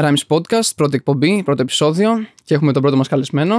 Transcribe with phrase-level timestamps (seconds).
[0.00, 3.54] Rhymes Podcast, πρώτη εκπομπή, πρώτο επεισόδιο και έχουμε τον πρώτο μας καλεσμένο.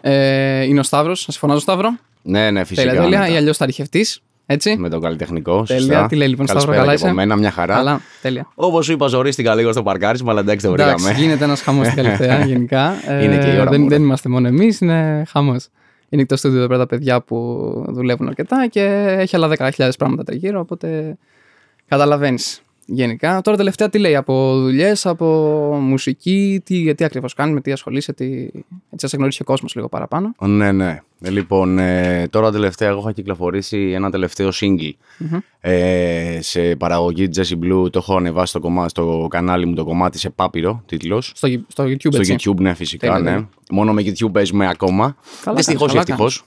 [0.00, 1.96] Ε, είναι ο Σταύρος, σας φωνάζω Σταύρο.
[2.22, 2.86] Ναι, ναι, φυσικά.
[2.88, 3.32] Τέλεια, τέλεια, μετά.
[3.32, 4.76] ή αλλιώς ταρχευτής, έτσι.
[4.76, 5.62] Με τον καλλιτεχνικό.
[5.62, 6.06] Τέλεια, σωστά.
[6.06, 7.74] τι λέει λοιπόν Σταύρο, Καλησπέρα καλά και από είσαι; μένα, μια χαρά.
[7.74, 8.48] Καλά, τέλεια.
[8.54, 11.24] Όπως σου είπα, ζορίστηκα λίγο στο παρκάρισμα, αλλά εντάξει, δεν Εντάξει, βρήκαμε.
[11.24, 12.92] γίνεται ένας χαμός στην Καλυθέα γενικά.
[13.10, 14.04] Ε, Είναι και η ώρα δεν, μου, δεν ρε.
[14.04, 15.68] είμαστε μόνο εμείς, είναι χαμός.
[16.08, 17.36] Είναι και το στούντιο εδώ πέρα τα παιδιά που
[17.88, 18.82] δουλεύουν αρκετά και
[19.18, 21.16] έχει άλλα 10.000 πράγματα τριγύρω, οπότε
[21.88, 23.40] καταλαβαίνεις γενικά.
[23.40, 25.26] Τώρα τελευταία τι λέει, από δουλειές, από
[25.80, 28.26] μουσική, τι, τι ακριβώς κάνεις, με τι ασχολείσαι, τι...
[28.90, 30.34] έτσι να σε γνωρίσει ο κόσμος λίγο παραπάνω.
[30.40, 31.00] Ναι, ναι.
[31.20, 34.90] Ε, Λοιπόν, ε, τώρα τελευταία εγώ είχα κυκλοφορήσει ένα τελευταίο single
[35.60, 37.90] ε, σε παραγωγή Jesse Blue.
[37.90, 41.32] Το έχω ανεβάσει στο, κομμάτι, στο κανάλι μου το κομμάτι σε πάπυρο, τίτλος.
[41.34, 42.36] Στο, στο YouTube, Στο έτσι.
[42.38, 43.30] YouTube, ναι, φυσικά, Τέλεια, ναι.
[43.30, 43.48] τέλεια.
[43.70, 45.16] Μόνο με YouTube παίζουμε ακόμα.
[45.44, 46.44] Καλά Δυστυχώς ή κάνεις, καλά ευτυχώς.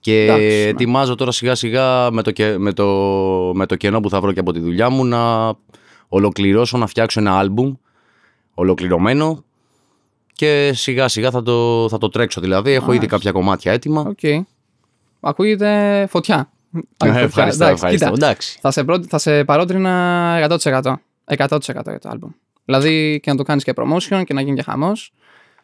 [0.00, 0.52] Και Εντάξει, ναι.
[0.68, 2.86] ετοιμάζω τώρα σιγά σιγά με το, και- με, το,
[3.54, 5.52] με το κενό που θα βρω και από τη δουλειά μου να
[6.08, 7.74] ολοκληρώσω, να φτιάξω ένα άλμπουμ
[8.54, 9.44] ολοκληρωμένο
[10.32, 12.40] και σιγά σιγά θα το, θα το τρέξω.
[12.40, 13.16] Δηλαδή έχω ήδη Μάλιστα.
[13.16, 14.00] κάποια κομμάτια έτοιμα.
[14.00, 14.44] Οκ.
[15.20, 16.50] Ακούγεται φωτιά.
[16.74, 17.22] Ε, Ακούγεται φωτιά.
[17.22, 18.10] ευχαριστώ, Εντάξει, ευχαριστώ.
[18.10, 18.58] κοίτα, Εντάξει.
[18.60, 20.94] Θα σε, πρό- θα σε παρότρινα 100%.
[21.36, 22.30] 100% για το άλμπουμ.
[22.64, 25.12] Δηλαδή και να το κάνεις και promotion και να γίνει και χαμός.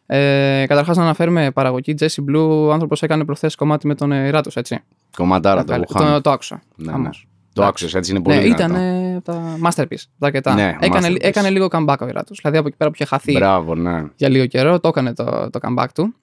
[0.06, 2.48] Ε, Καταρχάς, να αναφέρουμε παραγωγή Jesse Blue.
[2.48, 4.78] Ο άνθρωπος έκανε προχθές κομμάτι με τον ε, Ράτος, έτσι.
[5.16, 6.00] Κομματάρα το Καλή- Wuhan.
[6.00, 6.62] το, το άκουσα.
[6.76, 6.92] Ναι, ναι.
[6.92, 7.26] Χαμός.
[7.52, 8.62] Το άκουσες έτσι, είναι πολύ Ναι, δυνατό.
[8.62, 10.02] ήταν ε, από τα masterpiece.
[10.18, 10.54] Τα αρκετά.
[10.54, 11.16] Ναι, έκανε, masterpiece.
[11.20, 12.38] έκανε λίγο comeback ο Ράτος.
[12.42, 14.04] Δηλαδή από εκεί πέρα που είχε χαθεί Μπράβο, ναι.
[14.16, 16.14] για λίγο καιρό, το έκανε το, το comeback του.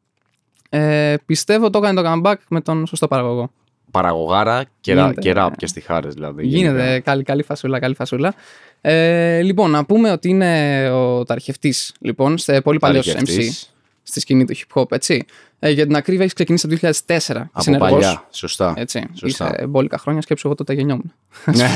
[0.70, 3.52] Ε, πιστεύω το έκανε το comeback με τον σωστό παραγωγό.
[3.92, 5.56] Παραγωγάρα και, ρα, Γίνεται, και ραπ ναι.
[5.56, 6.48] και στιχάρες δηλαδή.
[6.48, 7.00] Γίνεται γενικά.
[7.00, 8.34] καλή, καλή φασούλα, καλή φασούλα.
[8.82, 13.73] Ε, λοιπόν, να πούμε ότι είναι ο ταρχευτής, λοιπόν, σε πολύ παλιός MC Ταρχευτής.
[14.14, 15.26] Στη σκηνή του hip hop, έτσι.
[15.60, 16.92] Ε, για την ακρίβεια έχεις ξεκινήσει από το 2004.
[17.08, 18.74] είσαι Από ενεργός, παλιά, σωστά.
[18.78, 19.56] Έτσι, Σωστά.
[19.56, 21.14] είσαι μπόλικα χρόνια, σκέψου εγώ τότε γεννιόμουν.
[21.56, 21.68] Ναι.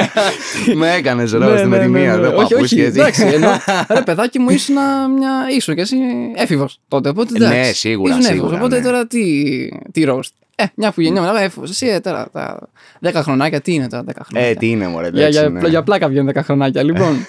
[0.80, 2.20] Με έκανες ρε, Ναι, στη ναι, με τη ναι, μία, ναι.
[2.20, 3.00] δεν Όχι, παππούς όχι, και έτσι.
[3.00, 3.50] εντάξει, ενώ,
[3.96, 4.74] ρε παιδάκι μου ήσουν
[5.18, 5.96] μια, ήσουν και εσύ
[6.34, 7.74] έφηβος τότε, οπότε Ναι, εντάξει.
[7.74, 8.84] σίγουρα, ήσουν έφηβος, σίγουρα, οπότε ναι.
[8.84, 10.30] τώρα τι, τι roast.
[10.58, 12.68] Ε, μια που γεννιόμουν, έφηβος, εσύ ε, τώρα τα
[13.02, 15.68] 10 χρονάκια, τι είναι τώρα 10 χρονάκια; Ε, τι είναι μωρέ, Για, εντάξει, για, ναι.
[15.68, 16.82] για πλάκα βγαίνουν 10 χρονάκια.
[16.82, 17.16] Λοιπόν.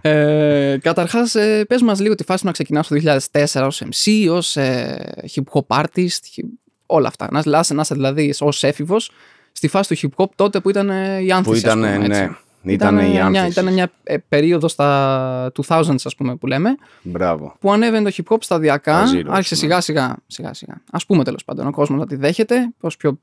[0.00, 2.96] ε, Καταρχάς, ε, πες μας λίγο τη φάση να ξεκινάς το
[3.32, 7.28] 2004 ως MC, ως ε, hip hop artist, hip- όλα αυτά.
[7.30, 9.10] Να, να, να είσαι δηλαδή ως έφηβος
[9.52, 11.60] στη φάση του hip hop τότε που ήταν ε, η άνθηση.
[11.60, 12.36] Που ήταν, ας πούμε, ναι, έτσι.
[12.62, 13.46] Ήταν η μια, άνθηση.
[13.48, 17.56] ήταν μια ε, περίοδο στα 2000s, ας πούμε, που λέμε, Μπράβο.
[17.60, 18.92] που ανέβαινε το hip hop σταδιακά.
[18.92, 19.60] Τα zeros, άρχισε ναι.
[19.60, 20.82] σιγά σιγά, σιγά σιγά.
[20.90, 23.18] Ας πούμε τέλος πάντων, ο κόσμος να τη δέχεται ως πιο,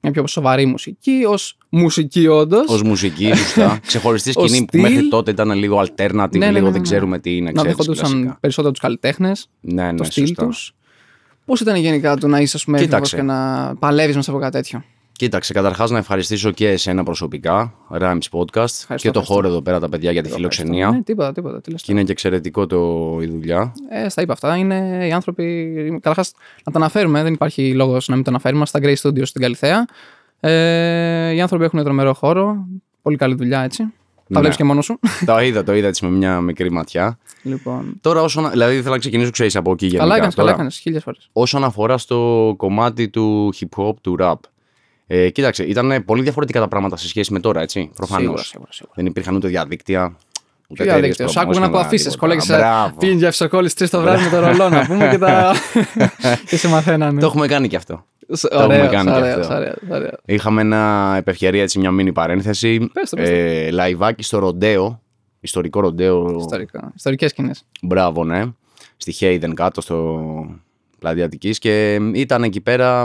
[0.00, 2.68] μια πιο σοβαρή μουσική, ως μουσική όντως.
[2.80, 3.78] Ω μουσική, σωστά.
[3.86, 4.80] Ξεχωριστή Ως σκηνή που στυλ.
[4.80, 6.80] μέχρι τότε ήταν λίγο alternative, Ναι, ναι, λίγο ναι, δεν ναι.
[6.80, 8.36] ξέρουμε τι είναι, να ξέρεις, δεχόντουσαν κλασικά.
[8.40, 10.46] περισσότερο τους καλλιτέχνες, Ναι, ναι, το στυλ σωστά.
[10.46, 10.74] τους.
[11.44, 13.16] Πώς ήταν γενικά το να είσαι, ας πούμε, έφηβος Κοίταξε.
[13.16, 14.84] και να παλεύεις μέσα από κάτι τέτοιο;
[15.22, 19.20] Κοίταξε, καταρχάς να ευχαριστήσω και εσένα προσωπικά, Rhymes Podcast, και το ευχαριστώ.
[19.22, 20.90] χώρο εδώ πέρα τα παιδιά για τη φιλοξενία.
[20.90, 21.60] Ναι, τίποτα, τίποτα.
[21.60, 22.78] Τι λες Και είναι και εξαιρετικό το,
[23.22, 23.72] η δουλειά.
[23.90, 24.56] Ε, στα είπα αυτά.
[24.56, 25.74] Είναι οι άνθρωποι.
[25.92, 26.32] Καταρχάς,
[26.64, 27.22] να τα αναφέρουμε.
[27.22, 28.66] Δεν υπάρχει λόγος να μην το αναφέρουμε.
[28.66, 29.84] Στα Grey Studios στην Καλιθέα.
[30.40, 32.66] Ε, οι άνθρωποι έχουν τρομερό χώρο.
[33.02, 33.82] Πολύ καλή δουλειά έτσι.
[33.82, 33.90] Τα
[34.26, 34.38] Ναι.
[34.38, 34.98] βλέπεις και μόνος σου.
[35.26, 37.18] το είδα, το είδα έτσι με μια μικρή ματιά.
[37.42, 37.98] λοιπόν.
[38.00, 40.02] Τώρα, όσον, δηλαδή, θέλω να ξεκινήσω, ξέρεις από εκεί γενικά.
[40.02, 40.78] καλά έκανες, καλά Τώρα, έκανες.
[40.78, 41.28] Χίλιες φορές.
[41.32, 44.34] Όσον αφορά στο κομμάτι του hip hop, του rap.
[45.14, 47.90] Ε, κοίταξε, ήταν πολύ διαφορετικά τα πράγματα σε σχέση με τώρα, έτσι.
[47.94, 48.22] Προφανώς.
[48.22, 48.94] Σίγουρα, σίγουρα, σίγουρα.
[48.96, 50.16] Δεν υπήρχαν ούτε διαδίκτυα.
[50.68, 51.28] Ούτε Ποιο διαδίκτυο.
[51.28, 52.16] Σ' άκουγα να ακούω αφήσεις.
[52.16, 52.40] Κολέγε.
[52.98, 55.54] Πήγαινε για ευσοκόλλη τρεις το βράδυ με το ρολό να πούμε και, τα...
[56.48, 57.20] και σε μαθαίνανε.
[57.20, 58.04] Το έχουμε κάνει και αυτό.
[58.50, 59.54] Ωραίο, έχουμε κάνει και ωραίο, αυτό.
[59.54, 60.10] ωραίο, ωραίο.
[60.24, 62.78] Είχαμε ένα επ' ευκαιρία έτσι μια μίνι παρένθεση.
[62.92, 63.34] Πες το, πες το.
[63.34, 65.02] ε, λαϊβάκι στο ροντέο.
[65.40, 66.36] Ιστορικό ροντέο.
[66.38, 66.92] Ιστορικά.
[66.96, 67.64] Ιστορικές σκηνές.
[67.82, 68.44] Μπράβο, ναι.
[68.96, 70.20] Στη Χέιδεν κάτω στο
[70.98, 73.04] πλατεία Αττικής και ήταν εκεί πέρα.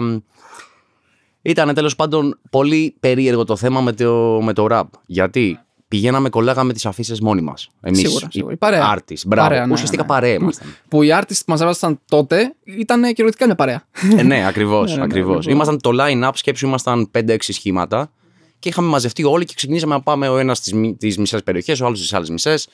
[1.47, 4.83] Ήταν τέλος πάντων πολύ περίεργο το θέμα με το, με το rap.
[5.05, 7.69] Γιατί πηγαίναμε, κολλάγαμε τις αφίσες μόνοι μας.
[7.81, 8.53] Εμείς, Σίγουρα, οι σίγουρα.
[8.53, 8.95] Η παρέα.
[8.97, 9.47] Artists, μπράβο.
[9.49, 10.07] Παρέα, ναι, Ουσιαστικά ναι.
[10.07, 10.67] παρέα ήμασταν.
[10.87, 13.83] Που οι artists που μαζεύασταν τότε ήταν κυριολεκτικά μια παρέα.
[14.17, 15.45] ε, ναι, ακριβώς, Ναι, ναι, ακριβώς.
[15.45, 18.11] ναι, Ήμασταν το line-up, σκέψου, ήμασταν 5-6 σχήματα
[18.59, 21.81] και είχαμε μαζευτεί όλοι και ξεκινήσαμε να πάμε ο ένας στις, μι- τις μισές περιοχές,
[21.81, 22.67] ο άλλος στις άλλες μισές,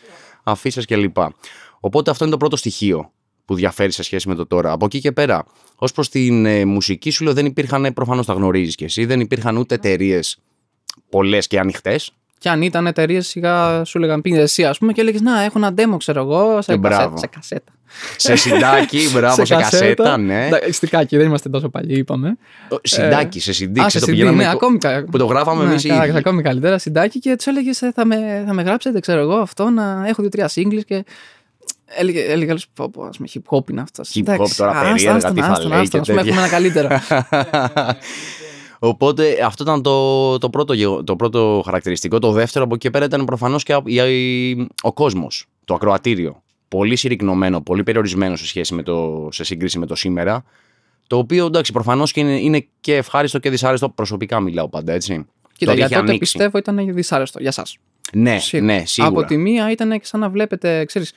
[0.44, 1.18] αφήσει κλπ.
[1.80, 3.12] Οπότε αυτό είναι το πρώτο στοιχείο
[3.45, 4.72] που διαφέρει σε σχέση με το τώρα.
[4.72, 5.45] Από εκεί και πέρα,
[5.75, 9.19] ως προς την ε, μουσική σου λέω δεν υπήρχαν, προφανώς τα γνωρίζεις κι εσύ, δεν
[9.19, 10.38] υπήρχαν ούτε εταιρείες
[11.10, 12.12] πολλές και ανοιχτές.
[12.38, 15.57] Και αν ήταν εταιρείες, σιγά σου λέγαν πήγαινε εσύ, ας πούμε, και έλεγες Να, έχω
[15.57, 17.18] ένα demo, ξέρω εγώ, σε, Ε, κασέτα, μπράβο.
[17.18, 17.72] σε κασέτα.
[18.18, 20.45] σε συντάκι, μπράβο, σε, κασέτα, ναι.
[20.48, 22.38] Εντάξει, Στικάκι, δεν είμαστε τόσο παλιοί, είπαμε.
[22.81, 25.25] Συντάκι, σε συντή, Α, σε ξέρεις, το CD, πηγαίναμε ναι, κο- ακόμη κα- που το
[25.25, 26.18] γράφαμε ναι, εμείς οι καλά, ίδιοι.
[26.18, 30.04] Ακόμη καλύτερα, συντάκι και τους έλεγες θα με, θα με γράψετε, ξέρω εγώ, αυτό να
[30.07, 31.04] έχω δύο-τρία singles και.
[31.98, 34.12] Έλεγε, έλεγε άλλος, πω, πω, ας πούμε, hip hop είναι αυτός.
[34.16, 36.38] Hip hop τώρα περίεργα, τι θα λέει και Να πούμε τέτοια.
[36.38, 36.88] ένα καλύτερο.
[38.80, 42.19] Οπότε αυτό ήταν το, το, πρώτο, γεγο- το πρώτο χαρακτηριστικό.
[42.19, 46.42] Το δεύτερο από εκεί και πέρα ήταν προφανώς και η- η- ο κόσμος, το ακροατήριο.
[46.68, 50.44] Πολύ συρρυκνωμένο, πολύ περιορισμένο σε, σχέση με το, σε σύγκριση με το σήμερα.
[51.07, 53.90] Το οποίο εντάξει, προφανώς και είναι, είναι και ευχάριστο και δυσάρεστο.
[53.90, 55.25] Προσωπικά μιλάω πάντα, έτσι.
[55.57, 56.18] Κοίτα, ότι για έχει τότε ανοίξει.
[56.19, 57.63] πιστεύω ήταν δυσάρεστο για εσά.
[58.13, 58.74] Ναι, Σίγουρα.
[58.74, 59.19] ναι, σίγουρα.
[59.19, 61.13] Από τη μία ήταν και σαν να βλέπετε, ξέρεις,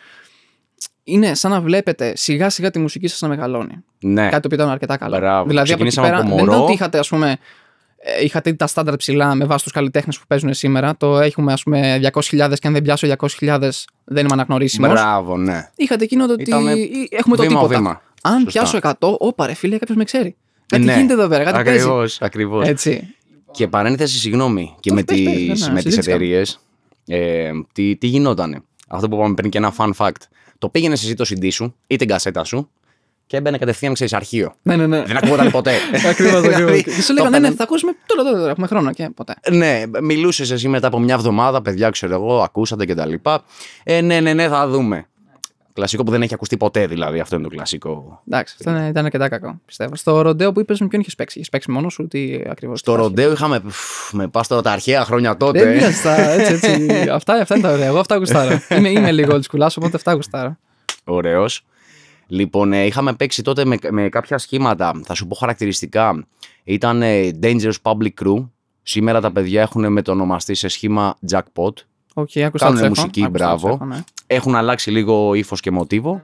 [1.09, 3.75] είναι σαν να βλέπετε σιγά σιγά τη μουσική σας να μεγαλώνει.
[4.01, 4.23] ναι.
[4.29, 5.17] Κάτι το οποίο ήταν αρκετά καλό.
[5.17, 5.49] Μπράβο.
[5.49, 6.63] Δηλαδή από εκεί Ξεκινήσαμε πέρα από δεν ήταν μωρό.
[6.65, 7.37] ότι είχατε ας πούμε
[7.99, 10.97] ε, είχατε τα στάνταρ ψηλά με βάση τους καλλιτέχνες που παίζουν σήμερα.
[10.97, 13.59] Το έχουμε ας πούμε 200.000 και αν δεν πιάσω 200.000
[14.05, 14.91] δεν είμαι αναγνωρίσιμος.
[14.91, 15.69] Μπράβο, ναι.
[15.77, 17.77] Είχατε εκείνο το ότι Ήτανε ή- έχουμε το βήμα, τίποτα.
[17.79, 18.03] βήμα.
[18.23, 18.51] Αν Σωστά.
[18.51, 20.37] πιάσω 100, όπα ρε φίλε, κάποιος με ξέρει.
[20.67, 20.93] Κάτι Ναι.
[20.95, 21.79] γίνεται εδώ πέρα, κάτι παίζει.
[21.81, 22.69] Ακριβώς, ακριβώς.
[22.69, 23.15] Έτσι.
[23.51, 26.61] Και παρένθεση, συγγνώμη, και με, πες, πες, τις, ναι, ναι, με τις συζήτηση εταιρείες.
[27.07, 30.11] Ε, τι, τι γινότανε; Αυτό που είπαμε πριν και ένα fun fact.
[30.59, 32.71] Το πήγαινε εσύ το CD σου ή την κασέτα σου
[33.27, 34.55] και έμπαινε κατευθείαν, ξέρεις, αρχείο.
[34.63, 35.03] Ναι, ναι, ναι.
[35.03, 35.73] Δεν ακούγονταν ποτέ.
[36.11, 36.83] Ακριβώς, Δηλαδή, ακριβώς.
[36.83, 39.11] Και σου το λέγανε, ναι, ναι, έπαιρνε- θα ακούσουμε τώρα, τώρα, τώρα, έχουμε χρόνο και
[39.15, 39.35] ποτέ.
[39.51, 43.43] Ναι, μιλούσες εσύ μετά από μια εβδομάδα, παιδιά, ξέρω εγώ, ακούσατε και τα λοιπά.
[43.85, 45.07] Ε, ναι, ναι, ναι, θα δούμε.
[45.77, 47.21] Κλασικό που δεν έχει ακουστεί ποτέ, δηλαδή.
[47.21, 48.23] Αυτό είναι το κλασικό.
[48.29, 49.97] Εντάξει, αυτό ήταν, ήταν αρκετά κακό, πιστεύω.
[49.97, 52.81] Στο ροντέο που είπες, με ποιον είχες παίξει; Είχες παίξει μόνος σου, τι ακριβώς.
[52.81, 53.61] Στο ροντέο είχαμε.
[53.61, 55.73] πφ, Με πας τώρα τα αρχαία χρόνια Δεν τότε.
[55.73, 56.89] πειράζει, τα- έτσι, έτσι.
[57.11, 57.87] αυτά, αυτά είναι τα ωραία.
[57.87, 58.61] Εγώ αυτά γουστάρω.
[58.71, 60.57] είμαι, είμαι λίγο old school, οπότε αυτά γουστάρω.
[61.05, 61.65] Ωραίος.
[62.27, 65.01] Λοιπόν, ε, είχαμε παίξει τότε με, με κάποια σχήματα.
[65.05, 66.27] Θα σου πω χαρακτηριστικά.
[66.65, 68.49] Ήταν ε, Dangerous Public Crew.
[68.83, 71.73] Σήμερα τα παιδιά έχουν μετονομαστεί σε σχήμα Jackpot.
[72.19, 73.69] OK, άκουσα Κάνουνε τους έχω, μουσική, άκουσα τους μπράβο.
[73.69, 74.05] έχω, ναι.
[74.27, 76.23] Έχουν αλλάξει λίγο ύφος και μοτίβο.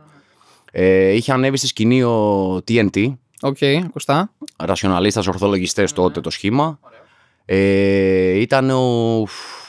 [0.73, 3.13] Ε, είχε ανέβει στη σκηνή ο TNT.
[3.41, 4.31] OK, ακουστά.
[4.57, 6.79] Ρασιοναλίστας ορθολογιστές τότε το σχήμα.
[7.45, 9.23] Ε, ήταν ο...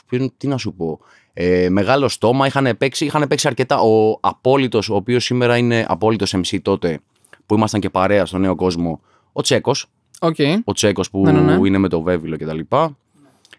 [0.07, 0.99] ποιο- Τι να σου πω.
[1.33, 3.79] Ε, μεγάλο στόμα, είχαν παίξει, είχαν παίξει αρκετά.
[3.79, 6.99] Ο Απόλυτος, ο οποίος σήμερα είναι απόλυτος MC τότε,
[7.45, 9.01] που ήμασταν και παρέα στο νέο κόσμο,
[9.33, 9.85] ο Τσέκος.
[10.19, 10.35] Οκ.
[10.63, 11.67] Ο Τσέκος που Ναι, ναι, ναι.
[11.67, 12.59] είναι με το Βέβηλο κτλ.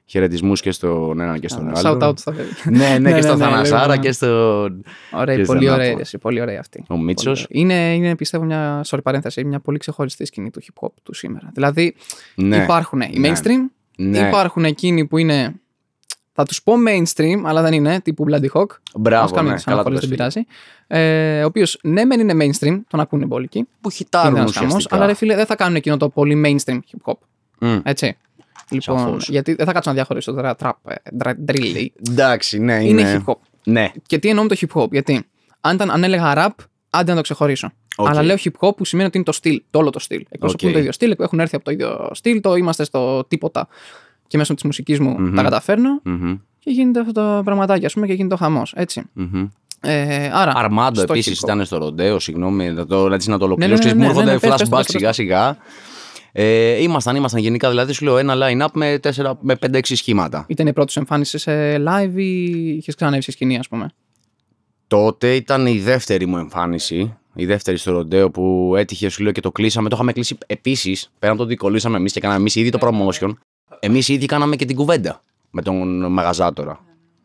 [0.06, 2.08] Χαιρετισμούς και στον έναν και στον Shout άλλο.
[2.08, 2.54] out στα παιδιά.
[2.64, 4.00] ναι, ναι, και στον ναι, Θανασάρα λοιπόν.
[4.00, 4.84] και στον...
[5.12, 6.00] Ωραία, Και πολύ στον ωραία, Άπο.
[6.00, 6.84] εσύ, πολύ ωραία αυτή.
[6.88, 7.46] Ο Μίτσος.
[7.46, 7.78] Πολύ ωραία.
[7.78, 11.50] Είναι, είναι, πιστεύω, μια, sorry, παρένθεση, μια πολύ ξεχωριστή σκηνή του hip hop του σήμερα.
[11.54, 11.94] Δηλαδή,
[12.34, 12.56] Ναι.
[12.56, 13.32] υπάρχουν οι Ναι.
[13.32, 14.18] mainstream, Ναι.
[14.18, 15.54] υπάρχουν εκείνοι που είναι.
[16.36, 18.70] Θα τους πω mainstream, αλλά δεν είναι, τύπου Bloody Hawk.
[18.70, 20.14] Ας Μπράβο, κάνουμε ναι, τις καλά το αναφορές, πες, δεν φίλε.
[20.16, 20.46] πειράζει.
[20.86, 23.62] Ε, ο οποίος ναι, μεν είναι mainstream, τον ακούνε πολύ εκεί.
[23.62, 24.96] Που είναι χιτάρουν ένας χαμός, ουσιαστικά.
[24.96, 27.18] αλλά ρε φίλε, δεν θα κάνουν εκείνο το πολύ mainstream hip hop.
[27.58, 27.78] Μμ.
[27.82, 28.16] Έτσι.
[28.74, 29.28] Λοιπόν, Σαφώς.
[29.28, 31.86] γιατί δεν θα κάτσω να διαχωρίσω τώρα trap, ε, dra- drill.
[32.10, 33.00] Εντάξει, ναι, είναι.
[33.00, 33.36] Είναι hip hop.
[33.64, 33.88] Ναι.
[34.06, 35.22] Και τι εννοώ με το hip hop, γιατί
[35.60, 37.70] αν, ήταν, αν έλεγα rap, άντε να το ξεχωρίσω.
[37.96, 38.08] Οκ.
[38.08, 40.24] Αλλά λέω hip hop που σημαίνει ότι είναι το στυλ, το όλο το στυλ.
[40.28, 40.72] Εκπροσωπούν Οκ.
[40.74, 43.68] το ίδιο στυλ, έχουν έρθει από το ίδιο στυλ, το είμαστε στο τίποτα
[44.26, 45.34] και μέσω της μουσικής μου Μμμ.
[45.34, 48.72] τα καταφέρνω Μμμ, και γίνεται αυτό το πραγματάκι, ας πούμε, και γίνεται ο χαμός.
[48.76, 49.02] Έτσι.
[49.12, 49.48] μμμ.
[49.80, 50.52] Ε, άρα.
[50.54, 51.48] Αρμάντο στο επίσης hip hop.
[51.48, 53.74] ήταν στο ροντέο, συγγνώμη, να το, να, να το ολοκληρώσω.
[53.74, 54.86] ναι, ξέρεις, ναι, μου ναι, έρχονται ναι, πες, πες, flashback πες, πες.
[54.86, 55.56] σιγά σιγά.
[56.36, 60.44] Ε, ήμασταν, ήμασταν γενικά, δηλαδή σου λέω ένα line-up με, 4, με 5-6 σχήματα.
[60.48, 63.90] Ήταν η πρώτη σου εμφάνιση σε live ή είχες ξανανεύει σε σκηνή, ας πούμε;
[64.86, 67.16] Τότε ήταν η δεύτερη μου εμφάνιση.
[67.34, 69.88] Η δεύτερη στο ροντέο που έτυχε, σου λέω και το κλείσαμε.
[69.88, 72.78] Το είχαμε κλείσει επίσης, πέραν από το ότι κολλήσαμε εμείς και κάναμε εμείς ήδη το
[72.80, 73.32] promotion.
[73.80, 76.84] Εμείς ήδη κάναμε και την κουβέντα με τον μαγαζάτορα.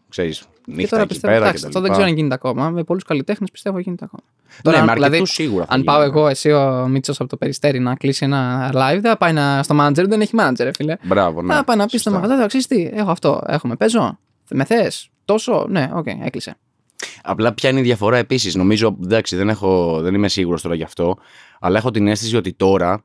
[0.09, 1.93] Ξέρεις, Και νύχτα τώρα εκεί πιστεύω, πέρα εντάξει, και τα αυτό δεν λοιπά.
[1.93, 2.69] ξέρω αν γίνεται ακόμα.
[2.69, 4.23] Με πολλούς καλλιτέχνες πιστεύω γίνεται ακόμα.
[4.63, 6.07] Ναι, αν- με δηλαδή, αρκετούς σίγουρα θα Αν πάω γίνει.
[6.09, 9.63] εγώ, εσύ ο Μίτσος από το περιστέρι να κλείσει ένα live, δεν θα πάει να,
[9.63, 10.95] στο manager, δεν έχει manager, ρε φίλε.
[11.03, 11.53] Μπράβο, ναι.
[11.53, 12.27] θα πάει να πει στο σωστά.
[12.27, 14.19] μαγαζάτο, ξέρει τι, έχω αυτό, έχουμε, παίζω.
[14.49, 16.57] Με θες, τόσο, ναι, οκ, έκλεισε.
[17.23, 18.55] Απλά ποια είναι η διαφορά επίσης.
[18.55, 21.17] Νομίζω, εντάξει, δεν, έχω, δεν είμαι σίγουρος τώρα γι' αυτό,
[21.59, 23.03] αλλά έχω την αίσθηση ότι τώρα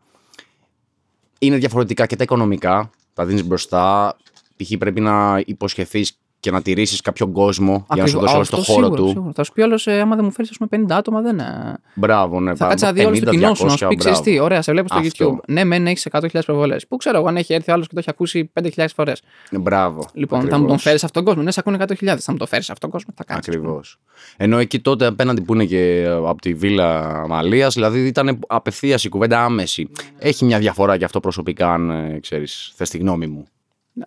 [1.38, 2.91] είναι διαφορετικά και τα οικονομικά.
[3.15, 4.17] Τα δίνεις μπροστά.
[4.57, 4.77] Π.χ.
[4.79, 8.21] πρέπει να υποσχεθείς και να τηρήσεις κάποιον κόσμο για να σου Ακριβώς.
[8.23, 9.09] δώσει Α, όλο το αυτό χώρο σίγουρα, του.
[9.09, 9.33] σίγουρα.
[9.35, 11.39] Θα σου πει όλο, ε, άμα δεν μου φέρεις 50 άτομα, δεν.
[11.39, 12.55] ε, Μπράβο, ναι.
[12.55, 14.19] Θα πα- κάτσει να δει όλο το 50, κοινό σου, να σου 200, πει ξέρεις
[14.21, 14.37] μπράβο.
[14.37, 15.39] τι, ωραία, σε βλέπω στο Αυτό.
[15.41, 15.45] YouTube.
[15.49, 16.87] Ναι, μεν έχεις 100.000 προβολές.
[16.87, 19.23] Πού ξέρω εγώ αν έχει έρθει άλλος και το έχει ακούσει 5.000 φορές.
[19.51, 20.09] Μπράβο.
[20.13, 21.43] Λοιπόν, θα μου τον φέρεις αυτόν τον κόσμο.
[21.47, 22.17] Ναι, σε ακούνε 100.000.
[22.21, 23.15] Θα μου το φέρεις αυτόν τον κόσμο.
[23.17, 23.41] Θα κάνει.
[23.47, 23.99] Ακριβώς.
[24.37, 29.09] Ενώ εκεί τότε απέναντι που είναι και από τη βίλα Αμαλίας, δηλαδή ήταν απευθείας η
[29.09, 29.89] κουβέντα άμεση.
[30.19, 33.45] Έχει μια διαφορά και αυτό προσωπικά, αν ξέρεις, θες τη γνώμη μου.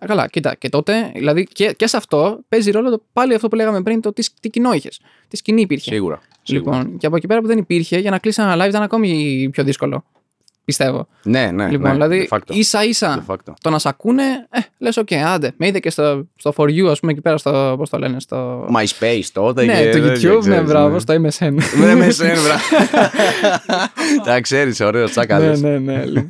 [0.06, 3.56] Καλά, κοίτα, και τότε, δηλαδή και, και σε αυτό παίζει ρόλο το, πάλι αυτό που
[3.56, 5.00] λέγαμε πριν, το τι, τι κοινό είχες.
[5.28, 5.90] Τι σκηνή υπήρχε.
[5.90, 6.20] Σίγουρα.
[6.42, 6.76] σίγουρα.
[6.76, 9.48] Λοιπόν, και από εκεί πέρα που δεν υπήρχε, για να κλείσει ένα live ήταν ακόμη
[9.52, 10.04] πιο δύσκολο.
[10.64, 11.08] Πιστεύω.
[11.22, 11.68] Ναι, ναι.
[11.68, 12.54] λοιπόν, ναι, δηλαδή, de facto.
[12.54, 13.52] ίσα ίσα De facto.
[13.60, 15.52] το να σε ακούνε, ε, λες, οκ, άντε.
[15.56, 17.74] Με είδε και στο, στο For You, ας πούμε, εκεί πέρα στο.
[17.78, 18.66] Πώς το λένε, στο.
[18.76, 19.64] MySpace τότε.
[19.64, 21.54] ναι, και το δεν YouTube, ναι, ξέρεις, μπράβο, στο MSN.
[21.78, 22.62] Ναι, με σένα, μπράβο.
[24.24, 25.56] Τα ξέρεις, ωραίο, ναι, τσάκαλο.
[25.56, 26.04] ναι, ναι.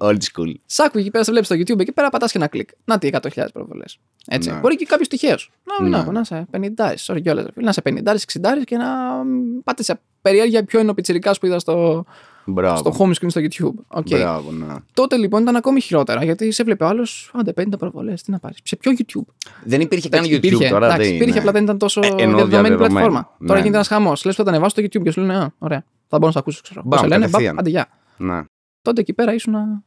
[0.00, 0.16] λοιπόν.
[0.16, 0.52] Old school.
[0.66, 2.68] Σ' άκου εκεί πέρα, σε βλέπεις στο YouTube, εκεί πέρα πατάς και ένα κλικ.
[2.84, 3.98] Να τι 100.000 προβολές.
[4.26, 4.50] Έτσι.
[4.50, 4.58] Ναι.
[4.58, 5.50] Μπορεί και κάποιος τυχαίος.
[5.78, 5.96] Να, Ναι.
[5.96, 7.46] να, να είσαι 50, sorry κιόλας.
[7.54, 8.86] Να είσαι 50, 60 και να
[9.24, 12.04] μ, πάτε σε περιέργεια ποιο είναι ο πιτσυρικά που είδα στο,
[12.44, 12.76] Μπράβο.
[12.76, 13.82] στο home screen στο YouTube.
[13.88, 14.06] OK.
[14.08, 14.74] Μπράβο, ναι.
[14.92, 17.30] Τότε λοιπόν ήταν ακόμη χειρότερα γιατί σε έβλεπε ο άλλος.
[17.34, 18.58] Άντε, 50 προβολές, τι να πάρεις.
[18.62, 19.32] Σε ποιο YouTube;
[19.64, 20.86] Δεν υπήρχε καν Εντάξει, YouTube υπήρχε, τώρα.
[20.86, 21.38] εντάξει, δεν υπήρχε, είναι.
[21.38, 22.76] απλά δεν ήταν τόσο Ε, ενώ διαδεδομένη διαδεδομένο.
[22.76, 23.18] πλατφόρμα.
[23.38, 23.64] Ναι, Τώρα ναι.
[23.66, 24.24] γίνεται ένας χαμός.
[24.24, 25.84] Λες που θα τα ανεβάσω στο YouTube και σου λένε Α, ωραία.
[26.08, 26.80] Θα μπορώ να σε ακούσω, ξέρω.
[26.84, 27.58] Μπαμ, Πώς σε λένε, μπαμ, κατευθείαν.
[27.58, 27.88] άντε, γεια.
[28.16, 28.42] Ναι.
[28.82, 29.84] Τότε εκεί πέρα ήσουν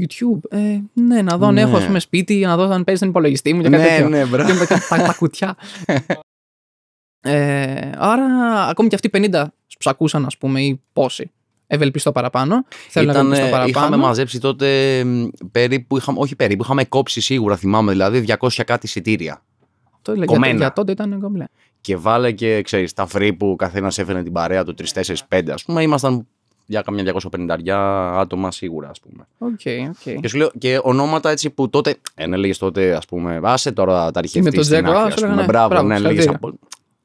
[0.00, 0.38] YouTube.
[0.50, 1.60] Ε, ναι, να δω αν Ναι.
[1.60, 4.08] έχω ας πούμε, σπίτι, να δω αν παίζει τον υπολογιστή μου και κάτι Ναι, τέτοιο.
[4.08, 4.48] ναι, μπράβο.
[4.52, 5.56] Και με τα, τα, τα κουτιά.
[7.20, 8.24] ε, άρα,
[8.68, 11.30] ακόμη και αυτοί οι 50 που ψακούσαν, ας πούμε, ή πόσοι,
[11.66, 12.64] ευελπιστώ παραπάνω.
[12.88, 14.02] Θέλω να Ήταν, ευελπιστώ ε, είχαμε παραπάνω.
[14.02, 19.42] μαζέψει τότε μ, περίπου, είχαμε, όχι περίπου, είχαμε κόψει σίγουρα, θυμάμαι δηλαδή, 200 κάτι εισιτήρια.
[20.02, 20.56] Το, για, κομμένα.
[20.56, 21.44] για τότε ήταν κομπλέ.
[21.80, 24.74] Και βάλε και, ξέρεις, τα free που καθένας έφερε την παρέα του
[25.28, 26.26] 3-4-5, ας πούμε, ήμασταν
[26.70, 27.70] για καμιά 250
[28.20, 29.26] άτομα σίγουρα, ας πούμε.
[29.38, 30.20] Οκ, οκ.
[30.20, 33.72] Και σου λέω και ονόματα έτσι που τότε, ε, ναι, έλεγες τότε, ας πούμε, άσε
[33.72, 35.30] τώρα τα αρχή Με αυτή τον στην Τζέκο, άκρη, ας, ας σου πούμε.
[35.30, 36.48] λέγανε, Μπράβο, μπράβο, ναι, έλεγες συγχαρητήρια.
[36.58, 36.58] από...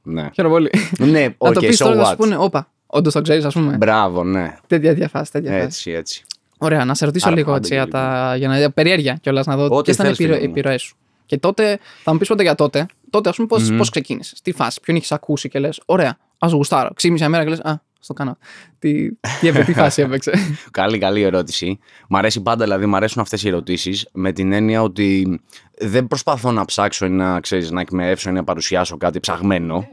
[0.04, 0.70] Ναι, Χαίρομαι πολύ.
[1.12, 3.46] ναι, να οκ, το πεις so τώρα, να what; σου πούνε, Όπα, όντως το ξέρεις,
[3.46, 3.78] ας πούμε.
[3.78, 4.56] Μπράβο, ναι.
[4.68, 5.32] Τέτοια τέτοια φάση.
[5.32, 5.64] Τέτοια φάση.
[5.66, 6.24] Έτσι, έτσι.
[6.58, 9.46] Ωραία, να σε ρωτήσω Άρα λίγο πάντα έτσι, και για, τα, για να περιέργεια κιόλας
[9.46, 10.44] να δω Ό,τι ποιες ήταν οι θες, φίλε μου.
[10.44, 10.96] επιρροές σου.
[11.26, 12.86] Και τότε θα μου πεις πότε για τότε.
[13.10, 13.78] Τότε, ας πούμε, πώ Μμμ.
[13.78, 14.42] πώς ξεκίνησες.
[14.42, 16.90] Τι φάση, ποιον είχε ακούσει και λες: Ωραία, ας γουστάρω.
[16.96, 18.38] Ξύπνησε μια μέρα και λες: Α, στο κάνω.
[18.80, 20.32] Τι, τι, έπαι- τι φάση έπαιξε.
[20.72, 21.80] Καλή, καλή ερώτηση.
[22.10, 25.42] Μ' αρέσει πάντα, δηλαδή, μ' αρέσουν αυτές οι ερωτήσεις με την έννοια ότι
[25.78, 29.88] δεν προσπαθώ να ψάξω ή να, ξέρεις, να εκμεύσω ή να παρουσιάσω κάτι ψαγμένο.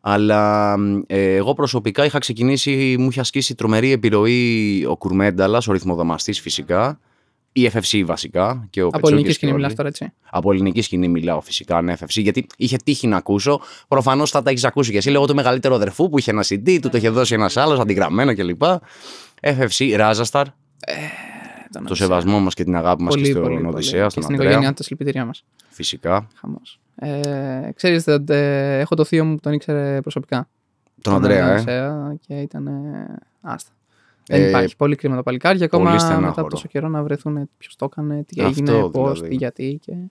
[0.00, 0.74] Αλλά
[1.06, 7.00] ε, εγώ προσωπικά είχα ξεκινήσει, μου είχε ασκήσει τρομερή επιρροή ο Κουρμένταλας, ο ρυθμοδαμαστής φυσικά,
[7.52, 8.66] η FFC βασικά.
[8.70, 9.60] Και ο Από Πετσόκης ελληνική και σκηνή όλοι.
[9.60, 10.12] μιλάς τώρα, έτσι.
[10.30, 13.60] Από ελληνική σκηνή μιλάω φυσικά, ναι, FFC, γιατί είχε τύχει να ακούσω.
[13.88, 16.78] Προφανώς θα τα έχεις ακούσει και εσύ λόγω του μεγαλύτερου αδερφού που είχε ένα CD,
[16.82, 18.62] του το είχε δώσει ένας άλλος, αντιγραμμένο κλπ.
[19.42, 20.46] FFC, Ράζασταρ,
[21.70, 23.66] Ήταν το σεβασμό μας και την αγάπη μας και πολύ, στον πολύ, πολύ.
[23.68, 24.50] Οδυσσέα, Και στον στην Ανδρέα.
[24.50, 25.44] οικογένειά του, συλληπιτήριά μας.
[25.68, 26.28] Φυσικά.
[26.34, 26.80] Χαμός.
[26.94, 30.48] Ε, ξέρεις, δε- δε- έχω το θείο μου που τον ήξερε προσωπικά.
[31.02, 31.52] Τον Ανδρέα, ε.
[31.52, 32.66] Οδυσσέα Και ήταν.
[32.66, 33.70] ε, Άστα.
[34.32, 34.76] Ε, Δεν υπάρχει.
[34.76, 35.58] Πολύ κρίμα το παλικάρι.
[35.58, 36.40] Και ακόμα πολύ μετά στενάχωρο.
[36.40, 39.28] από τόσο καιρό να βρεθούν ποιος το έκανε, τι Αυτό έγινε, πώς, δηλαδή.
[39.28, 39.78] τι, γιατί.
[39.82, 39.92] Και...
[39.92, 40.08] Ήτανε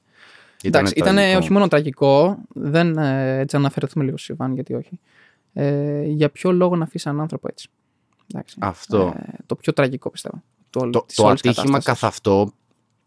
[0.64, 1.38] Εντάξει, ήταν τραγικό.
[1.38, 2.38] όχι μόνο τραγικό.
[2.54, 5.00] Δεν, ε, έτσι, να αναφερθούμε λίγο στο Ιβάν, γιατί όχι.
[5.54, 7.70] Ε, για ποιο λόγο να αφήσει έναν άνθρωπο έτσι.
[8.34, 8.56] Εντάξει.
[8.60, 9.14] Αυτό.
[9.18, 10.44] Ε, το πιο τραγικό πιστεύω.
[10.70, 11.86] Το, Το, της το όλης ατύχημα κατάστασης.
[11.86, 12.52] καθ' αυτό.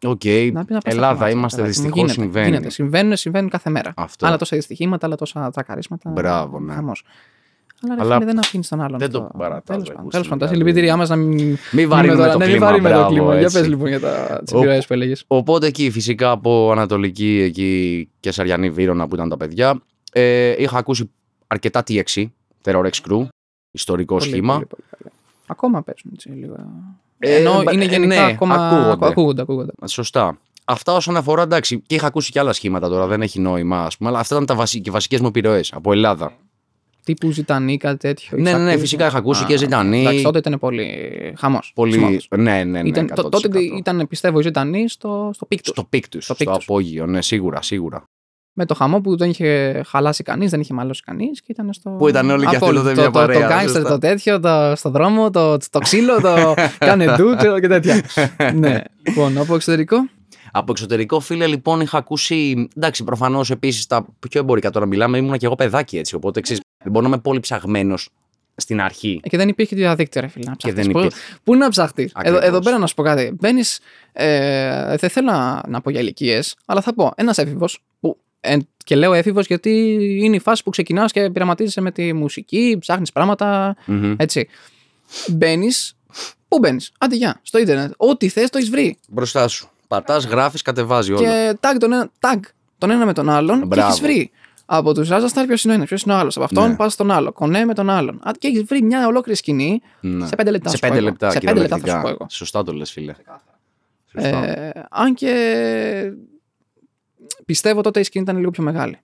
[0.04, 1.85] Οκ, Να πει να πας στα Ελλάδα κομμάτια, είμαστε, παιδάκι μου.
[1.85, 2.47] δυστυχώς Γίνεται, συμβαίνει.
[2.49, 2.71] Γίνεται.
[2.71, 3.92] Συμβαίνουν, συμβαίνουν κάθε μέρα.
[3.97, 4.26] Αυτό.
[4.26, 6.11] Άλλα τόσα δυστυχήματα, άλλα τόσα τρακαρίσματα.
[6.11, 6.73] Μπράβο, ναι.
[6.75, 7.04] Χαμός.
[7.84, 8.98] Αλλά, ρε, Αλλά φίλε, δεν αφήνεις τον άλλον.
[8.98, 9.38] δεν το αυτό.
[9.38, 10.02] παρατάς, Τέλος ρε, πάντων.
[10.04, 10.38] πούστη, Τέλος πάντων.
[10.48, 10.70] Τα δηλαδή.
[10.70, 11.56] συλληπιτήριά μας να μην.
[11.72, 12.66] Μην βαρύνουμε τώρα- το ναι, μην κλίμα.
[12.66, 13.32] βαρύνουμε το μπράβο, κλίμα.
[13.34, 13.58] Για έτσι.
[13.58, 13.98] πες λοιπόν για
[14.44, 15.24] τις Ο- επιρροέ που έλεγες.
[15.26, 19.80] Οπότε εκεί φυσικά από Ανατολική εκεί και Σαριανή Βύρονα που ήταν τα παιδιά
[20.12, 21.10] ε, είχα ακούσει
[21.46, 22.24] αρκετά TXC,
[22.64, 23.26] Terror X Crew,
[23.70, 24.62] ιστορικό σχήμα.
[25.46, 26.54] Ακόμα παίζουν έτσι λίγο.
[27.18, 28.54] Ε, Ενώ ε, είναι ε, γενικά ναι, ακόμα.
[28.54, 29.06] ακούγονται.
[29.06, 29.72] Ακούγονται, ακούγονται.
[29.86, 30.38] Σωστά.
[30.64, 33.96] Αυτά όσον αφορά εντάξει, και είχα ακούσει και άλλα σχήματα τώρα, δεν έχει νόημα, ας
[33.96, 34.80] πούμε, αλλά αυτά ήταν τα βασι...
[34.80, 36.32] και βασικές μου επιρροές από Ελλάδα.
[37.04, 38.38] Τύπου ζητανή, κάτι τέτοιο.
[38.38, 40.00] Ναι, Είχες ναι, ναι, ακούσει; φυσικά είχα ακούσει Α, και Ζητανή.
[40.00, 40.88] Εντάξει, τότε ήταν πολύ
[41.38, 41.73] χαμός.
[41.75, 42.21] Πολύ.
[42.37, 42.88] Ναι, ναι, ναι.
[42.88, 43.61] Ήταν, το- τότε 100%.
[43.78, 45.73] ήταν, πιστεύω, η Ζητανή στο, στο peak τους.
[45.73, 46.64] Στο peak τους, Στο στο, peak τους.
[46.64, 48.04] απόγειο, ναι, σίγουρα, σίγουρα.
[48.54, 51.90] Με το χαμό που δεν είχε χαλάσει κανείς, δεν είχε μαλώσει κανείς και ήταν στο.
[51.90, 52.82] Που ήταν όλοι και αυτοί Απόλυτο.
[52.82, 53.88] τότε μια το, το, παρέα, το gangster, σωστά.
[53.88, 58.02] το τέτοιο, το, στο δρόμο, το, το ξύλο, το κάνε ντου ξέρω, και τέτοια.
[58.54, 58.80] ναι.
[59.06, 59.97] Λοιπόν, από εξωτερικό;
[60.52, 62.68] Από εξωτερικό, φίλε, λοιπόν, είχα ακούσει.
[62.76, 66.14] Εντάξει, προφανώς επίσης τα πιο εμπορικά τώρα μιλάμε, ήμουνα και εγώ παιδάκι έτσι.
[66.14, 68.08] Οπότε ξέρεις, δεν μπορώ να είμαι πολύ ψαγμένος
[68.56, 69.20] στην αρχή.
[69.22, 70.44] Ε, Και δεν υπήρχε διαδίκτυο, ρε φίλε.
[70.44, 70.84] Να Και ψαχτείς.
[70.84, 71.18] δεν Πού- υπήρχε.
[71.44, 72.02] Πού να ψαχτεί.
[72.02, 72.42] Εδώ, Ακριβώς.
[72.44, 73.32] εδώ πέρα να σου πω κάτι.
[73.40, 73.80] Μπαίνεις.
[74.12, 77.78] Ε, δεν θέλω να, να πω για ηλικίες, αλλά θα πω ένας έφηβος.
[78.00, 79.70] Που, ε, και λέω έφηβος γιατί
[80.22, 83.76] είναι η φάση που ξεκινάς και πειραματίζεσαι με τη μουσική, ψάχνεις πράγματα.
[83.86, 84.14] Μμμ.
[84.18, 84.48] Έτσι.
[85.28, 85.96] Μπαίνεις.
[86.48, 87.38] Πού μπαίνεις; Άντε, γεια.
[87.42, 87.92] Στο ίντερνετ.
[87.96, 88.96] Ό,τι θες το έχεις βρει.
[89.08, 89.70] Μπροστά σου.
[89.88, 91.20] Πατάς, γράφεις, κατεβάζει όλα.
[91.50, 92.38] Και tag τον, ένα, tag
[92.78, 93.92] τον ένα με τον άλλον και Μπράβο.
[93.92, 94.30] έχει βρει.
[94.75, 96.37] Από τους Ράζα Σταρ ποιος είναι ο ένας, ποιος είναι ο άλλος.
[96.37, 96.76] Από αυτόν Ναι.
[96.76, 97.33] πας στον άλλο.
[97.33, 98.14] Κονέ με τον άλλον.
[98.23, 100.26] Α, Και έχεις βρει μια ολόκληρη σκηνή Ναι.
[100.26, 100.69] σε πέντε λεπτά.
[100.69, 101.09] Σε σου πω πέντε εγώ.
[101.11, 102.17] λεπτά, Σε πέντε λεπτά θα σου κυριολεκτικά.
[102.17, 102.26] πω εγώ.
[102.31, 103.14] Σωστά το λες, φίλε.
[104.12, 104.47] Σωστά.
[104.47, 106.12] Ε, αν και
[107.45, 108.99] πιστεύω τότε η σκηνή ήταν λίγο πιο μεγάλη.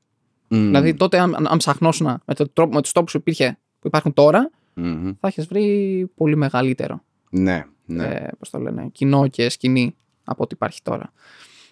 [0.48, 0.64] Μμ.
[0.64, 4.12] Δηλαδή τότε, αν, αν ψαχνόσουν με, το τρόπο, με τους τρόπους που, υπήρχε, που υπάρχουν
[4.14, 5.12] τώρα, Μμμ.
[5.20, 8.04] θα έχεις βρει πολύ μεγαλύτερο Ναι, ναι.
[8.04, 11.12] ε, πώς το λένε, κοινό και σκηνή από ό,τι υπάρχει τώρα.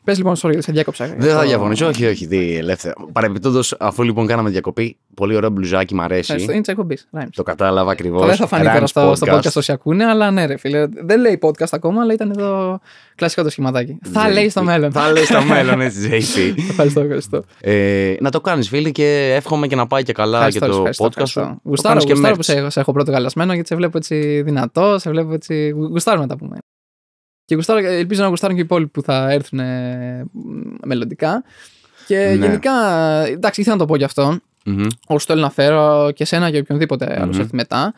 [0.07, 1.15] Πες λοιπόν, sorry, γιατί σε διάκοψα.
[1.19, 2.95] Δεν θα Το- διαφωνήσω, όχι, όχι, δι, ελεύθερα.
[3.13, 6.35] Παρεμπιπτόντως, αφού λοιπόν κάναμε διακοπή, πολύ ωραίο μπλουζάκι, μ' Ε, στο- αρέσει.
[6.51, 7.09] Είναι της εκπομπής.
[7.35, 8.27] Το κατάλαβα ακριβώς.
[8.27, 10.87] Δεν θα φανεί τώρα στο, στο podcast όσοι ακούνε, αλλά ναι, ρε φίλε.
[11.05, 12.79] Δεν λέει podcast ακόμα, αλλά ήταν εδώ
[13.15, 13.99] κλασικό το σχηματάκι.
[14.13, 14.93] Θα λέει στο μέλλον.
[14.93, 16.55] Θα λέει στο μέλλον, έτσι, JP.
[16.71, 17.43] Ευχαριστώ, ευχαριστώ.
[17.61, 20.77] Ε, να το κάνεις, φίλε, και εύχομαι και να πάει και καλά Ευχαριστώ, και το
[20.77, 21.41] ευχαριστώ, podcast ευχαριστώ.
[21.41, 21.61] σου.
[21.63, 22.37] Το Γουστάρω, κάνεις και γουστάρω merch.
[22.37, 25.69] που σε έχω, σε έχω πρώτο καλασμένο γιατί σε βλέπω έτσι δυνατό, σε βλέπω έτσι.
[25.69, 26.57] Γουστάρω να τα πούμε.
[27.47, 30.41] Και γουστάρω, ελπίζω να γουστάρουν και οι υπόλοιποι που θα έρθουν ε, μ,
[30.87, 31.45] μελλοντικά.
[32.07, 32.47] Και Ναι.
[32.47, 32.73] γενικά,
[33.27, 34.39] εντάξει, ήθελα να το πω γι' αυτό.
[34.65, 34.87] Μμμ.
[35.07, 37.23] Όσο θέλω να φέρω και σένα και οποιονδήποτε Μμμ.
[37.23, 37.95] άλλος έρθει μετά.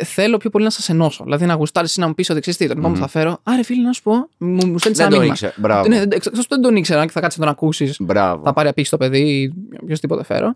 [0.00, 1.24] ε, θέλω πιο πολύ να σας ενώσω.
[1.24, 3.38] Δηλαδή να γουστάρεις να μου πεις ότι ξέρεις τι, τον επόμενο που θα φέρω.
[3.42, 5.32] Άρε, φίλε, να σου πω, μου, μου στέλνεις Δεν ένα το μήνυμα.
[5.32, 5.52] ήξερα.
[5.56, 5.88] Μπράβο.
[5.88, 8.42] Ναι, εκτό που δεν τον ήξερα και θα κάτσει να τον ακούσεις, Μπράβο.
[8.44, 9.52] θα πάρει απίχη το παιδί ή
[9.82, 10.54] οποιοδήποτε φέρω.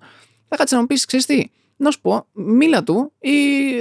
[0.48, 1.44] Θα κάτσει να μου πεις, ξέρεις τι,
[1.82, 3.30] να σου πω, μίλα του ή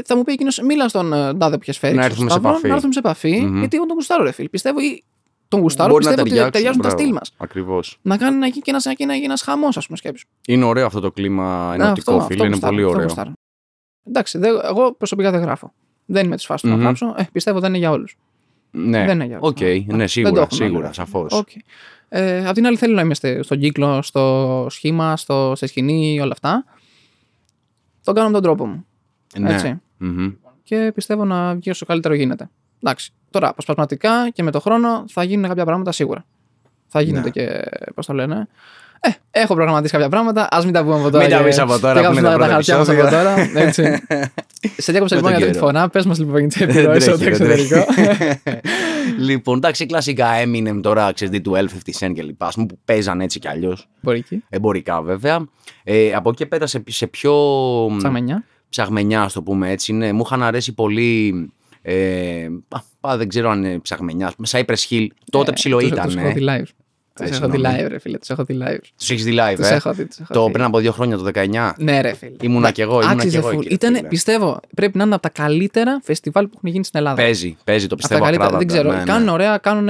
[0.05, 1.95] θα μου πει εκείνος, μίλα στον ε, τάδε που έχει φέρεις.
[1.97, 2.67] Να στο έρθουμε σε Σταύρο, επαφή.
[2.67, 3.59] Να έρθουμε σε επαφή, Μμμ.
[3.59, 4.49] γιατί εγώ τον γουστάρω, ρε φίλε.
[4.49, 5.03] Πιστεύω ή
[5.47, 7.03] τον γουστάρω, Μπορεί να πιστεύω ότι ταιριάξουν, ταιριάζουν τα μπράβο.
[7.03, 7.33] στυλ μας.
[7.37, 7.97] Ακριβώς.
[8.01, 10.27] Να κάνει να γίνει και ένας, και ένα, και ένας χαμός, ας πούμε, σκέψου.
[10.47, 12.33] Είναι ωραίο αυτό το κλίμα Ναι, ενωτικό, αυτό- φίλε.
[12.33, 13.05] αυτό Είναι γουστάρω, πολύ αυτό ωραίο.
[13.07, 13.31] γουστάρω.
[14.07, 15.73] Εντάξει, δε, εγώ προσωπικά δεν γράφω.
[16.05, 16.77] Δεν είμαι της φάσης του Μμμ.
[16.77, 17.13] να γράψω.
[17.17, 18.17] Ε, πιστεύω δεν είναι για όλους.
[18.71, 19.61] Ναι, Δεν είναι για οκ, όλους.
[19.61, 20.95] ναι, Δεν το σίγουρα, έχουμε σίγουρα, όλοι.
[20.95, 21.33] σαφώς.
[21.45, 21.59] Okay.
[22.09, 26.31] Ε, απ' την άλλη, θέλω να είμαστε στον κύκλο, στο σχήμα, στο, σε σκηνή, όλα
[26.31, 26.65] αυτά.
[28.03, 28.85] Το κάνω με τον τρόπο μου.
[29.39, 29.53] Ναι.
[29.53, 29.81] Έτσι.
[29.97, 30.31] Μμμ.
[30.63, 32.49] Και πιστεύω να βγει όσο καλύτερο γίνεται.
[32.83, 33.13] Εντάξει.
[33.29, 36.25] Τώρα, αποσπασματικά και με το χρόνο θα γίνουν κάποια πράγματα σίγουρα.
[36.87, 37.29] Θα γίνεται Ναι.
[37.29, 37.63] και.
[37.95, 38.47] Πώς το λένε.
[39.03, 40.47] Ε, έχω προγραμματίσει κάποια πράγματα.
[40.51, 41.23] Α μην τα πούμε από τώρα.
[41.23, 42.99] Μην τα και- πεις από τώρα και που είναι γράψουμε τα πρώτα χαρτιά μας από
[42.99, 43.23] επεισόδια.
[43.53, 43.65] τώρα.
[43.65, 43.83] Έτσι.
[44.77, 45.65] Σε διάκοψα Με λοιπόν τον για τρίτη καιρό.
[45.65, 45.89] φορά.
[45.89, 47.85] Πες μας λοιπόν για τι Δεν επιρροέ από το τρέχει, δεν εξωτερικό.
[49.27, 51.61] λοιπόν, εντάξει, κλασικά Eminem τώρα, ξέρεις, D12, 50
[52.07, 53.87] Cent και λοιπά, ας πούμε, που παίζαν έτσι κι αλλιώς.
[54.01, 54.43] Μπορεί εκεί.
[54.49, 55.47] Εμπορικά βέβαια.
[55.83, 57.33] Ε, από εκεί πέρα σε, σε πιο
[57.91, 58.43] μ, Ψαγμενιά.
[58.69, 61.33] ψαγμενιά, ας το πούμε έτσι, ναι, μου είχαν αρέσει πολύ.
[61.81, 62.45] Ε,
[63.01, 64.27] α, α, δεν ξέρω αν είναι ψαγμενιά.
[64.27, 65.07] ας πούμε, Cypress Hill.
[65.31, 66.11] Τότε Ε, ψηλό τους- ήταν.
[67.15, 67.61] Τους έχω δει live.
[67.61, 67.85] Τους έχω δει συγγνώμη.
[67.85, 68.17] live, ρε φίλε.
[68.17, 68.79] Τους έχω δει live.
[68.97, 70.05] Τους έχεις δει live, Τους ε; έχω δει.
[70.05, 70.51] τους έχω Το δει.
[70.51, 71.73] πριν από δύο χρόνια, το 19.
[71.77, 72.31] Ναι, ρε φίλε.
[72.41, 73.53] Ήμουνα Να- κι εγώ, ήμουνα άξιζε κι εγώ full.
[73.59, 74.07] εκεί, ρε Ήτανε, φίλε.
[74.07, 77.21] πιστεύω, πρέπει να είναι από τα καλύτερα φεστιβάλ που έχουν γίνει στην Ελλάδα.
[77.21, 78.57] Παίζει, παίζει, το Από τα πιστεύω καλύτερα, ακράδαντα.
[78.57, 78.91] δεν ξέρω.
[78.91, 79.11] ναι, ναι.
[79.11, 79.87] Κάνουν ωραία, κάνουν.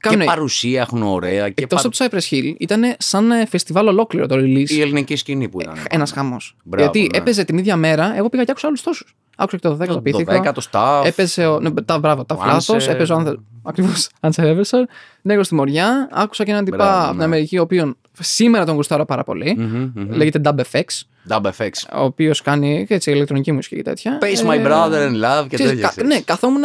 [0.00, 0.26] Και Κάνουν.
[0.26, 1.48] παρουσία έχουν ωραία.
[1.48, 4.68] Και Εκτός παρου- από το Cypress Hill, ήταν σαν ε, φεστιβάλ ολόκληρο το release.
[4.70, 5.74] η ελληνική σκηνή που ήταν.
[5.90, 6.56] Ένας χαμός.
[6.64, 7.18] Μπράβο, Γιατί ναι.
[7.18, 9.14] έπαιζε την ίδια μέρα, εγώ πήγα και άκουσα άλλου τόσους.
[9.36, 10.32] Άκουσα και το 10ο Το πίθηκο.
[10.44, 11.02] 10ο staff.
[11.06, 11.60] Έπαιζε ο.
[11.60, 12.68] Ναι, τα, μπράβο, τα Ο φλάθος.
[12.68, 12.90] Άνσε.
[12.90, 13.36] Έπαιζε ο Άνθε.
[13.62, 14.08] Ακριβώς.
[14.20, 14.84] Άνσε Εύερσορ.
[15.22, 16.08] Νέγρο στη Μοριά.
[16.12, 17.24] Άκουσα και έναν τυπά Μπράβο, από την ναι.
[17.24, 19.54] Αμερική, ο οποίο σήμερα τον γουστάρω πάρα πολύ.
[19.58, 20.10] Μμμ, μμμ.
[20.16, 20.84] Λέγεται Dub FX.
[21.28, 21.68] Dub FX.
[21.96, 24.18] Ο οποίος κάνει και έτσι ηλεκτρονική μουσική και τέτοια.
[24.20, 25.82] Pace my Ε, brother in love και ξέρεις, τέτοια.
[25.82, 26.14] κα- ξέρεις.
[26.14, 26.62] ναι, καθόμουν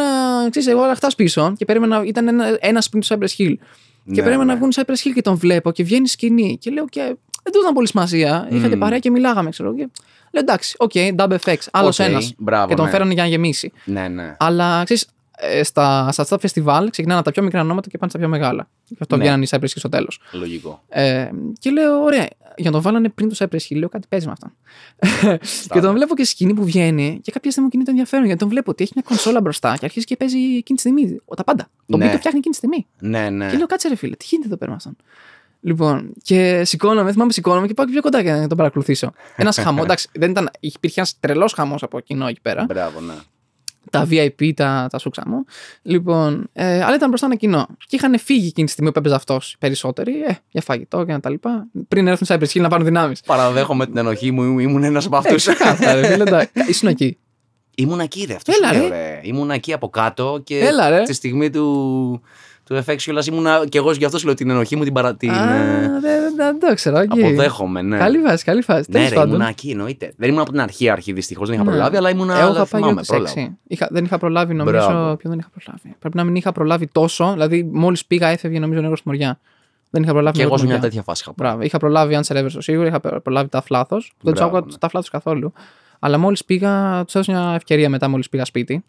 [0.50, 2.02] ξέρεις, εγώ όλα αυτά πίσω και περίμενα.
[2.04, 3.54] Ήταν ένα, ένας σπίτι του Cypress Hill.
[3.56, 3.56] και
[4.04, 4.52] Ναι, περίμενα ναι.
[4.52, 6.58] να βγουν Cypress Hill και τον βλέπω και βγαίνει σκηνή.
[6.60, 7.00] Και λέω και.
[7.42, 8.48] Δεν του ήταν πολύ σημασία.
[8.50, 8.80] Είχα και Μμμ.
[8.80, 9.74] παρέα και μιλάγαμε, ξέρω.
[9.74, 9.88] Και...
[10.30, 11.56] Λέω εντάξει, OK, Dub FX.
[11.72, 12.32] Άλλος Οκ, ένας.
[12.38, 12.90] μπράβο, Και τον ναι.
[12.90, 13.72] φέρανε για να γεμίσει.
[13.84, 14.36] Ναι, ναι.
[14.38, 15.06] Αλλά ξέρεις,
[15.62, 18.68] στα, στα, στα φεστιβάλ ξεκινάνε από τα πιο μικρά ονόματα και πάνε στα πιο μεγάλα.
[18.84, 19.22] Γι' αυτό Ναι.
[19.22, 20.20] βγαίνανε οι Cypress Hill στο τέλος.
[20.32, 20.82] Λογικό.
[20.88, 21.28] Ε,
[21.58, 24.32] και λέω, ωραία, για να τον βάλανε πριν το Cypress Hill, λέω κάτι παίζει με
[24.32, 24.52] αυτά.
[25.72, 28.48] και τον βλέπω και σκηνή που βγαίνει και κάποια στιγμή μου κινείται ενδιαφέρον γιατί τον
[28.48, 31.16] βλέπω ότι έχει μια κονσόλα μπροστά και αρχίζει και παίζει εκείνη τη στιγμή.
[31.24, 31.68] ο- Τα πάντα.
[31.86, 32.04] Το Ναι.
[32.04, 32.86] οποίο το φτιάχνει εκείνη τη στιγμή.
[32.98, 33.50] Ναι, ναι.
[33.50, 34.96] Και λέω, κάτσε ρε φίλε, τι γίνεται εδώ πέρα με αυτόν.
[35.60, 39.12] Λοιπόν, και σηκώνομαι, θυμάμαι σηκώνομαι και πάω και πιο κοντά για να τον παρακολουθήσω.
[39.36, 43.14] Ένας χαμός, εντάξει, δεν ήταν, υπήρχε ένας τρελός χαμός από κοινό εκεί πέρα Μπράβο, ναι.
[43.90, 45.44] τα VIP, τα, τα σούξα μου.
[45.82, 47.66] Λοιπόν, ε, αλλά ήταν μπροστά ένα κοινό.
[47.86, 50.12] Και είχαν φύγει εκείνη τη στιγμή που έπαιζε αυτός περισσότεροι.
[50.22, 51.66] Ε, για φαγητό και τα λοιπά.
[51.88, 53.20] Πριν έρθουν στα Cypress Hill να πάρουν δυνάμεις.
[53.20, 55.36] Παραδέχομαι την ενοχή μου, ήμουν ένας από Ε, αυτούς.
[55.46, 56.50] ξεκάθαρα, ρε φίλε, εντάξει.
[56.68, 57.18] Ήσουν εκεί.
[57.74, 58.34] Ήμουν εκεί, ρε.
[58.34, 58.96] Αυτός Έλα, σου λέω, ρε.
[58.96, 59.20] ρε.
[59.22, 61.02] Ήμουν εκεί από κάτω και Έλα, ρε.
[61.02, 62.22] τη στιγμή του,
[62.70, 65.14] του FX κιόλας ήμουνα και εγώ γι' αυτό σου λέω την ενοχή μου την, παρα...
[65.14, 67.00] την Α, ε, δεν δεν- δεν το ήξερα.
[67.00, 67.10] οκ.
[67.10, 67.98] αποδέχομαι, ναι.
[67.98, 68.84] Καλή βάση, καλή φάση.
[68.88, 69.34] Ναι, Τέλος ρε, πάντων.
[69.34, 70.12] ήμουν εκεί, εννοείται.
[70.16, 71.70] Δεν ήμουν από την αρχή, αρχή δυστυχώς, δεν είχα Ναι.
[71.70, 72.30] προλάβει, αλλά ήμουν.
[72.30, 73.28] Εγώ είχα πάει θυμάμαι, για το πρόλαβα.
[73.28, 73.56] σεξι.
[73.66, 74.76] Είχα, δεν είχα προλάβει, νομίζω.
[74.86, 75.16] Μπράβο.
[75.16, 75.94] Ποιο δεν είχα προλάβει.
[75.98, 77.30] Πρέπει να μην είχα προλάβει τόσο.
[77.32, 79.38] Δηλαδή, μόλις πήγα, έφευγε νομίζω Νέγρος του Μοριά.
[79.90, 80.90] Δεν είχα προλάβει Και εγώ νερό σε στη μια μοριά.
[80.90, 81.48] τέτοια φάση είχα πάει.
[81.48, 81.64] Μπράβο.
[81.66, 84.12] Είχα προλάβει αν σε σίγουρα, είχα προλάβει τα φλάθος.
[84.20, 84.78] Δεν τους Μπράβο, άκουγα ναι.
[84.78, 85.52] τα φλάθος καθόλου.
[85.98, 88.84] Αλλά μόλις πήγα, τους έδωσα μια ευκαιρία μετά, μόλις πήγα σπίτι.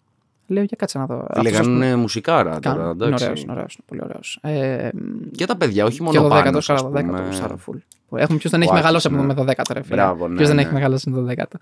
[0.47, 1.25] Λέω για κάτσε να δω.
[1.29, 2.75] Αυτός, ας πούμε, Λέγανε μουσικάρα κάνω.
[2.75, 3.23] τώρα, Είναι εντάξει.
[3.23, 4.39] ωραίος, είναι ωραίος, είναι πολύ ωραίος.
[4.41, 4.89] Ε,
[5.31, 6.49] Και τα παιδιά, όχι και μόνο το πάνω.
[6.49, 7.17] 10ο, ας το 10ο, πούμε.
[7.19, 7.77] το γουστάρω full.
[8.15, 9.23] Έχουμε ποιος δεν Ο έχει Άκης, μεγαλώσει από ναι.
[9.23, 9.95] με το 10ο, ρε φίλε.
[9.95, 10.61] Μπράβο, ναι, Ποιος δεν ναι.
[10.61, 11.57] έχει μεγαλώσει με το 10ο.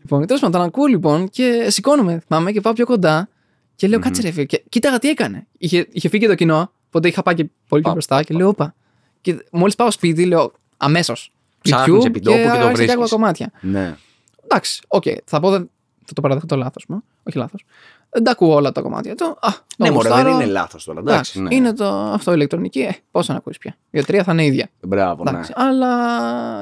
[0.00, 3.28] Λοιπόν, τέλος πάντων, τον ακούω λοιπόν και σηκώνομαι, θυμάμαι και πάω πιο κοντά
[3.76, 4.44] και λέω κάτσε ρε φίλε.
[4.44, 5.46] Και κοίταγα τι έκανε.
[5.58, 7.94] Είχε, είχε φύγει το κοινό, οπότε είχα πάει και πολύ πιο Α.
[7.94, 8.74] μπροστά και λέω όπα.
[9.20, 11.32] Και μόλις πάω σπίτι, λέω αμέσως.
[11.62, 12.90] Ψάχνεις επί τόπου και το άρχισα βρίσκεις.
[12.92, 13.50] άκουγα κομμάτια.
[13.60, 13.96] Ναι.
[14.44, 15.70] Εντάξει, οκ, θα πω δεν.
[16.04, 17.02] Θα το παραδεχτώ λάθος μου.
[17.22, 17.64] Όχι λάθος.
[18.12, 19.24] Δεν τα ακούω όλα τα κομμάτια του.
[19.24, 20.34] Α, το Ναι, μωρέ, δεν γουστάρω.
[20.42, 21.00] είναι λάθος τώρα.
[21.00, 21.54] Εντάξει, Εντάξει, ναι.
[21.54, 22.80] Είναι το, αυτό ηλεκτρονική.
[22.80, 23.76] Ε, πόσο να ακούεις πια.
[23.90, 24.68] Η τρία θα είναι ίδια.
[24.80, 25.30] Μπράβο, ναι.
[25.30, 25.88] Εντάξει, Αλλά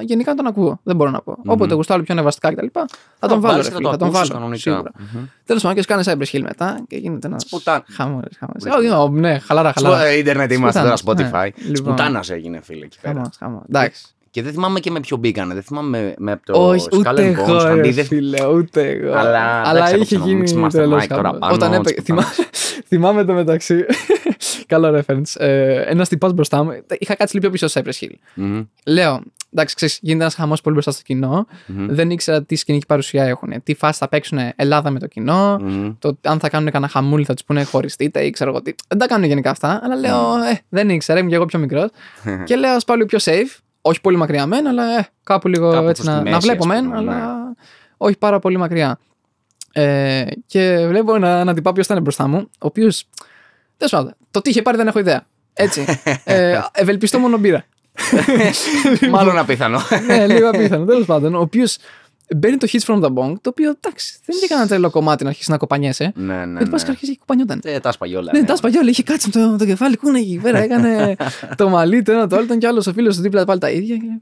[0.03, 0.81] γενικά τον ακούω.
[0.83, 1.37] Δεν μπορώ να πω.
[1.47, 2.67] Όποτε γουστάρω πιο νευαστικά κτλ.
[3.19, 3.41] Θα τον βάλω.
[3.41, 4.41] βάλεις Ρε, και φίλε, το θα τον ακούσεις βάλω.
[4.41, 4.61] κανονικά.
[4.71, 4.91] Σίγουρα.
[4.99, 5.25] Μμμ.
[5.45, 7.43] Τέλος πάντων, και σκάνε Cypress Hill μετά και γίνεται ένας.
[7.43, 8.63] Σπουτά- Χαμός, χαμός.
[8.63, 8.79] Μπράβο.
[8.79, 10.05] Όχι, ω, ναι, χαλάρα, Σπο- χαλάρα.
[10.05, 11.51] ε, Ιντερνετ είμαστε τώρα Σπουτάνας, Spotify.
[11.57, 11.65] ναι.
[11.69, 11.77] Λοιπόν.
[11.77, 13.15] Σπουτάνας έγινε, φίλε, εκεί πέρα.
[13.15, 13.63] Χαμός, χαμός.
[13.69, 14.07] Εντάξει.
[14.39, 15.55] Και δεν θυμάμαι και με ποιο μπήκανε.
[15.55, 17.49] Δεν θυμάμαι με από το Όχι, Skull ούτε and Bones.
[17.49, 19.13] εγώ, ρε αντί- φίλε, ούτε εγώ.
[19.13, 21.39] Αλλά, Αλλά εντάξει, είχε από το γίνει Mix Master τρελός Mike τώρα χαμός.
[21.39, 21.91] πάνω, Όταν έπαι...
[21.91, 22.25] τις θυμά...
[22.89, 23.85] θυμάμαι το μεταξύ.
[24.67, 25.41] Καλό reference.
[25.41, 26.71] Ε, Ένα τυπάς μπροστά μου.
[26.99, 28.15] Είχα κάτσει λίγο πιο πίσω στο Cypress Hill.
[28.35, 29.21] Μμμ, Λέω,
[29.53, 31.47] εντάξει, ξέρεις, γίνεται ένας χαμός πολύ μπροστά στο κοινό.
[31.67, 33.53] μμμ, Δεν ήξερα τι σκηνική παρουσία έχουν.
[33.63, 35.59] Τι φάση θα παίξουν Ελλάδα με το κοινό.
[35.61, 35.93] μμμ.
[35.99, 38.75] Το αν θα κάνουν κανένα χαμούλι, θα τους πούνε χωριστείτε ή ξέρω εγώ τι.
[38.89, 39.81] Δεν τα κάνουν γενικά αυτά.
[39.83, 40.51] Αλλά λέω, Ναι.
[40.51, 41.89] ε, δεν ήξερα, ήμουν και εγώ πιο μικρός.
[42.45, 43.57] και λέω, ας πάω λίγο πιο safe.
[43.89, 46.47] Όχι πολύ μακριά μεν, αλλά ε, κάπου λίγο Κάπου έτσι προς να, τη να μέση,
[46.47, 47.53] βλέπω ας μεν, πούμε, αλλά ναι.
[47.97, 48.99] όχι πάρα πολύ μακριά.
[49.73, 53.05] Ε, και βλέπω ένα, ένα τυπά ποιο ήταν μπροστά μου, ο οποίος.
[53.77, 55.27] Τέλος πάντων, το τι είχε πάρει δεν έχω ιδέα.
[55.53, 55.85] Έτσι.
[56.25, 57.65] ε, ευελπιστώ μόνο μπύρα.
[59.11, 59.81] Μάλλον απίθανο.
[60.07, 60.85] ναι, λίγο απίθανο.
[60.85, 61.77] Τέλος πάντων, ο οποίος
[62.37, 65.29] μπαίνει το hits from the bong, το οποίο εντάξει, δεν είναι κανένα τρελό κομμάτι να
[65.31, 66.13] αρχίσει να κοπανιέσαι.
[66.15, 66.53] ναι, ναι.
[66.57, 66.87] Γιατί πας ναι.
[66.87, 67.61] και αρχίζει και κοπανιόταν.
[67.65, 68.31] Ε, τα σπαγιόλα.
[68.33, 68.47] Ναι, ναι.
[68.47, 71.17] τα σπαγιόλα, είχε κάτσει με το, το κεφάλι, κούνε εκεί πέρα, έκανε
[71.57, 73.71] το μαλλί, το ένα το άλλο, ήταν κι άλλος ο φίλος του δίπλα πάλι τα
[73.71, 73.97] ίδια.
[73.97, 74.21] Και...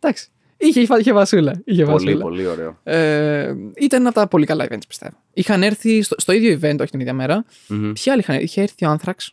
[0.00, 0.28] Εντάξει.
[0.58, 1.60] Είχε, είχε βασούλα.
[1.64, 2.22] Είχε Πολύ, βασούλα.
[2.22, 2.78] πολύ ωραίο.
[2.82, 5.16] Ε, ήταν ένα από τα πολύ καλά events, πιστεύω.
[5.32, 7.44] Είχαν έρθει στο, στο ίδιο event, όχι την ίδια μέρα.
[7.68, 7.92] Μμμ.
[7.92, 9.32] Ποιοι άλλοι είχαν έρθει, είχε έρθει ο Άνθραξ.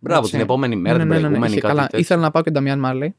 [0.00, 0.32] Μπράβο, Έτσι.
[0.32, 1.86] την επόμενη μέρα, Ναι, την ναι, ναι, ναι, προηγούμενη, είχε κάτι καλά.
[1.86, 1.98] τέτοιο.
[1.98, 3.14] Ήθελα να πάω και τον Νταμιάν Μάρλεϊ.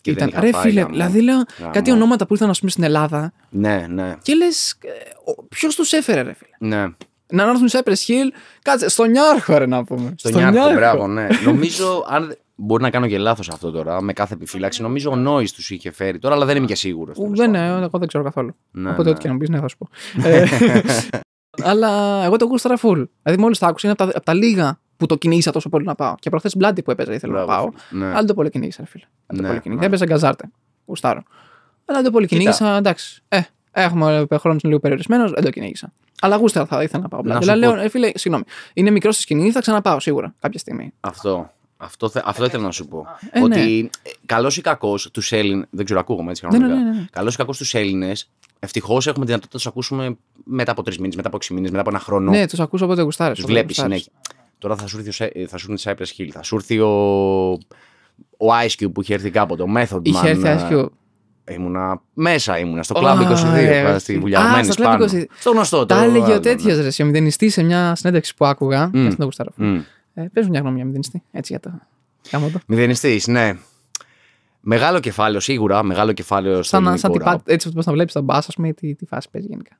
[0.00, 0.92] Και δεν είχα ρε πάει, φίλε, γαμό.
[0.92, 1.72] δηλαδή λέω Γαμό.
[1.72, 4.78] κάτι ονόματα που ήρθαν ας πούμε στην Ελλάδα Ναι, ναι, και λες.
[5.48, 6.86] Ποιος τους έφερε, ρε φίλε; ναι.
[7.32, 8.30] Να έρθουν σε Cypress Hill,
[8.62, 10.14] κάτσε, στο Νιάρχο, ρε να πούμε.
[10.16, 11.26] Στο Νιάρχο, μπράβο, ναι.
[11.44, 15.52] νομίζω, αν μπορεί να κάνω και λάθος αυτό τώρα, με κάθε επιφύλαξη, νομίζω ο Νόης
[15.52, 17.16] τους είχε φέρει τώρα, αλλά δεν είμαι και σίγουρος.
[17.18, 18.54] Ου, Δεν, ναι, εγώ δεν ξέρω καθόλου.
[18.70, 19.10] Ναι, Οπότε ναι.
[19.10, 19.88] ό,τι και να πεις, ναι, θα σου πω.
[20.28, 20.44] Ε,
[21.70, 23.06] Αλλά εγώ το γούσταρα full.
[23.22, 25.84] Δηλαδή, μόλις το άκουσα, είναι από τα, από τα λίγα που το κυνήγησα τόσο πολύ
[25.84, 26.14] να πάω.
[26.18, 27.68] Και προχθές μπλάντι που έπαιζε ήθελα να πάω.
[27.90, 28.04] Ναι.
[28.06, 29.04] Αλλά δεν το πολύ κυνήγησα, ρε φίλε.
[29.26, 29.88] Δεν το Ναι, πολύ κυνήγησα.
[29.88, 29.94] ναι.
[29.94, 30.50] Έπαιζε γκαζάρτε.
[30.86, 31.22] Γουστάρω.
[31.84, 32.40] Αλλά δεν το πολύ Κοίτα.
[32.40, 33.22] κυνήγησα, εντάξει.
[33.28, 33.40] Ε,
[33.72, 35.92] έχουμε χρόνος λίγο περιορισμένος, δεν το κυνήγησα.
[36.20, 37.20] Αλλά γούσταρα θα ήθελα να πάω.
[37.20, 37.44] Να μπλάντι.
[37.44, 38.44] σου Αλλά πω- λέω, ε, φίλε, συγγνώμη.
[38.74, 40.92] Είναι μικρός στη σκηνή, θα ξαναπάω σίγουρα κάποια στιγμή.
[41.00, 41.50] Αυτό.
[41.82, 43.06] Αυτό, θε, αυτό ήθελα να σου πω.
[43.30, 43.90] Ε, ότι
[44.26, 45.66] καλός ή κακός τους Έλληνε.
[45.70, 46.90] Δεν ξέρω, ακούγομαι έτσι Ναι, ναι, κανονικά.
[46.90, 47.06] ναι, ναι.
[47.10, 50.98] Καλός ή κακός τους Έλληνες, ευτυχώς έχουμε τη δυνατότητα να τους ακούσουμε μετά από τρεις
[50.98, 52.30] μήνες, μετά από έξι μήνες, μετά από ένα χρόνο.
[52.30, 53.34] Ναι, τους ακούσω οπότε γουστάρε.
[53.34, 54.12] του βλέπεις συνέχεια.
[54.60, 56.78] Τώρα θα σου έρθει, ο Σε- θα σου έρθει η Cypress Hill, θα σου έρθει
[56.80, 56.88] ο,
[58.36, 60.26] ο Ice Cube που είχε έρθει κάποτε, ο Method Είχε Man.
[60.26, 60.90] έρθει ε, άσχιο.
[61.50, 64.20] Ήμουνα μέσα, ήμουνα στο Ω, Club 22, ρε, πάντα στη φίλε.
[64.20, 65.04] βουλιαγμένη Α, στο Club πάνω.
[65.04, 65.24] 22.
[65.38, 66.82] Στο γνωστό Τα το έλεγε ο άλλο, τέτοιος ναι.
[66.82, 67.02] ρε.
[67.02, 68.90] Ο μηδενιστή σε μια συνέντευξη που άκουγα.
[68.92, 69.50] Και αυτό το γουστάρω.
[69.56, 69.78] Μμ.
[70.14, 71.22] Ε, Πες μου μια γνώμη για μηδενιστή.
[71.32, 71.80] Έτσι για το.
[72.30, 72.58] Κάμω το.
[72.66, 73.52] Μηδενιστής, ναι.
[74.60, 75.82] Μεγάλο κεφάλαιο, σίγουρα.
[75.82, 77.36] Μεγάλο κεφάλαιο στο Σαν, να- ελληνικό σαν rap.
[77.38, 79.78] τυπά, έτσι όπως να βλέπεις τον μπα, ας πούμε, τι, τι φάση παίζει γενικά.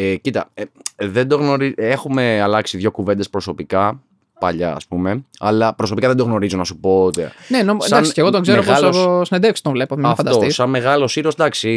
[0.00, 0.62] Ε, κοίτα, ε,
[0.96, 1.72] δεν το γνωρίζω.
[1.76, 4.02] Έχουμε αλλάξει δύο κουβέντες προσωπικά,
[4.40, 5.24] παλιά ας πούμε.
[5.38, 7.04] Αλλά προσωπικά δεν το γνωρίζω να σου πω.
[7.04, 7.22] Ότι...
[7.48, 9.96] Ναι, νο, Σαν εντάξει, και εγώ τον ξέρω μεγάλος- πως από συνεντεύξει τον βλέπω.
[9.96, 10.54] Μην Αυτό, φανταστείς.
[10.54, 11.68] σαν μεγάλος ήρωας, εντάξει.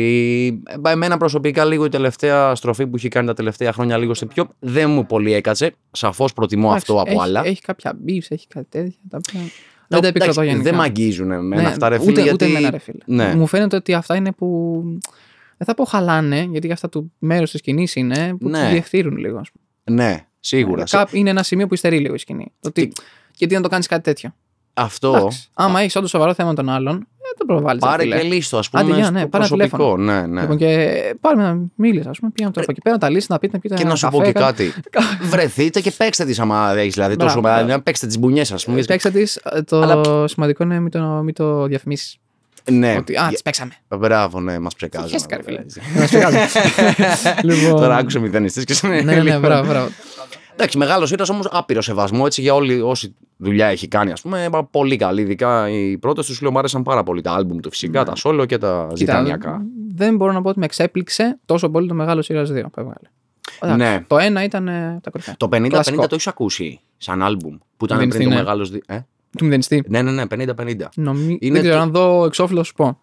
[0.83, 4.25] ε, Εμένα προσωπικά λίγο η τελευταία στροφή που έχει κάνει τα τελευταία χρόνια λίγο σε
[4.25, 4.47] πιο.
[4.59, 5.73] Δεν μου πολύ έκατσε.
[5.91, 7.45] Σαφώς προτιμώ αυτό από έχει, άλλα.
[7.45, 8.97] Έχει κάποια beefs, έχει κάτι τέτοια.
[9.09, 9.39] Τα οποία...
[9.87, 10.63] Δεν τα επικρατώ γενικά.
[10.63, 12.21] Δεν με αγγίζουν εμένα Ναι, αυτά, ρε ούτε, φίλε.
[12.21, 12.45] ούτε γιατί...
[12.45, 12.97] εμένα, ρε φίλε.
[13.05, 13.35] Ναι.
[13.35, 14.83] Μου φαίνεται ότι αυτά είναι που.
[15.63, 18.63] Δεν θα πω χαλάνε, γιατί για αυτά του μέρους της σκηνής είναι που Ναι.
[18.63, 19.37] του διευθύνουν λίγο.
[19.39, 20.03] ας πούμε.
[20.03, 20.83] Ναι, σίγουρα.
[20.89, 22.51] Κάπου είναι ένα σημείο που υστερεί λίγο η σκηνή.
[22.59, 22.91] Το ότι,
[23.35, 24.35] γιατί να το κάνεις κάτι τέτοιο.
[24.73, 25.15] Αυτό.
[25.15, 25.49] Εντάξει.
[25.53, 27.81] Άμα έχεις όντως σοβαρό θέμα με τον άλλον, ε, το προβάλλεις.
[27.81, 28.83] Πάρε και λύστο, ας πούμε.
[28.83, 29.97] Άντε, για, στο ναι, πάρε ένα προσωπικό.
[29.97, 30.41] Ναι, ναι.
[30.41, 32.31] Λοιπόν, και πάρε να μίλησε, ας πούμε.
[32.31, 33.75] Πήγαμε τώρα από εκεί πέρα, τα λύσει, να πείτε, να πείτε.
[33.75, 34.73] Και ένα να σου καφέ, πω και κάτι.
[34.89, 35.05] κάτι.
[35.31, 37.55] Βρεθείτε και παίξτε τις άμα έχεις δηλαδή Μπράβο, τόσο μπράβο.
[37.57, 37.71] μεγάλη.
[37.77, 38.55] Να παίξτε τις μπουνιές σα.
[38.55, 38.83] πούμε.
[38.83, 39.33] Παίξτε τη.
[39.65, 42.17] Το Αλλά- σημαντικό είναι μην το, μην το διαφημίσεις.
[42.71, 42.95] Ναι.
[42.97, 43.71] Ότι, α, τις παίξαμε.
[43.97, 45.09] Μπράβο, ναι, μας ψεκάζει.
[45.09, 45.63] Χαίστηκα, ρε φίλε.
[45.95, 46.37] Να σε κάνω.
[47.53, 49.89] Λοιπόν, Τώρα άκουσε μηδενιστή και σε Ναι, ναι, ναι, μπράβο, μπράβο.
[50.53, 54.11] Εντάξει, μεγάλος ήρωα όμως άπειρο σεβασμό έτσι για όλη όση δουλειά έχει κάνει.
[54.11, 55.21] Α πούμε, είπα, πολύ καλή.
[55.21, 57.21] Ειδικά οι πρώτες τους λέω μου άρεσαν πάρα πολύ.
[57.21, 59.61] Τα άλμπουμ του φυσικά, τα solo και τα Κοίτα, ζητανιακά.
[59.95, 63.09] δεν μπορώ να πω ότι με εξέπληξε τόσο πολύ το μεγάλο Σειρά 2 που έβγαλε.
[63.59, 64.03] Εντάξει, Ναι.
[64.07, 65.35] Το ένα ήταν ε, τα κορυφαία.
[65.37, 66.01] Το 50-50 Κλασικό.
[66.01, 68.35] το έχεις ακούσει σαν άλμπουμ που ήταν Δεν πριν το είναι.
[68.35, 68.69] μεγάλο.
[68.85, 68.99] Ε;
[69.37, 69.83] Του μηδενιστή.
[69.87, 70.75] Ναι, ναι, ναι, 50-50.
[70.95, 71.37] Νομι...
[71.41, 72.99] Είναι Δεν ξέρω το- αν δω εξώφυλλο σου πω.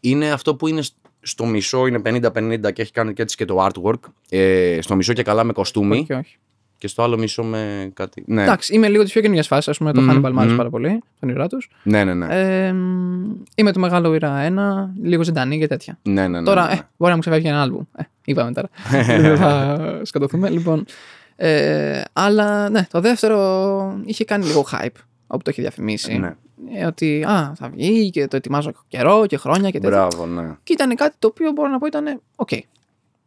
[0.00, 3.44] Είναι αυτό που είναι σ- στο μισό, είναι 50-50 και έχει κάνει και έτσι και
[3.44, 4.00] το artwork.
[4.28, 6.36] Ε, στο μισό και καλά με κοστούμι Όχι, όχι.
[6.78, 8.22] και στο άλλο μισό με κάτι.
[8.26, 9.68] Ναι, Εντάξει, είμαι λίγο της πιο καινούργιας φάσης.
[9.74, 10.56] Α πούμε, το Μμμ, Hannibal μου άρεσε μμμ.
[10.56, 11.02] πάρα πολύ.
[11.20, 11.70] Τον ήρωά τους.
[11.82, 12.14] ναι, ναι.
[12.14, 12.26] ναι.
[12.66, 15.98] Ε, μ, είμαι το μεγάλο ήρωα 1, λίγο ζεντανή και τέτοια.
[16.02, 16.72] ναι, ναι, ναι, Τώρα, ναι.
[16.72, 17.82] ε, μπορεί να μου ξεφεύγει ένα άλμπουμ.
[17.96, 18.68] Ε, είπαμε τώρα.
[19.20, 20.48] Δεν θα σκοτωθούμε.
[20.50, 20.84] Λοιπόν,
[21.36, 26.18] ε, αλλά ναι, το δεύτερο είχε κάνει λίγο hype όπου το είχε διαφημίσει.
[26.18, 26.34] Ναι.
[26.78, 29.96] Ε, ότι α, θα βγει και το ετοιμάζω καιρό και χρόνια και τέτοια.
[30.08, 30.56] Μπράβο, ναι.
[30.62, 32.50] Και ήταν κάτι το οποίο μπορώ να πω ήταν οκ.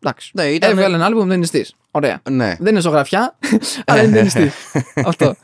[0.04, 0.32] Εντάξει.
[0.34, 1.76] Ναι, ήταν- Έβγαλε ένα άλμπουμ, Μηδενιστής.
[1.92, 2.22] Ωραία.
[2.30, 2.56] Ναι.
[2.60, 3.38] Δεν είναι ζωγραφιά,
[3.86, 4.52] αλλά είναι Μηδενιστής.
[5.06, 5.36] Αυτό.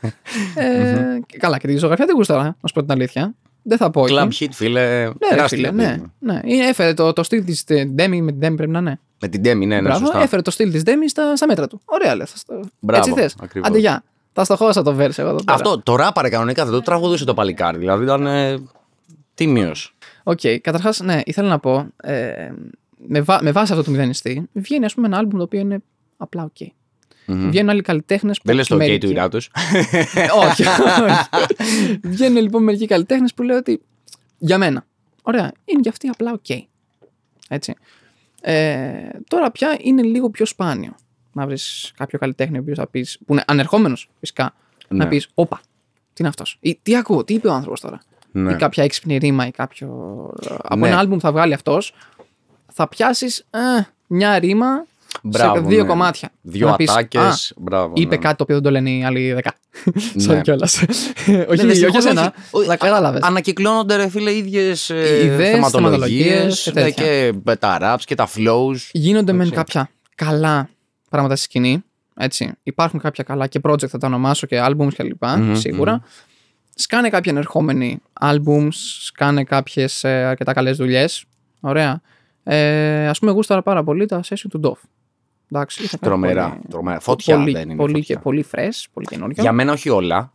[0.54, 3.34] Ε, και καλά, και τη ζωγραφιά δεν γούσταρα, να σου πω την αλήθεια.
[3.62, 4.00] Δεν θα πω.
[4.00, 4.14] όχι.
[4.18, 4.80] Club hit, φίλε.
[4.80, 5.84] Ναι, ρε τεράστιο φίλε, ναι.
[5.88, 6.02] παιδί.
[6.18, 6.40] ναι.
[6.44, 9.00] Είναι- Έφερε το, το στυλ της Demi με την Demi πρέπει να είναι.
[9.20, 10.22] Με την Demi, ναι, ναι, Μπράβο, σωστά.
[10.22, 11.80] έφερε το στυλ της Demi στα, στα μέτρα του.
[11.84, 12.26] Ωραία, λέει.
[12.26, 13.36] θα στο- Μπράβο, Έτσι θες.
[13.42, 13.68] ακριβώς.
[14.40, 14.44] Άντε, γεια.
[14.44, 15.54] Θα στο χώσα το verse εγώ εδώ πέρα.
[15.54, 17.78] Αυτό το ράπαρε κανονικά, δεν το τραγουδούσε το παλικάρι.
[17.78, 18.58] Δηλαδή ήταν ε,
[19.34, 19.96] τίμιος.
[20.22, 21.86] Οκ, καταρχάς, ναι, ήθελα να πω.
[21.96, 22.48] Ε,
[23.06, 25.78] με, βά- με βάση αυτό το μηδενιστή, βγαίνει ας πούμε ένα άλμπουμ το οποίο είναι
[26.16, 26.68] απλά οκ.
[27.30, 28.42] Βγαίνουν άλλοι καλλιτέχνες που.
[28.46, 29.38] Δεν λες το OK μερικοί- του Ιράτου.
[30.14, 31.98] Ε, όχι, όχι.
[32.02, 33.82] Βγαίνουν λοιπόν μερικοί καλλιτέχνες που λέω ότι
[34.38, 34.84] για μένα.
[35.22, 36.58] Ωραία, είναι και αυτοί απλά οκ.
[37.48, 37.74] Έτσι.
[38.40, 38.92] Ε,
[39.28, 40.94] τώρα πια είναι λίγο πιο σπάνιο
[41.38, 44.54] να βρεις κάποιο καλλιτέχνη ο οποίος θα πεις, που είναι ανερχόμενος φυσικά,
[44.88, 44.98] Ναι.
[44.98, 45.56] να πεις: Όπα,
[45.96, 48.00] τι είναι αυτός; Ή τι ακούω, τι είπε ο άνθρωπος τώρα;
[48.32, 48.52] Ναι.
[48.52, 49.88] Ή κάποια έξυπνη ρήμα ή κάποιο.
[50.62, 50.88] Από Ναι.
[50.88, 51.94] ένα άλμπουμ θα βγάλει αυτός,
[52.72, 53.44] θα πιάσεις
[54.06, 54.84] μια ρήμα
[55.22, 55.88] Μπράβο, σε δύο ναι.
[55.88, 56.30] κομμάτια.
[56.40, 57.50] Δύο Να πεις, ατάκες.
[57.50, 57.92] «Α, Μπράβο.
[57.96, 58.20] Είπε ναι.
[58.20, 59.52] κάτι το οποίο δεν το λένε οι άλλοι δέκα.
[60.14, 60.22] Ναι.
[60.22, 60.82] Σαν κιόλας.
[60.82, 62.34] όχι, Ναι, όχι δυστυχώς εσένα.
[62.50, 62.66] όχι.
[62.68, 63.22] Τα κατάλαβες.
[63.22, 67.04] Ανακυκλώνονται ρε φίλε ίδιες Ιδέες, θεματολογίες θεματολογίες και τέτοια.
[67.04, 68.76] και με τα raps και τα flows.
[68.92, 69.54] Γίνονται μεν Έτσι.
[69.54, 70.68] κάποια καλά
[71.08, 71.82] πράγματα στη σκηνή.
[72.20, 72.52] Έτσι.
[72.62, 75.24] Υπάρχουν κάποια καλά και project θα τα ονομάσω και albums κλπ.
[75.38, 75.92] Μμμ, σίγουρα.
[75.92, 76.00] μμμ.
[76.74, 81.24] Σκάνε κάποια ενερχόμενοι albums, σκάνε κάποιες αρκετά καλές δουλειές.
[81.60, 82.00] Ωραία.
[82.42, 84.88] Ε, Α πούμε, γούσταρα πάρα πολύ τα session του Dove.
[85.52, 86.48] Εντάξει, είχα κάνει Τρομερά.
[86.48, 87.00] πολύ- τρομερά.
[87.00, 87.76] Φωτιά πολύ, δεν είναι.
[87.76, 88.14] πολύ, φωτιά.
[88.14, 89.34] και πολύ fresh, πολύ καινούριο.
[89.42, 90.32] Για μένα όχι όλα.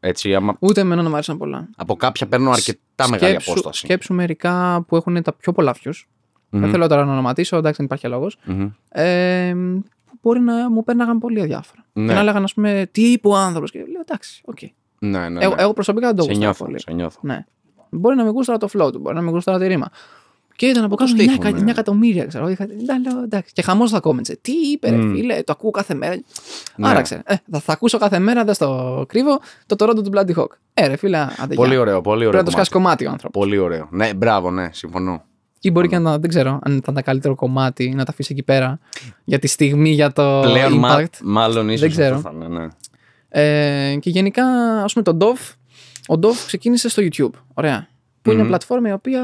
[0.00, 1.68] Έτσι, άμα Ούτε εμένα να μου άρεσαν πολλά.
[1.76, 3.78] από κάποια παίρνω αρκετά μεγάλη Σκέψου- απόσταση.
[3.84, 6.02] Σκέψου μερικά που έχουν τα πιο πολλά views.
[6.50, 6.60] Μμμ.
[6.60, 8.36] Δεν θέλω τώρα να ονοματίσω, εντάξει, δεν υπάρχει λόγος.
[8.44, 8.68] Μμμ.
[8.88, 9.54] Ε,
[10.14, 11.84] που μπορεί να μου πέρναγαν πολύ αδιάφορα.
[11.92, 12.06] Ναι.
[12.06, 13.70] Και να έλεγαν, ας πούμε, τι είπε ο άνθρωπος.
[13.70, 14.58] Και λέω, εντάξει, οκ.
[14.98, 15.44] Ναι, ναι.
[15.44, 15.62] Εγώ, ναι.
[15.62, 16.64] εγώ προσωπικά δεν το σε γούσταρα νιώθω.
[16.64, 16.80] πολύ.
[16.80, 17.18] Σε νιώθω.
[17.22, 17.44] Ναι.
[17.90, 19.88] Μπορεί να με γούσταρα το flow του, μπορεί να με γούσταρα τη ρίμα.
[20.56, 21.62] Και ήταν από κάτω το 9, στίχο, ναι.
[21.62, 22.48] 9 εκατομμύρια, ξέρω.
[22.48, 23.52] Είχα, ήταν, λέω, εντάξει.
[23.52, 24.38] Και χαμός στα comments.
[24.40, 25.12] Τι είπε, ρε Μμ.
[25.14, 26.14] φίλε, το ακούω κάθε μέρα.
[26.76, 26.88] Ναι.
[26.88, 27.22] Άραξε.
[27.26, 30.46] Ε, θα, θα ακούσω κάθε μέρα, δεν στο κρύβω, το Toronto του Bloody Hawk.
[30.74, 31.80] Ε, ρε φίλε, άντε Πολύ γεια.
[31.80, 32.38] ωραίο, πολύ Πρέπει ωραίο.
[32.40, 33.04] να το σκάσει κομμάτι.
[33.04, 33.40] κομμάτι ο άνθρωπος.
[33.42, 33.88] Πολύ ωραίο.
[33.90, 35.24] Ναι, μπράβο, ναι, συμφωνώ.
[35.66, 38.42] Ή μπορεί και να, δεν ξέρω, αν ήταν τα καλύτερο κομμάτι, να τα αφήσεις εκεί
[38.42, 38.78] πέρα
[39.24, 40.78] για τη στιγμή, για το Πλέον, impact.
[40.78, 41.80] μα, μάλλον ίσως.
[41.80, 42.18] Δεν ξέρω.
[42.18, 42.66] Θα είναι, ναι.
[43.28, 44.44] Ε, και γενικά,
[44.84, 45.52] ας πούμε, το Dove,
[46.16, 47.30] ο Dove ξεκίνησε στο YouTube.
[47.54, 47.88] Ωραία.
[48.22, 48.48] Που είναι Μμμ.
[48.48, 49.22] μια πλατφόρμα η οποία.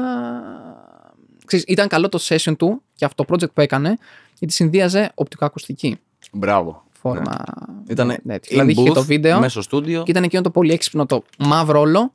[1.45, 3.97] Ξέρεις, ήταν καλό το session του και αυτό το project που έκανε,
[4.39, 5.97] γιατί συνδύαζε οπτικοακουστική
[6.31, 6.83] Μπράβο.
[6.91, 7.43] φόρμα.
[7.87, 8.37] Ήταν Ναι, ναι.
[8.37, 10.03] Δηλαδή είχε το βίντεο μέσα στο στούντιο.
[10.03, 12.13] και ήταν εκείνο το πολύ έξυπνο το μαύρο όλο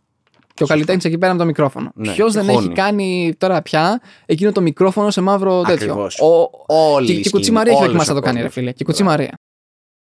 [0.56, 1.90] και ο καλλιτέχνης εκεί πέρα με το μικρόφωνο.
[1.94, 2.64] Ναι, Ποιος δεν τυχόνι.
[2.64, 6.20] έχει κάνει τώρα πια εκείνο το μικρόφωνο σε μαύρο τέτοιο; Ακριβώς.
[6.20, 8.26] Ο, Όλη και, η και η σκηνή, Κουτσή Μαρία έχει όλος δοκιμάσει ο να το
[8.26, 8.60] κάνει, ρε κόσμος.
[8.62, 8.70] φίλε.
[8.72, 9.32] Και η Κουτσή Μαρία.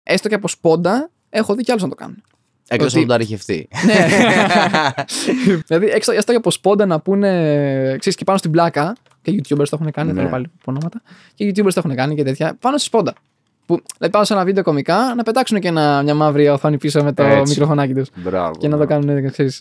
[0.03, 2.23] Έστω και από σπόντα, έχω δει κι άλλους να το κάνουν.
[2.69, 3.69] Εκτός ότι- από τον ταρριχευτή.
[3.87, 4.07] ναι.
[5.67, 7.29] δηλαδή, έξω, έστω και από σπόντα να πούνε.
[7.99, 8.97] ξέρεις, και πάνω στην πλάκα.
[9.23, 10.19] Και YouTubers το έχουν κάνει, Ναι.
[10.19, 11.03] θέλω πάλι πω ονόματα.
[11.35, 12.57] Και YouTubers το έχουν κάνει και τέτοια.
[12.61, 13.13] Πάνω στη σπόντα.
[13.67, 17.03] Που δηλαδή, πάνω σε ένα βίντεο κομικά να πετάξουν και ένα, μια μαύρη οθόνη πίσω
[17.05, 17.49] με το Έτσι.
[17.51, 18.09] μικροφωνάκι τους.
[18.15, 18.51] Μπράβο.
[18.59, 19.07] Και να το μπράβο.
[19.07, 19.61] κάνουν, ξέρεις,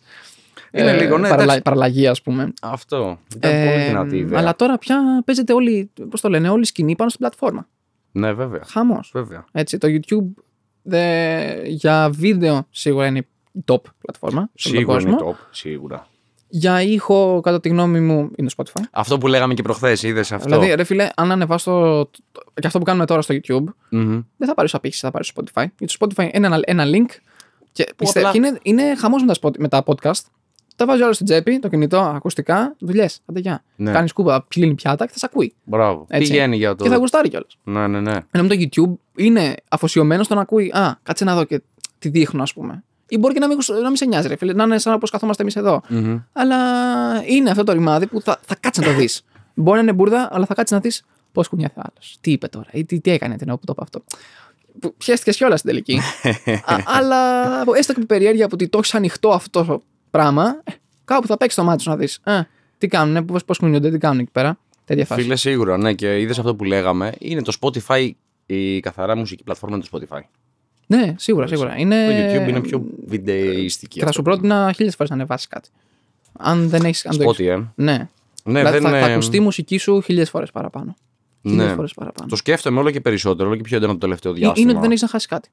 [0.71, 1.61] Είναι λίγο, ναι, εντάξει.
[1.61, 2.53] παραλλαγή, ας πούμε.
[2.61, 3.19] Αυτό.
[3.35, 4.39] Ήταν Ε, πολύ δυνατή ιδέα.
[4.39, 7.67] αλλά τώρα πια παίζεται όλη, πώς το λένε, όλη η σκηνή πάνω στην πλατφόρμα.
[8.11, 8.61] Ναι, βέβαια.
[8.65, 9.09] Χαμός.
[9.13, 9.45] βέβαια.
[9.51, 10.41] Έτσι, το YouTube
[10.81, 14.49] δε, για βίντεο σίγουρα είναι η top πλατφόρμα.
[14.53, 15.31] σε όλο τον Σίγουρα είναι κόσμο.
[15.31, 15.47] top.
[15.51, 16.07] Σίγουρα.
[16.49, 18.81] Για ήχο, κατά τη γνώμη μου, είναι το Spotify.
[18.91, 21.71] Αυτό που λέγαμε και προχθές, είδες αυτό; Δηλαδή, ρε φίλε, αν ανεβάσω.
[21.71, 24.21] Το, το- και αυτό που κάνουμε τώρα στο YouTube, Μμμ.
[24.37, 25.65] δεν θα πάρεις απήχηση, θα πάρεις στο Spotify.
[25.77, 27.09] Γιατί το Spotify είναι ένα, ένα link.
[27.71, 30.21] Και, πιστε, απλά- και είναι, είναι χαμός με, τα spot- με τα podcast.
[30.77, 33.19] Τα βάζει όλο στην τσέπη, το κινητό, ακουστικά, δουλειές.
[33.25, 33.63] Άντε γεια.
[33.75, 33.91] Ναι.
[33.91, 35.53] Κάνεις κούπα, πλύνει πιάτα και θα σε ακούει.
[35.63, 36.05] Μπράβο.
[36.09, 36.31] Έτσι.
[36.31, 36.83] Πηγαίνει για το.
[36.83, 37.57] Και θα γουστάρει κιόλας.
[37.63, 38.15] Ναι, ναι, ναι.
[38.31, 40.71] Ενώ με το YouTube είναι αφοσιωμένο στο να ακούει.
[40.71, 41.61] Α, κάτσε να δω και
[41.99, 42.83] τι δείχνω, ας πούμε.
[43.09, 44.93] Ή μπορεί και να μην, γουσ- να μην σε νοιάζει, ρε φίλε, να είναι σαν
[44.93, 45.81] όπως καθόμαστε εμείς εδώ.
[45.87, 46.17] Μμμ.
[46.33, 46.57] Αλλά
[47.25, 49.21] είναι αυτό το ρημάδι που θα, θα κάτσει να το δεις.
[49.53, 52.17] μπορεί να είναι μπουρδα, αλλά θα κάτσει να δεις πώς κουνιάται άλλος.
[52.21, 54.03] Τι είπε τώρα, ή τι, τι έκανε την ώρα που το είπε αυτό.
[54.79, 55.99] Που Πιέστηκε κιόλας στην τελική.
[56.73, 57.17] Α, αλλά
[57.77, 59.83] έστω και με περιέργεια που ότι το έχεις ανοιχτό αυτό το
[60.21, 60.71] πράγμα, ε,
[61.06, 62.19] κάπου θα παίξει το μάτι σου να δεις.
[62.77, 64.58] Τι κάνουν, πώς κουνιούνται, τι κάνουν εκεί πέρα.
[64.86, 65.21] Τέτοια φάση.
[65.21, 65.93] Φίλε, σίγουρα, ναι.
[65.93, 67.12] Και είδες αυτό που λέγαμε.
[67.19, 68.12] Είναι το Spotify,
[68.45, 70.19] η καθαρά μουσική πλατφόρμα του Spotify.
[70.88, 71.77] Ναι, σίγουρα, σίγουρα.
[71.77, 72.08] Είναι...
[72.08, 73.99] Το YouTube είναι πιο βιντεϊστική.
[73.99, 75.69] Και θα σου πρότεινα χίλιες φορές να ανεβάσεις κάτι.
[76.39, 77.08] Αν δεν έχει.
[77.08, 77.56] Αν το έχεις- Spotify, ε.
[77.75, 78.08] Ναι.
[78.43, 80.95] Ναι, δηλαδή δεν θα, θα είναι- ακουστεί η μουσική σου χίλιες φορές παραπάνω.
[81.47, 81.73] Χίλιες Ναι.
[81.73, 82.30] φορές παραπάνω.
[82.30, 84.62] Το σκέφτομαι όλο και περισσότερο, όλο και πιο έντονο το τελευταίο Ε, διάστημα.
[84.62, 85.49] Είναι ότι δεν έχεις να χάσεις κάτι.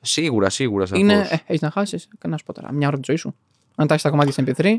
[0.00, 0.86] Σίγουρα, σίγουρα.
[0.86, 1.02] Σαφώς.
[1.02, 3.34] Είναι, ε, έχεις να χάσεις, να σου πω τώρα, μια ώρα τη ζωή σου.
[3.80, 4.76] Αν τα έχεις τα κομμάτια στην MP3,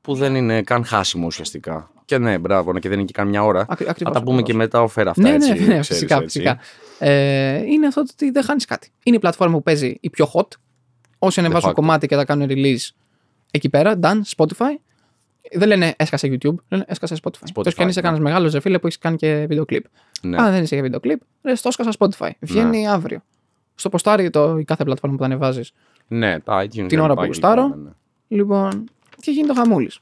[0.00, 1.90] Που δεν είναι καν χάσιμο ουσιαστικά.
[2.04, 3.60] Και ναι, μπράβο, ναι, και δεν είναι και καν μια ώρα.
[3.60, 4.50] ακρι- Θα ακριβώς, τα πούμε ακριβώς.
[4.50, 5.22] και μετά οφέρα αυτά.
[5.22, 6.14] Ναι, έτσι, ναι, ναι, ξέρεις, φυσικά.
[6.16, 6.24] έτσι.
[6.40, 6.58] φυσικά.
[6.98, 8.90] Ε, είναι αυτό το ότι δεν χάνεις κάτι.
[9.02, 10.46] Είναι η πλατφόρμα που παίζει η πιο hot.
[11.18, 11.74] Όσοι ανεβάζουν facto.
[11.74, 12.88] κομμάτι και τα κάνουν release
[13.50, 14.76] εκεί πέρα, done, Spotify.
[15.52, 17.28] Δεν λένε έσκασε YouTube, λένε έσκασε Spotify.
[17.48, 18.06] Spotify, Τόσο και αν είσαι ναι.
[18.06, 19.84] κανένας μεγάλος ρε φίλε που έχεις κάνει και βίντεο κλειπ.
[20.22, 20.36] Ναι.
[20.42, 22.30] Αν δεν είσαι για βίντεο κλειπ, ρε το έσκασα Spotify.
[22.40, 23.22] Βγαίνει αύριο.
[23.74, 25.72] Στο ποστάρι το, η κάθε πλατφόρμα που τα ανεβάζεις.
[26.08, 26.68] ναι, τα iTunes.
[26.70, 27.62] Την δεν ώρα που πάει γουστάρω.
[27.62, 27.90] λοιπόν, ναι.
[28.28, 28.84] Λοιπόν,
[29.20, 30.00] και γίνει το χαμούλης.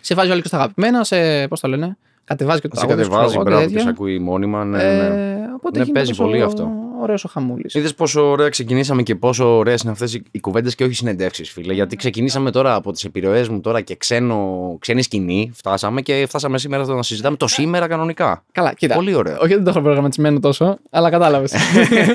[0.00, 1.48] Σε βάζει όλο και στα αγαπημένα, σε.
[1.48, 3.04] Πώς το λένε, κατεβάζει και το Σε τραγούδι.
[3.06, 3.82] σου, κατεβάζει, ξέρω εγώ, μπράβο, και τέτοια.
[3.82, 4.64] σε ακούει μόνιμα.
[4.64, 4.82] Ναι, ναι.
[4.84, 6.70] Ε, οπότε Ναι, γίνεται παίζει τόσο πολύ αυτό.
[7.00, 7.74] Ωραίος ο χαμούλης.
[7.74, 11.50] Είδες πόσο ωραία ξεκινήσαμε και πόσο ωραίες είναι αυτές οι, οι κουβέντες και όχι συνεντεύξεις,
[11.50, 11.72] φίλε.
[11.72, 15.50] Γιατί ξεκινήσαμε τώρα από τις επιρροές μου τώρα και ξένο, ξένη σκηνή.
[15.54, 18.44] Φτάσαμε και φτάσαμε σήμερα στο να συζητάμε το σήμερα κανονικά.
[18.52, 18.94] Καλά, κοίτα.
[18.94, 19.36] Πολύ ωραίο.
[19.40, 21.52] Όχι, δεν το έχω προγραμματισμένο τόσο, αλλά κατάλαβες.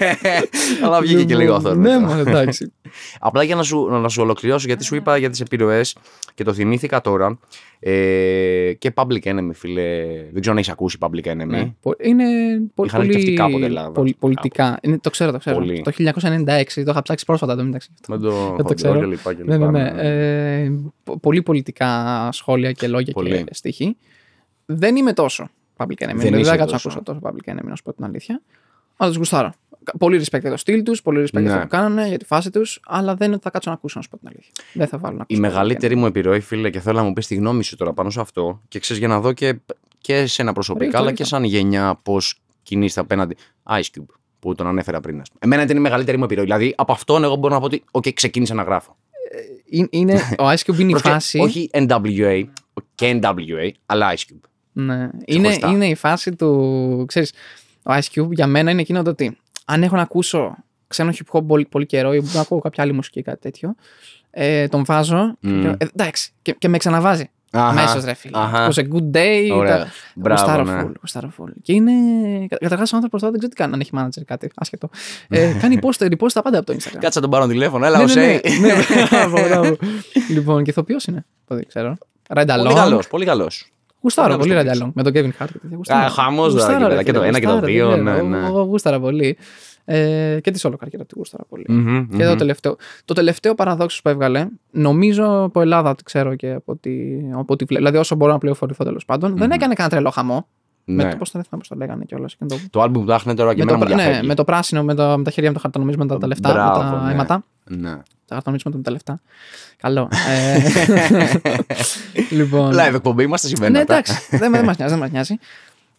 [0.84, 1.76] Αλλά βγήκε και λίγο αυτό.
[1.76, 2.72] Ναι, μόνο εντάξει.
[3.20, 5.96] Απλά για να σου, να σου ολοκληρώσω, γιατί σου είπα για τις επιρροές
[6.34, 7.40] και το θυμήθηκα τώρα.
[7.86, 10.06] Ε, και Public Enemy, φίλε.
[10.32, 11.46] Δεν ξέρω αν έχεις ακούσει Public Enemy.
[11.48, 11.74] Ναι.
[11.82, 12.24] Πο- Είναι
[12.76, 12.90] πολύ.
[12.90, 13.92] Είχαν και αυτοί πολύ κάποτε Ελλάδα.
[13.92, 14.16] πολυ-
[14.74, 14.88] πολιτικά.
[14.90, 15.56] Είναι, το ξέρω, το ξέρω.
[15.58, 15.82] Πολύ.
[15.82, 17.90] Το 1996, το είχα ψάξει πρόσφατα το μεταξύ.
[18.08, 19.00] Με το Δεν το χοντρό ξέρω.
[19.00, 20.02] και λοιπά και Ναι, ναι, λοιπά, ναι.
[20.64, 20.72] Ε,
[21.04, 23.44] πο- πολύ πολιτικά σχόλια και λόγια Πολύ.
[23.44, 23.96] και στοιχεία.
[24.66, 25.50] Δεν είμαι τόσο.
[25.78, 25.96] Public Enemy.
[25.98, 26.88] Δεν Δεν, είσαι δεν κάτσω να τόσο.
[26.90, 28.42] ακούσω τόσο Public Enemy, να σου πω την αλήθεια.
[28.98, 29.54] Αλλά τους γουστάρω.
[30.00, 31.50] Πολύ respect για το στυλ τους, πολύ respect για Ναι.
[31.52, 33.94] αυτό που κάνανε, για τη φάση τους, αλλά δεν είναι ότι θα κάτσω να ακούσω,
[33.98, 34.52] να σου πω την αλήθεια.
[34.74, 35.40] Δεν θα βάλω να Η ακούσω.
[35.40, 35.98] Public μεγαλύτερη Enemy.
[36.00, 38.62] μου επιρροή, φίλε, και θέλω να μου πεις τη γνώμη σου τώρα πάνω σε αυτό
[38.68, 39.56] και ξέρεις για να δω και,
[39.98, 41.24] και σε ένα προσωπικά, Ρίχτω, αλλά ρίχτω.
[41.24, 43.36] και σαν γενιά πώς κινείσαι απέναντι.
[43.64, 44.06] Ice Cube,
[44.44, 45.20] που τον ανέφερα πριν.
[45.22, 45.40] ας πούμε.
[45.44, 46.44] Εμένα ήταν η μεγαλύτερη μου επιρροή.
[46.44, 48.96] Δηλαδή, από αυτόν εγώ μπορώ να πω ότι, OK, ξεκίνησα να γράφω.
[49.70, 51.40] Είναι- Είναι, ο Ice Cube είναι η Προσοχέ, φάση.
[51.40, 52.44] Όχι NWA
[52.96, 54.40] και NWA, αλλά Ice Cube.
[54.72, 54.94] Ναι.
[54.94, 55.70] Είναι, Ξεχωριστά.
[55.70, 57.04] είναι η φάση του.
[57.08, 57.34] Ξέρεις,
[57.84, 60.56] ο Ice Cube για μένα είναι εκείνο το ότι αν έχω να ακούσω
[60.88, 63.76] ξένο hip hop πολύ, πολύ καιρό ή να ακούω κάποια άλλη μουσική ή κάτι τέτοιο,
[64.32, 65.38] ε, τον βάζω.
[65.42, 65.62] Και Μμ.
[65.62, 67.30] λέω, ε, εντάξει, και, και με ξαναβάζει.
[67.56, 68.38] Αχα, Αμέσως ρε φίλε.
[68.38, 68.68] αχα.
[68.68, 69.50] It was a good day.
[69.54, 69.78] Ωραία.
[69.78, 70.82] τα- Μπράβο, γουστάρω ναι.
[70.84, 71.50] full, γουστάρω full.
[71.62, 71.92] Και είναι.
[72.60, 74.52] Καταρχάς ο άνθρωπος τώρα δεν ξέρω τι κάνει, αν έχει manager ή κάτι.
[74.56, 74.90] Άσχετο.
[75.30, 76.98] ε, κάνει post, repost τα πάντα από το Instagram.
[77.00, 78.60] Κάτσε να τον πάρω τηλέφωνο, έλα, ναι, ο ναι, ναι, Σέι.
[78.60, 78.74] ναι,
[79.10, 79.78] μπράβο, μπράβο.
[80.30, 81.26] λοιπόν, και ηθοποιός είναι.
[81.48, 81.96] Το δεν ξέρω.
[82.36, 82.76] Ride Πολύ Along.
[82.76, 83.72] καλός, πολύ καλός.
[84.04, 84.92] Γουστάρω Πολύ πολύ καλός Ride Along.
[84.94, 85.48] Με τον Kevin Hart.
[85.52, 85.76] και τέτοια.
[85.78, 86.06] Γουστάρω.
[86.06, 87.90] Α, χαμός τώρα Γουστάρω, εκεί πέρα, ρε και το φίλε, ένα και το γουστάρω, δύο,
[87.90, 88.28] δεν ναι, ξέρω.
[88.28, 88.48] ναι.
[88.48, 89.38] Εγώ γούσταρα πολύ.
[89.86, 91.66] Ε, και τη όλο καριέρα του γούσταρα πολύ.
[91.68, 92.38] Μμμ, Και το μμμ.
[92.38, 92.76] τελευταίο.
[93.06, 96.92] Το τελευταίο παραδόξο που έβγαλε, νομίζω από Ελλάδα ότι ξέρω και από ό,τι,
[97.34, 97.76] από ό,τι βλέπω.
[97.84, 100.48] Δηλαδή, όσο μπορώ να πληροφορηθώ τέλος πάντων, δεν έκανε κανένα τρελό χαμό.
[100.86, 101.10] Με Ναι.
[101.12, 102.36] το, πώς το, δεν θυμάμαι πώς το λέγανε κιόλας.
[102.48, 104.28] Το, Το άλμπουμ που άχνε τώρα και με, το, εμένα μου πρά- ναι, διαφεύγει.
[104.28, 106.90] με το πράσινο, με, το, με τα χέρια με το χαρτονομίσματα, τα λεφτά, Μπράβο, με
[106.98, 107.12] τα ναι.
[107.12, 107.44] αίματα.
[107.68, 107.96] Ναι.
[108.26, 109.22] Τα χαρτονομίσματα με τα λεφτά.
[109.78, 110.10] Καλό.
[110.28, 110.60] Ε,
[112.38, 112.74] λοιπόν.
[112.74, 113.82] Live εκπομπή είμαστε ναι, συμβαίνοντα.
[113.82, 114.38] εντάξει.
[114.38, 114.94] δεν δεν μας νοιάζει.
[114.94, 115.38] Δεν μας νοιάζει.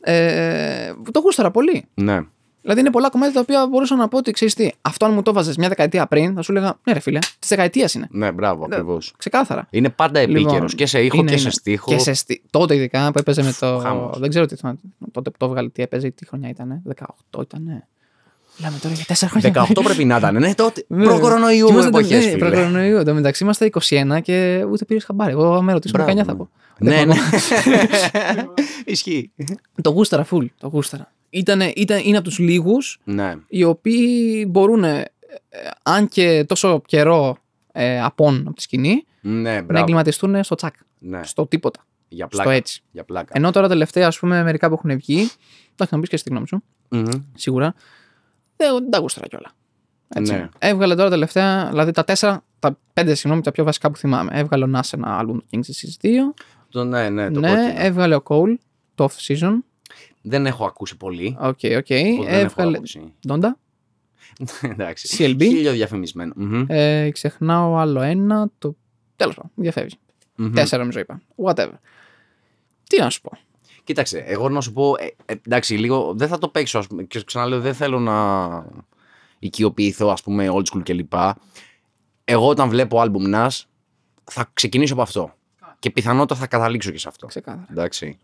[0.01, 1.85] Ε, το γούσταρα πολύ.
[1.95, 2.21] Ναι.
[2.65, 5.23] Δηλαδή είναι πολλά κομμάτια τα οποία μπορούσα να πω ότι ξέρεις τι, αυτό αν μου
[5.23, 8.07] το βάζες μια δεκαετία πριν, θα σου έλεγα Ναι, ρε φίλε, της δεκαετίας είναι.
[8.11, 9.15] Ναι, μπράβο, Ναι, ακριβώς.
[9.17, 9.67] Ξεκάθαρα.
[9.71, 11.43] Είναι πάντα επίκαιρος Λοιπόν, και σε ήχο είναι, και είναι.
[11.43, 11.91] σε στίχο.
[11.91, 12.43] Και σε στι...
[12.51, 13.79] Τότε ειδικά που έπαιζε με το.
[13.79, 14.19] Χαμός.
[14.19, 14.79] Δεν ξέρω τι θυμάμαι.
[15.13, 16.83] Τότε που το έβγαλε, τι έπαιζε, τι χρονιά ήταν.
[16.97, 17.85] 18 ήταν.
[18.59, 19.67] Μιλάμε τώρα για 4 χρόνια.
[19.69, 20.85] 18 πρέπει να ήταν, ναι, τότε.
[20.89, 21.05] Ναι.
[21.05, 22.49] Προ-κορονοϊού Και ήμασταν- εποχές, ναι, φίλε.
[22.49, 22.97] προ-κορονοϊού.
[22.97, 25.31] Εν τω μεταξύ είμαστε 21 και ούτε πήρες χαμπάρι.
[25.33, 26.51] Εγώ με ρωτήσω 19 Μπράβο, θα πω.
[26.79, 27.15] Ναι, Δεν ναι.
[27.15, 28.45] πάω.
[28.85, 29.31] Ισχύει.
[29.83, 30.47] Το γούσταρα full.
[30.59, 31.13] Το γούσταρα.
[31.31, 33.35] Ήτανε, ήταν, είναι από τους λίγους Ναι.
[33.49, 34.99] οι οποίοι μπορούν, ε,
[35.49, 37.37] ε, αν και τόσο καιρό
[37.73, 39.81] ε, απόν από τη σκηνή, Ναι, να μπράβο.
[39.83, 40.75] εγκληματιστούν στο τσακ.
[40.99, 41.85] Ναι, Στο τίποτα.
[42.09, 42.53] για Στο πλάκα.
[42.57, 42.83] έτσι.
[42.91, 43.33] Για πλάκα.
[43.37, 45.15] Ενώ τώρα τελευταία, ας πούμε, μερικά που έχουν βγει.
[45.73, 47.05] Εντάξει, να μου πεις και στη γνώμη σου, Μμμ.
[47.35, 47.75] σίγουρα.
[48.65, 49.53] Δεν, δεν τα γούσταρα κιόλα.
[50.09, 50.33] Έτσι.
[50.33, 50.49] Ναι.
[50.59, 54.31] Έβγαλε τώρα τελευταία, δηλαδή τα τέσσερα, τα πέντε συγγνώμη, τα πιο βασικά που θυμάμαι.
[54.35, 56.09] Έβγαλε ο Nas ένα album του Kings Disease 2.
[56.71, 57.73] Το- Ναι, ναι, το ναι, κόκκινο.
[57.77, 58.55] έβγαλε ο Cole
[58.95, 59.53] το off season.
[60.23, 61.37] Δεν έχω ακούσει πολύ.
[61.41, 61.61] Οκ, οκ.
[61.63, 62.71] οπότε δεν έχω Έβγαλε.
[62.77, 63.13] άποψη.
[63.29, 63.49] Donda.
[64.73, 65.17] Εντάξει.
[65.19, 65.41] CLB.
[65.43, 66.33] Χίλιο διαφημισμένο.
[66.37, 66.65] Μμμ.
[66.69, 68.51] Ε, ξεχνάω άλλο ένα.
[68.59, 68.77] Το...
[69.17, 69.95] Τέλος πάντων, διαφεύγει.
[70.37, 70.53] Μμμ.
[70.53, 71.21] Τέσσερα νομίζω είπα.
[71.45, 71.73] Whatever.
[72.89, 73.31] Τι να σου πω.
[73.85, 77.03] Κοίταξε, εγώ να σου πω, ε, ε, εντάξει, λίγο δεν θα το παίξω, ας πούμε,
[77.03, 78.15] και ξαναλέω, δεν θέλω να
[79.39, 81.13] οικειοποιηθώ, ας πούμε, old school κλπ.
[82.25, 83.61] Εγώ όταν βλέπω album Nas,
[84.25, 85.35] θα ξεκινήσω από αυτό.
[85.79, 87.27] Και πιθανότατα θα καταλήξω και σε αυτό.
[87.27, 87.67] Ξεκάθαρα.
[87.71, 88.19] Εντάξει.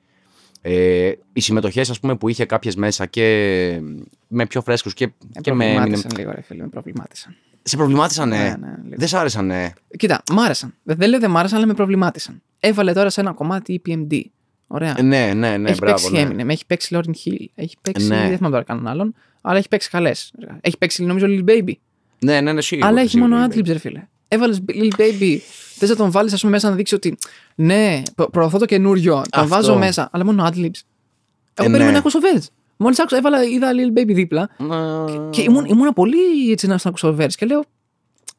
[0.62, 3.80] Ε, οι συμμετοχές, ας πούμε, που είχε κάποιες μέσα και
[4.28, 5.64] με πιο φρέσκους και, Με και με.
[5.64, 6.62] προβλημάτισαν λίγο, ρε φίλε.
[6.62, 7.36] Με προβλημάτισαν.
[7.62, 8.36] Σε προβλημάτισαν, ναι.
[8.36, 8.94] Ναι, ναι, λίγο.
[8.96, 9.72] Δεν σ' άρεσαν, ναι.
[9.96, 10.74] Κοίτα, μ' άρεσαν.
[10.82, 12.42] Δεν, δεν λέω δεν μ' άρεσαν, αλλά με προβλημάτισαν.
[12.60, 14.20] Έβαλε τώρα σε ένα κομμάτι EPMD.
[14.72, 14.94] Ωραία.
[14.98, 16.08] Ε, Ναι, ναι, ναι, έχει μπράβο.
[16.10, 16.42] παίξει Ναι.
[16.44, 18.06] Eminem, έχει παίξει Lauryn Hill, έχει παίξει.
[18.06, 18.16] Ναι.
[18.16, 20.32] Δεν θυμάμαι τώρα κανέναν άλλον, αλλά έχει παίξει καλές.
[20.60, 21.72] Έχει παίξει νομίζω Lil Baby.
[22.18, 22.88] ναι, ναι, ναι, σίγουρα.
[22.88, 24.08] αλλά έχει σίγουρα, μόνο Lil adlibs, ρε φίλε.
[24.28, 25.38] Έβαλες Lil Baby.
[25.76, 27.16] Θες να τον βάλεις, ας πούμε, μέσα να δείξει ότι
[27.54, 29.12] ναι, προ- προωθώ το καινούριο.
[29.14, 29.48] Τον Αυτό.
[29.48, 30.54] βάζω μέσα, αλλά μόνο adlibs.
[30.54, 30.68] Εγώ
[31.54, 31.90] Ε, περίμενα ναι.
[31.90, 32.46] να ακούσω verse.
[32.76, 35.28] Μόλις άκουσα, έβαλα, είδα Lil Baby δίπλα Baby.
[35.30, 37.32] και ήμουν, ήμουν πολύ έτσι να να ακούσω verse.
[37.36, 37.64] Και λέω,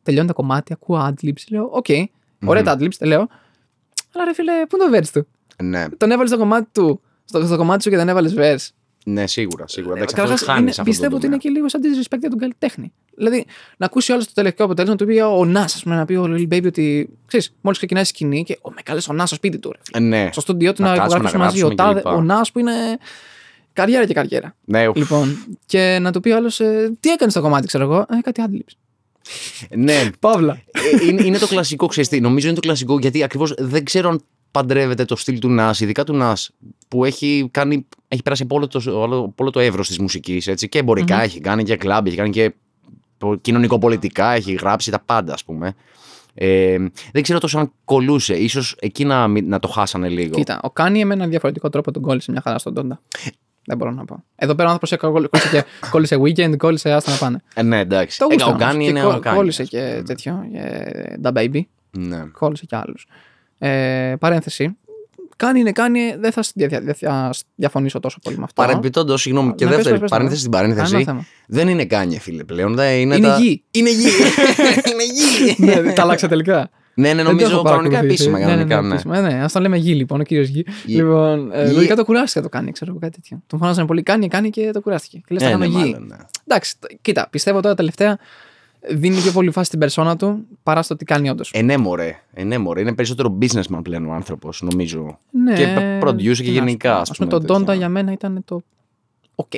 [0.04, 1.44] τελειώνει το κομμάτι, ακούω adlibs.
[1.50, 1.86] Λέω, οκ,
[2.46, 3.28] ωραία τα adlibs, λέω.
[4.13, 5.28] Αλλά ρε φίλε, πού είναι το verse του;
[5.62, 8.67] Ναι, Τον έβαλες στο κομμάτι του, στο, στο κομμάτι σου και δεν έβαλες verse.
[9.06, 9.95] ναι, σίγουρα, σίγουρα.
[9.95, 12.39] Εντάξει, Καταρχάς, αυτό χάνεις είναι- αυτό πιστεύω ότι είναι και λίγο σαν disrespect για τον
[12.39, 12.93] καλλιτέχνη.
[13.17, 13.45] Δηλαδή,
[13.78, 16.24] να ακούσει όλο το τελικό αποτέλεσμα του πει ο Νά, ας πούμε, να πει ο
[16.28, 19.36] Lil Baby ότι ξέρεις, μόλις ξεκινάει η σκηνή και ο με καλέ ο Νά στο
[19.36, 19.74] σπίτι του.
[19.93, 20.00] Ρε.
[20.00, 21.63] Ναι, Στο στούντιό του Να να, κάτσουμε, υπογράψουμε να μαζί.
[21.63, 22.19] Ο, γράψουμε τάδε, κλπ.
[22.19, 22.74] ο Νά που είναι
[23.74, 24.56] καριέρα και καριέρα.
[24.65, 24.97] ναι, ουφ.
[24.97, 26.56] Λοιπόν, και να του πει άλλος,
[27.00, 27.97] τι έκανες στο κομμάτι, ξέρω εγώ.
[28.00, 28.74] Ε, κάτι adlibs.
[29.76, 30.10] ναι.
[30.19, 30.62] Παύλα.
[31.02, 34.10] Ε, είναι, είναι το κλασικό, ξέρεις τι, νομίζω είναι το κλασικό γιατί ακριβώς δεν ξέρω
[34.10, 34.21] αν
[34.52, 36.52] παντρεύεται το στυλ του Νας, ειδικά του Νας,
[36.88, 40.48] που έχει, κάνει, έχει περάσει από όλο το, όλο, από όλο το εύρος της μουσικής,
[40.48, 42.54] έτσι, και εμπορικά έχει κάνει και κλαμπ, έχει κάνει και
[43.42, 45.73] κοινωνικοπολιτικά, έχει γράψει τα πάντα, ας πούμε.
[46.34, 46.78] Ε,
[47.12, 50.36] δεν ξέρω τόσο αν κολούσε, ίσως εκεί να, μην- να το χάσανε λίγο.
[50.36, 53.02] Κοίτα, ο Κάνι με έναν διαφορετικό τρόπο τον κόλλησε μια χαρά στον Τόντα.
[53.65, 54.23] Δεν μπορώ να πω.
[54.36, 57.42] Εδώ πέρα ο άνθρωπος κόλλησε, και- κόλλησε weekend, κόλλησε άστα να πάνε.
[57.54, 58.17] Ε, ναι, εντάξει.
[58.17, 58.88] Το Ε, γούσταρα ο Γκάνι όμως.
[58.90, 59.36] είναι Και ο κό- Γκάνι.
[59.38, 60.44] Κόλλησε και τέτοιο.
[60.54, 61.62] ε, Da Baby.
[61.92, 62.23] Ναι.
[62.32, 63.08] Κόλλησε και άλλους.
[63.68, 64.76] Ε, παρένθεση.
[65.36, 68.62] Κάνει είναι κάνει, δεν θα, δια- δια- δια- διαφωνήσω τόσο πολύ με αυτό.
[68.62, 71.04] Παρεμπιπτόντως, συγγνώμη, και Ναι, πες, δεύτερη πες, πες, παρένθεση στην Κανένα παρένθεση.
[71.04, 71.26] θέμα.
[71.48, 72.76] Δεν είναι Γκάνι, φίλε πλέον.
[72.76, 73.38] Δεν είναι Είναι τα...
[73.38, 73.64] γη.
[73.72, 74.08] Είναι γη.
[74.92, 75.04] είναι
[75.76, 75.82] γη.
[75.82, 76.70] ναι, τα άλλαξα τελικά.
[76.94, 78.30] Ναι, ναι, Δεν το νομίζω έχω κανονικά παρακολουθήσει.
[78.30, 78.48] επίσημα.
[78.50, 78.88] Κανονικά, ναι.
[78.88, 78.94] ναι.
[78.94, 79.22] επίσημα.
[79.22, 80.66] ναι, ας το λέμε γη λοιπόν, ο κύριος Γη.
[80.86, 80.96] Γη.
[80.96, 81.74] Λοιπόν, ε, Γη.
[81.74, 83.42] λογικά το κουράστηκε να το κάνει, ξέρω εγώ κάτι τέτοιο.
[83.48, 85.18] Τον φωνάζανε πολύ, κάνει, κάνει και το κουράστηκε.
[85.18, 85.92] Και λες, θα Ναι, κάνω ναι, γη.
[85.92, 86.16] μάλλον, ναι.
[86.48, 88.18] Εντάξει, τ- κοίτα, πιστεύω τώρα τελευταία
[88.90, 91.52] δίνει πιο πολύ φάση στην περσόνα του παρά στο τι κάνει όντως.
[91.54, 92.15] Ε, ναι, μωρέ.
[92.34, 92.82] Ε, ναι, μωρέ.
[92.82, 95.17] Είναι περισσότερο businessman πλέον ο άνθρωπος, νομίζω.
[95.32, 97.00] ναι, και producer και τι να σου γενικά, πω.
[97.00, 97.73] ας Ας πούμε, πούμε, το Donda τέτοια.
[97.75, 98.62] για μένα ήταν το.
[99.36, 99.52] Οκ.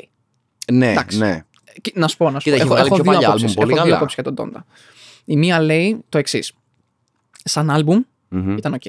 [0.71, 1.17] Ναι, Εντάξει.
[1.17, 1.43] ναι.
[1.73, 2.61] Ε, κι- Να σου πω, να σου Κοίτα, πω.
[2.63, 3.47] έχει βγάλει πιο δύο παλιά απόψεις.
[3.49, 3.95] άλμπουμ, πολύ έχω δύο καλά.
[3.95, 4.61] απόψεις για τον Donda.
[5.25, 6.53] Η μία λέει το εξής.
[7.43, 8.57] Σαν άλμπουμ Μμμ.
[8.57, 8.81] ήταν οκ.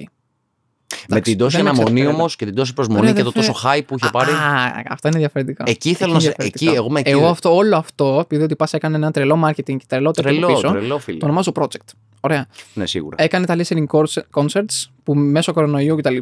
[1.09, 2.14] Με την τόση δεν αναμονή εξαιρετικά.
[2.16, 3.53] όμως και την τόση προσμονή Ρε, και το αδερφέ.
[3.53, 4.30] τόσο hype που είχε πάρει.
[4.30, 5.64] Α, αυτό είναι διαφορετικό.
[5.66, 6.64] Εκεί θέλω είναι να σε- διαφορετικό.
[6.70, 9.43] εκεί, εγώ με εκεί Εγώ δεν- αυτό, όλο αυτό, επειδή ότι πας έκανε ένα τρελό
[9.45, 11.18] marketing και τρελό τέτοιο Τρελό, πίσω, τρελό, φίλε.
[11.18, 11.89] το ονομάζω project.
[12.20, 12.47] Ωραία.
[12.74, 13.16] Ναι, σίγουρα.
[13.22, 16.16] Έκανε τα listening course- concerts που μέσω κορονοϊού κτλ.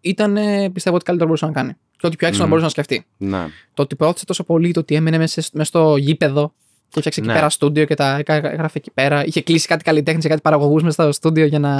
[0.00, 1.72] ήταν, ε, πιστεύω ότι καλύτερο μπορούσε να κάνει.
[1.96, 2.56] Και ό,τι πιο έξυπνο Μμμ.
[2.58, 3.06] μπορούσε να σκεφτεί.
[3.16, 3.46] Ναι.
[3.74, 6.52] Το ότι προώθησε τόσο πολύ, το ότι έμενε μέσα στο- μέσα στο γήπεδο
[6.88, 7.34] και έφτιαξε εκεί Ναι.
[7.34, 9.24] πέρα στούντιο και τα έκα- έγραφε εκεί πέρα.
[9.24, 11.74] Είχε κλείσει κάτι καλλιτέχνη και κάτι παραγωγούς μέσα στο στούντιο για να,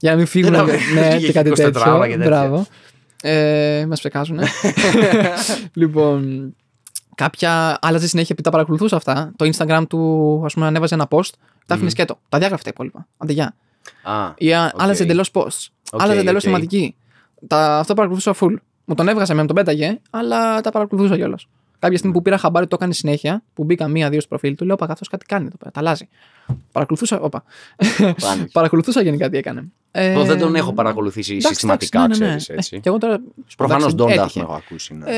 [0.00, 0.52] για να μην φύγουν.
[0.52, 2.06] Να- ναι, είχε και κάτι 24 ώρα τέτοιο.
[2.06, 2.26] και τέτοια.
[2.26, 2.66] Μπράβο.
[3.22, 4.38] Ε, Μας ψεκάζουν.
[5.72, 6.54] λοιπόν,
[7.14, 9.32] κάποια άλλαζε συνέχεια επειδή τα παρακολουθούσα αυτά.
[9.36, 11.30] Το Instagram του, ας πούμε, ανέβαζε ένα post,
[11.66, 11.88] τα άφηνε Μμμ.
[11.88, 12.18] σκέτο.
[12.28, 13.06] Τα διάγραφε τα υπόλοιπα.
[13.18, 13.54] Αντί γεια.
[14.02, 14.82] Α, Ή α, οκ.
[14.82, 15.66] άλλαζε εντελώς posts.
[15.92, 16.50] Οκ, άλλαζε εντελώς οκ.
[16.50, 16.94] θεματική.
[17.46, 18.54] Τα, αυτό παρακολουθούσα full.
[18.84, 21.46] Μου τον έβγαζε με, μου τον πέταγε, αλλά τα παρακολουθούσα κιόλας.
[21.80, 24.76] Κάποια στιγμή που πήρα χαμπάρι το έκανε συνέχεια, που μπήκα μία-δύο στο προφίλ του, λέω
[24.76, 26.08] Πα αυτό κάτι κάνει εδώ πέρα, τα αλλάζει.
[26.72, 27.44] Παρακολουθούσα, όπα.
[28.20, 28.46] Πάνε.
[28.52, 29.64] παρακολουθούσα γενικά τι έκανε.
[29.90, 32.38] Ε, Εγώ δεν τον έχω παρακολουθήσει εντάξει, συστηματικά, εντάξει, ναι, ναι, ναι.
[32.38, 32.76] ξέρει έτσι.
[32.76, 33.20] Ε, και εγώ τώρα.
[33.56, 34.38] Προφανώς εντάξει, Donda έτυχε.
[34.38, 34.94] τον έχω ακούσει.
[34.94, 35.10] Ναι.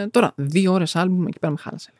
[0.00, 1.90] Ε, τώρα, δύο ώρες άλμπουμ εκεί πέρα με χάλασε.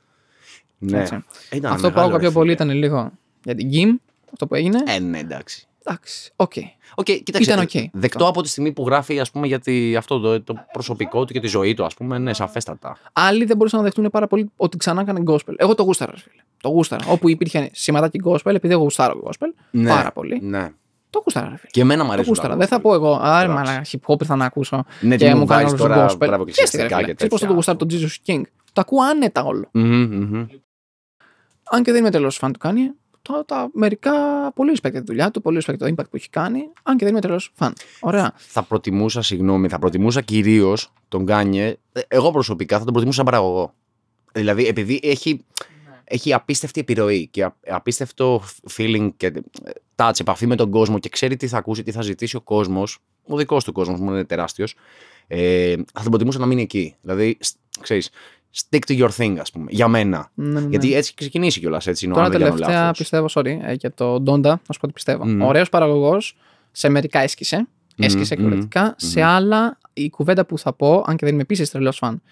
[0.79, 1.01] ναι.
[1.01, 1.25] έτσι.
[1.53, 2.65] Ήταν αυτό που μεγάλο, άκουγα ρε πιο πολύ φίλε.
[2.65, 3.11] ήταν λίγο
[3.45, 4.01] για την Kim,
[4.33, 4.83] αυτό που έγινε.
[4.87, 5.67] Ε, ναι, εντάξει.
[5.87, 6.53] Εντάξει, οκ.
[6.95, 7.53] Οκ, κοίταξε.
[7.53, 7.71] Ήταν οκ.
[7.93, 11.33] Δεκτό από τη στιγμή που γράφει ας πούμε, για τη, αυτό το, το προσωπικό του
[11.33, 12.97] και τη ζωή του, ας πούμε, ναι, σαφέστατα.
[13.13, 15.55] Άλλοι δεν μπορούσαν να δεχτούν πάρα πολύ ότι ξανά έκανε gospel.
[15.57, 16.43] Εγώ το γούσταρα, ρε φίλε.
[16.61, 17.05] Το γούσταρα.
[17.09, 20.41] Όπου υπήρχε σηματάκι gospel, επειδή εγώ γουστάρω gospel Ναι, πάρα πολύ.
[20.43, 20.73] Ναι.
[21.11, 21.71] Το γούσταρα, ρε φίλε.
[21.71, 22.29] Και εμένα μου Το αρέσει.
[22.29, 22.57] γούσταρα.
[22.57, 24.85] Δεν θα πω εγώ, άρε μαλάκα, hip hop ήρθα να ακούσω.
[25.01, 26.17] Ναι, τι και μου μου κάνει βάζεις όλο τώρα, gospel.
[26.17, 27.07] μπράβο, Πιέστηκα, ρε εκκλησιαστικά φίλε.
[27.07, 27.55] και Ξέρεις πώς το τέτοια.
[27.55, 28.43] γουστάρω τον Jesus Is King.
[28.73, 29.69] Το ακούω άνετα όλο.
[31.71, 32.95] Αν και δεν είμαι τελείως φαν του Kanye,
[33.33, 34.13] τα, τα μερικά
[34.55, 37.05] πολύ respect για τη δουλειά του, πολύ respect το impact που έχει κάνει, αν και
[37.05, 37.73] δεν είμαι τελείως φαν.
[38.01, 38.33] Ωραία.
[38.37, 41.77] Θα προτιμούσα, συγγνώμη, θα προτιμούσα κυρίως τον Kanye.
[41.93, 43.75] ε, Εγώ προσωπικά θα τον προτιμούσα σαν παραγωγό.
[44.33, 45.45] Δηλαδή, επειδή έχει,
[46.05, 48.43] έχει απίστευτη επιρροή και α- απίστευτο
[48.77, 52.03] feeling και ε, touch, επαφή με τον κόσμο και ξέρει τι θα ακούσει, τι θα
[52.03, 54.75] ζητήσει ο κόσμος, ο δικός του κόσμος που είναι τεράστιος,
[55.27, 56.95] ε, θα τον προτιμούσα να μείνει εκεί.
[57.01, 58.11] Δηλαδή, σ- ξέρεις,
[58.57, 60.31] stick to your thing, ας πούμε, για μένα.
[60.35, 60.67] Ναι, ναι, ναι.
[60.69, 62.99] Γιατί έτσι έχει ξεκινήσει κιόλας, έτσι είναι ο Τώρα αν δεν κάνω τελευταία λάθος.
[62.99, 65.27] πιστεύω, sorry, ε, για το Donda, να σου πω τι πιστεύω.
[65.27, 65.43] Μμμ.
[65.43, 66.37] Ωραίος παραγωγός,
[66.73, 67.67] σε μερικά έσκησε.
[67.97, 68.95] Έσκησε Μμμ, εκπληκτικά.
[68.99, 72.23] Σε άλλα, η κουβέντα που θα πω, αν και δεν είμαι επίσης τρελός φαν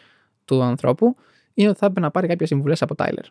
[0.44, 1.16] του ανθρώπου,
[1.54, 3.24] είναι ότι θα έπρεπε να πάρει κάποιες συμβουλές από Tyler.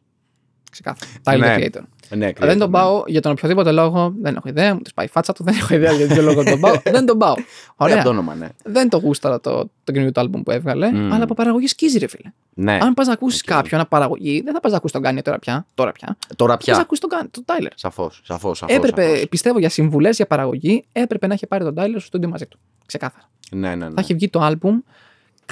[0.71, 1.11] Ξεκάθαρα.
[1.23, 1.55] Tyler Ναι.
[1.57, 1.81] the Creator.
[2.13, 2.67] Ε, ναι, δεν creator, τον ναι.
[2.77, 5.55] πάω για τον οποιοδήποτε λόγο, δεν έχω ιδέα, μου τη σπάει η φάτσα του, δεν
[5.57, 6.75] έχω ιδέα για ποιο λόγο τον πάω.
[6.95, 7.33] δεν τον πάω.
[7.33, 7.45] Ωραία
[7.75, 8.03] Ωραία.
[8.03, 8.47] το όνομα, ναι.
[8.63, 11.13] Δεν το γούσταρα το, το καινούριο του album που έβγαλε, Μμ.
[11.13, 12.31] αλλά από παραγωγής σκίζει, ρε φίλε.
[12.53, 12.77] ναι.
[12.81, 13.47] Αν πας να ακούσεις οκ.
[13.47, 15.65] κάποιον, ένα παραγωγή, δεν θα πας να ακούσεις τον Kanye τώρα πια.
[15.73, 16.17] Τώρα πια.
[16.35, 16.81] Τώρα Πα να πια.
[16.81, 17.71] ακούσεις τον, Kanye, τον Tyler.
[17.75, 18.57] Σαφώς, σαφώς.
[18.57, 19.27] Σαφώς, Έπρεπε, σαφώς.
[19.29, 22.59] πιστεύω, για συμβουλές για παραγωγή, έπρεπε να είχε πάρει τον Tyler στο στούντιο μαζί του.
[22.85, 23.29] Ξεκάθαρα.
[23.51, 23.93] Ναι, ναι, ναι.
[23.93, 24.71] Θα έχει βγει το album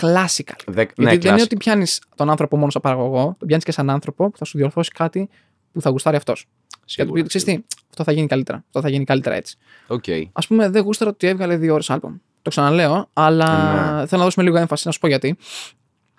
[0.01, 0.59] classic, αλλά.
[0.67, 1.43] Δεκ- Γιατί ναι, δεν είναι classic.
[1.43, 4.57] ότι πιάνεις τον άνθρωπο μόνος σαν παραγωγό, τον πιάνεις και σαν άνθρωπο που θα σου
[4.57, 5.29] διορθώσει κάτι
[5.71, 6.45] που θα γουστάρει αυτός.
[6.85, 8.63] Γιατί Σίγουρα, ξέρεις τι, αυτό θα γίνει καλύτερα.
[8.67, 9.57] Αυτό θα γίνει καλύτερα έτσι.
[9.87, 10.03] Οκ.
[10.31, 12.13] Ας πούμε, δεν γούσταρα ότι έβγαλε δύο ώρες album.
[12.41, 13.45] Το ξαναλέω, αλλά
[13.99, 14.05] Ναι.
[14.05, 15.27] θέλω να δώσουμε λίγο έμφαση να σου πω γιατί.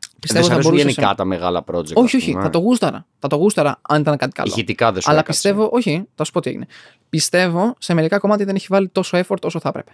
[0.00, 0.94] Δεν Πιστεύω σ' θα αρέσουν μπορούσες.
[0.94, 1.92] γενικά τα μεγάλα project.
[1.94, 2.42] Όχι, ας όχι, πούμε.
[2.42, 3.06] θα το γούσταρα.
[3.18, 4.50] Θα το γούσταρα αν ήταν κάτι καλό.
[4.52, 5.40] Ηχητικά δεν σου Αλλά έκατσε.
[5.48, 6.66] πιστεύω, όχι, θα σου πω τι έγινε.
[7.08, 9.90] Πιστεύω σε μερικά κομμάτια δεν έχει βάλει τόσο effort όσο θα έπρεπε.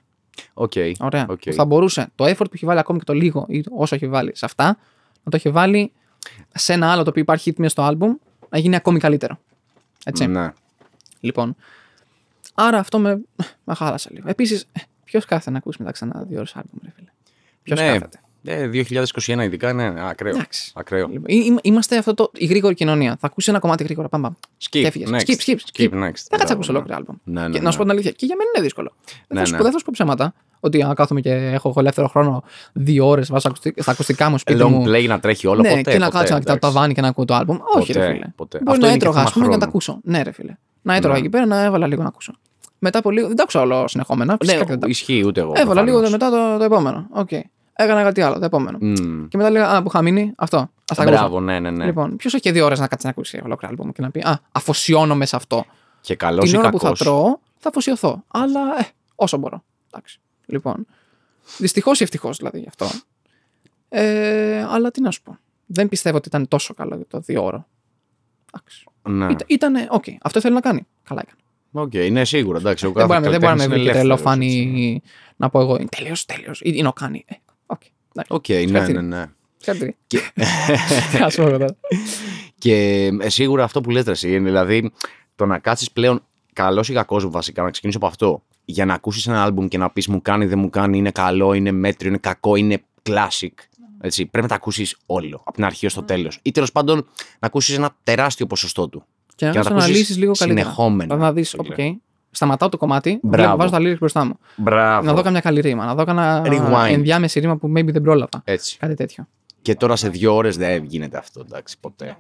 [0.54, 0.72] Οκ.
[0.98, 1.26] Ωραία.
[1.28, 1.40] Οκ.
[1.44, 4.08] Που Θα μπορούσε το effort που έχει βάλει ακόμη και το λίγο ή όσο έχει
[4.08, 4.64] βάλει σε αυτά,
[5.22, 5.92] να το έχει βάλει
[6.54, 8.18] σε ένα άλλο το οποίο υπάρχει hit μέσα στο album,
[8.56, 9.38] να γίνει ακόμη καλύτερο.
[10.04, 10.26] Έτσι.
[10.26, 10.52] Ναι.
[11.20, 11.56] Λοιπόν.
[12.54, 13.20] Άρα αυτό με,
[13.64, 14.28] με χάλασε λίγο.
[14.28, 14.66] Επίσης,
[15.04, 17.08] ποιος κάθεται να ακούσει μετά ξανά δύο ώρες album, ρε φίλε;
[17.62, 17.86] Ποιος Ναι.
[17.86, 20.34] κάθεται; Ε, 2021 ειδικά είναι ακραίο.
[20.34, 20.72] Εντάξει.
[20.74, 21.06] ακραίο.
[21.08, 23.16] Λοιπόν, εί- είμα- είμαστε αυτό το, η γρήγορη κοινωνία.
[23.20, 24.08] Θα ακούσει ένα κομμάτι γρήγορα.
[24.08, 24.22] Πάμε.
[24.22, 24.36] πάμε.
[24.62, 24.66] Skip.
[24.68, 25.10] Και έφυγες.
[25.10, 25.30] next.
[25.30, 25.90] Skip, skip, skip.
[25.92, 25.98] next.
[26.00, 26.76] Δεν θα Μπράβο, ακούσει ναι.
[26.76, 27.14] ολόκληρο album.
[27.24, 27.64] Ναι, ναι, Και ναι.
[27.64, 28.92] να σου πω την αλήθεια, και για μένα είναι δύσκολο.
[29.06, 29.56] Δεν, Ναι, θα σου, ναι.
[29.56, 30.34] πω- δεν θα σου πω ψέματα.
[30.66, 32.42] Ότι αν κάθομαι και έχω έχω ελεύθερο χρόνο
[32.72, 34.84] δύο ώρες βάζω ακουστι- στα ακουστικά μου σπίτι Long μου.
[34.86, 35.82] play να τρέχει όλο ναι, ποτέ.
[35.90, 36.78] και να ποτέ, κάτσω να κοιτάω το εντάξει.
[36.80, 37.56] ταβάνι και να ακούω το album.
[37.76, 38.26] Όχι, ρε Ποτέ, φίλε.
[38.36, 38.58] ποτέ.
[38.58, 39.68] Μπορεί Αυτό να είναι και έτρωγα, θέμα ας πούμε, και να τα χρόνου.
[39.68, 40.00] ακούσω.
[40.02, 40.56] Ναι, ρε φίλε.
[40.82, 41.20] Να έτρωγα Ναι.
[41.20, 42.32] εκεί πέρα να έβαλα λίγο να ακούσω.
[42.78, 43.26] Μετά από λίγο.
[43.26, 44.36] Δεν τα άκουσα όλο συνεχόμενα.
[44.40, 45.52] Φυσικά και Ναι, δεν τα- ισχύει ούτε εγώ.
[45.56, 46.20] Έβαλα λίγο προφανώς.
[46.28, 47.06] μετά το, το επόμενο.
[47.10, 47.30] Οκ.
[47.78, 48.78] Έκανα κάτι άλλο, το επόμενο.
[48.80, 49.28] Μμμ.
[49.28, 50.56] Και μετά λέγα Α, που είχα μείνει, αυτό.
[50.56, 51.18] Α τα ακούσω.
[51.18, 51.84] Μπράβο, ναι, ναι, ναι.
[51.84, 54.20] Λοιπόν, ποιος έχει και δύο ώρες να κάτσει να ακούσει ολόκληρο album και να πει
[54.20, 55.64] Α, αφοσιώνομαι σε αυτό.
[56.00, 56.98] Και καλός Την ή ώρα που θα κακός.
[56.98, 58.22] τρώω, θα αφοσιωθώ.
[58.28, 59.62] Αλλά ε, όσο μπορώ.
[59.92, 60.20] Εντάξει.
[60.46, 60.86] Λοιπόν.
[61.58, 62.86] Δυστυχώς ή ευτυχώς δηλαδή γι' αυτό.
[63.88, 65.38] Ε, αλλά τι να σου πω.
[65.66, 67.66] Δεν πιστεύω ότι ήταν τόσο καλό για το δύο ώρο.
[68.54, 68.84] Εντάξει.
[69.02, 69.24] Ναι.
[69.24, 70.04] Ήταν, ήτανε, οκ.
[70.22, 70.86] Αυτό ήθελε να κάνει.
[71.04, 71.40] Καλά έκανε.
[71.72, 72.58] Οκ, ναι, σίγουρα.
[72.58, 74.22] Εντάξει, ο Δεν μπορεί, κάθε να- δεν μπορεί να καλλιτέχνης με είναι βρει και ελεύθερος,
[74.22, 75.02] τρελοφάνη
[75.36, 75.76] να πω εγώ.
[75.76, 76.60] Είναι τέλειος, τέλειος.
[76.64, 77.24] Είναι ο Kanye.
[77.28, 77.34] Ε,
[77.66, 77.80] οκ.
[78.14, 78.32] εντάξει.
[78.32, 79.02] Οκ, ναι, ναι, Συγχαρητήρια.
[79.02, 79.26] ναι.
[79.56, 79.94] Συγχαρητήρια.
[81.10, 81.76] Τι να σου πω εγώ τώρα.
[82.58, 84.92] Και ε, σίγουρα αυτό που λες εσύ είναι δηλαδή
[85.36, 86.22] το να κάτσει πλέον
[86.52, 88.42] καλός ή κακός βασικά, να ξεκινήσω από αυτό.
[88.68, 91.52] Για να ακούσεις ένα album και να πεις μου κάνει, δεν μου κάνει, είναι καλό,
[91.52, 93.48] είναι μέτριο, είναι κακό, είναι classic.
[94.00, 96.38] Έτσι, πρέπει να τα ακούσεις όλο, από την αρχή ως το τέλος.
[96.42, 96.96] Ή τέλος πάντων
[97.38, 99.04] να ακούσεις ένα τεράστιο ποσοστό του.
[99.34, 100.62] Και να Και να το τα ακούσεις αναλύσεις λίγο καλύτερα.
[100.62, 101.92] συνεχόμενα, Να δεις, φίλε.
[101.92, 102.00] οκ.
[102.30, 103.36] Σταματάω το κομμάτι, Μπράβο.
[103.56, 104.38] βλέπω, βάζω τα lyrics μπροστά μου.
[104.56, 105.06] Μπράβο.
[105.06, 106.90] Να δω καμιά καλή ρίμα, να δω κανένα Rewind.
[106.92, 108.42] ενδιάμεση ρίμα που maybe δεν πρόλαβα.
[108.44, 108.76] Έτσι.
[108.78, 109.28] Κάτι τέτοιο.
[109.62, 112.16] Και τώρα σε δύο ώρες δεν γίνεται αυτό, εντάξει, ποτέ.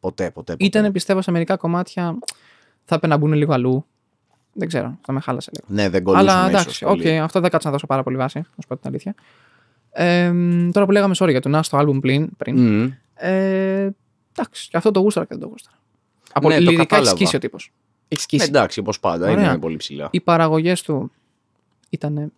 [0.00, 0.52] Ποτέ, ποτέ.
[0.52, 0.64] ποτέ.
[0.64, 2.02] Ήταν πιστεύω σε μερικά κομμάτια
[2.84, 3.86] θα έπρεπε να μπουν λίγο αλλού.
[4.52, 5.82] Δεν ξέρω, θα με χάλασε λίγο.
[5.82, 7.16] Ναι, δεν κολλούσαν Αλλά ίσως εντάξει, πολύ.
[7.16, 9.14] οκ, αυτό δεν κάτσε να δώσω πάρα πολύ βάση, να σου πω την αλήθεια.
[9.90, 12.90] Ε, μ, τώρα που λέγαμε sorry για το να στο album πριν, πριν Μμμ.
[13.14, 13.90] ε,
[14.36, 15.76] εντάξει, και αυτό το γούσταρα και δεν το γούσταρα.
[16.32, 17.16] Από Ναι, το λυρικά έχει, κατάλαβα.
[17.16, 17.72] σκίσει ο τύπος.
[18.08, 18.44] Έχει σκίσει.
[18.48, 19.44] Εντάξει, όπως πάντα, Ωραία.
[19.48, 20.08] είναι πολύ ψηλά.
[20.10, 21.12] Οι παραγωγές του
[21.90, 22.16] ήταν.
[22.18, 22.30] Ε,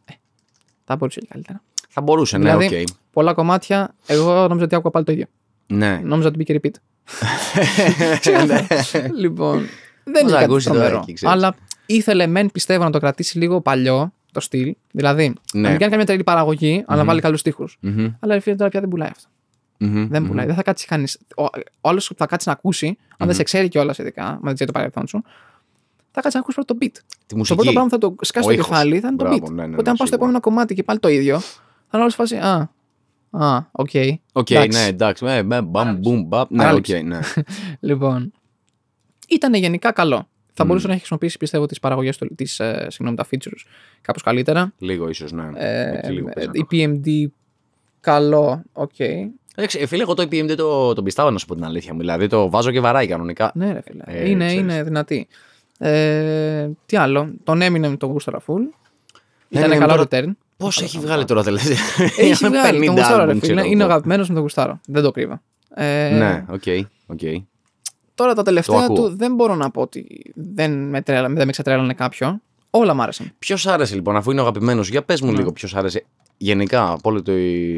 [0.85, 1.63] θα μπορούσε και καλύτερα.
[1.89, 2.61] Θα μπορούσε, ναι, οκ.
[2.61, 5.27] Δηλαδή, πολλά κομμάτια, εγώ νόμιζα ότι άκουγα πάλι το ίδιο.
[5.67, 6.01] Ναι.
[6.05, 6.75] Νόμιζα ότι μπήκε repeat.
[8.47, 8.67] Ναι.
[9.23, 9.59] λοιπόν,
[10.05, 11.01] δεν Πώς είναι θα κάτι ακούσει τώρα τρομερό.
[11.03, 11.35] εκεί, ξέρεις.
[11.35, 11.55] Αλλά
[11.87, 14.75] ήθελε μεν πιστεύω να το κρατήσει λίγο παλιό το στυλ.
[14.91, 15.61] Δηλαδή, Ναι.
[15.61, 17.65] να μην κάνει καμία τρελή παραγωγή, αλλά να βάλει καλούς στίχους.
[17.81, 19.29] Μμμ, Αλλά ρε φίλε τώρα πια δεν πουλάει αυτό.
[19.79, 20.29] μμμ, Δεν μμμ.
[20.29, 20.47] πουλάει.
[20.47, 21.19] Δεν θα κάτσει κανείς.
[21.37, 21.45] Ο,
[21.81, 24.55] ο άλλος που θα κάτσει να ακούσει, αν δεν σε ξέρει κιόλας ειδικά, μα δεν
[24.55, 25.23] ξέρει το παρελθόν σου,
[26.11, 26.93] θα κάτσει να ακούσει πρώτο το beat.
[26.93, 27.57] Τη Το μουσική.
[27.57, 28.67] πρώτο πράγμα που θα το σκάσει Ο στο ήχος.
[28.69, 29.51] κεφάλι θα είναι το Μπράβο, beat.
[29.51, 30.15] ναι, ναι, ναι, Οπότε αν πας στο σίγουρα.
[30.15, 32.37] επόμενο κομμάτι και πάλι το ίδιο, θα είναι όλη φάση.
[32.37, 32.71] Α,
[33.31, 33.91] α, οκ.
[34.33, 34.79] Οκ, Εντάξει.
[34.81, 35.27] ναι, εντάξει.
[35.27, 36.47] ε, μπαμ, μπαμ, μπουμ, μπαμ.
[36.51, 37.03] Ναι, οκ, Ανάληψη.
[37.03, 37.19] ναι.
[37.81, 38.33] Λοιπόν,
[39.29, 40.29] ήταν γενικά καλό.
[40.57, 40.67] Θα Μμ.
[40.67, 43.65] μπορούσε να έχει χρησιμοποιήσει πιστεύω τις παραγωγές του, τις, ε, συγγνώμη, τα features
[44.01, 44.73] κάπως καλύτερα.
[44.79, 45.45] Λίγο ίσως, ναι.
[45.55, 47.33] Ε, Εκεί λίγο παίζει ε, ένα EPMD
[48.01, 48.99] καλό, οκ.
[49.57, 51.99] Εντάξει, ε, φίλε, εγώ το EPMD το, τον πιστεύω να σου πω την αλήθεια μου.
[52.01, 53.51] Δηλαδή το βάζω και βαράει κανονικά.
[53.55, 54.03] Ναι, ρε φίλε.
[54.07, 54.63] Ε, είναι, ξέρεις.
[54.63, 55.27] είναι δυνατή.
[55.79, 58.61] Ε, τι άλλο, τον Eminem τον γούσταρα full.
[59.49, 60.31] Ήταν Eminem καλό τώρα- return.
[60.57, 61.77] Πώς έχει βγάλει τώρα τελευταία.
[62.17, 63.53] Έχει βγάλει, τον 50 γουστάρω ρε album, φίλε.
[63.55, 63.93] ξέρω Είναι ο εγώ.
[63.93, 64.81] αγαπημένος μου, τον γουστάρω.
[64.87, 65.41] Δεν το κρύβω.
[65.75, 66.63] Ε, Ναι, οκ,
[67.07, 67.21] οκ.
[68.15, 68.97] Τώρα τα τελευταία ακούω.
[68.97, 72.41] του δεν μπορώ να πω ότι δεν με, τρέλα, δεν με ξετρέλανε κάποιο.
[72.71, 73.33] Όλα μ' άρεσαν.
[73.39, 75.37] Ποιος άρεσε λοιπόν, αφού είναι ο αγαπημένος, για πες μου Ναι.
[75.37, 76.05] λίγο ποιος άρεσε
[76.37, 77.33] γενικά από όλη, το,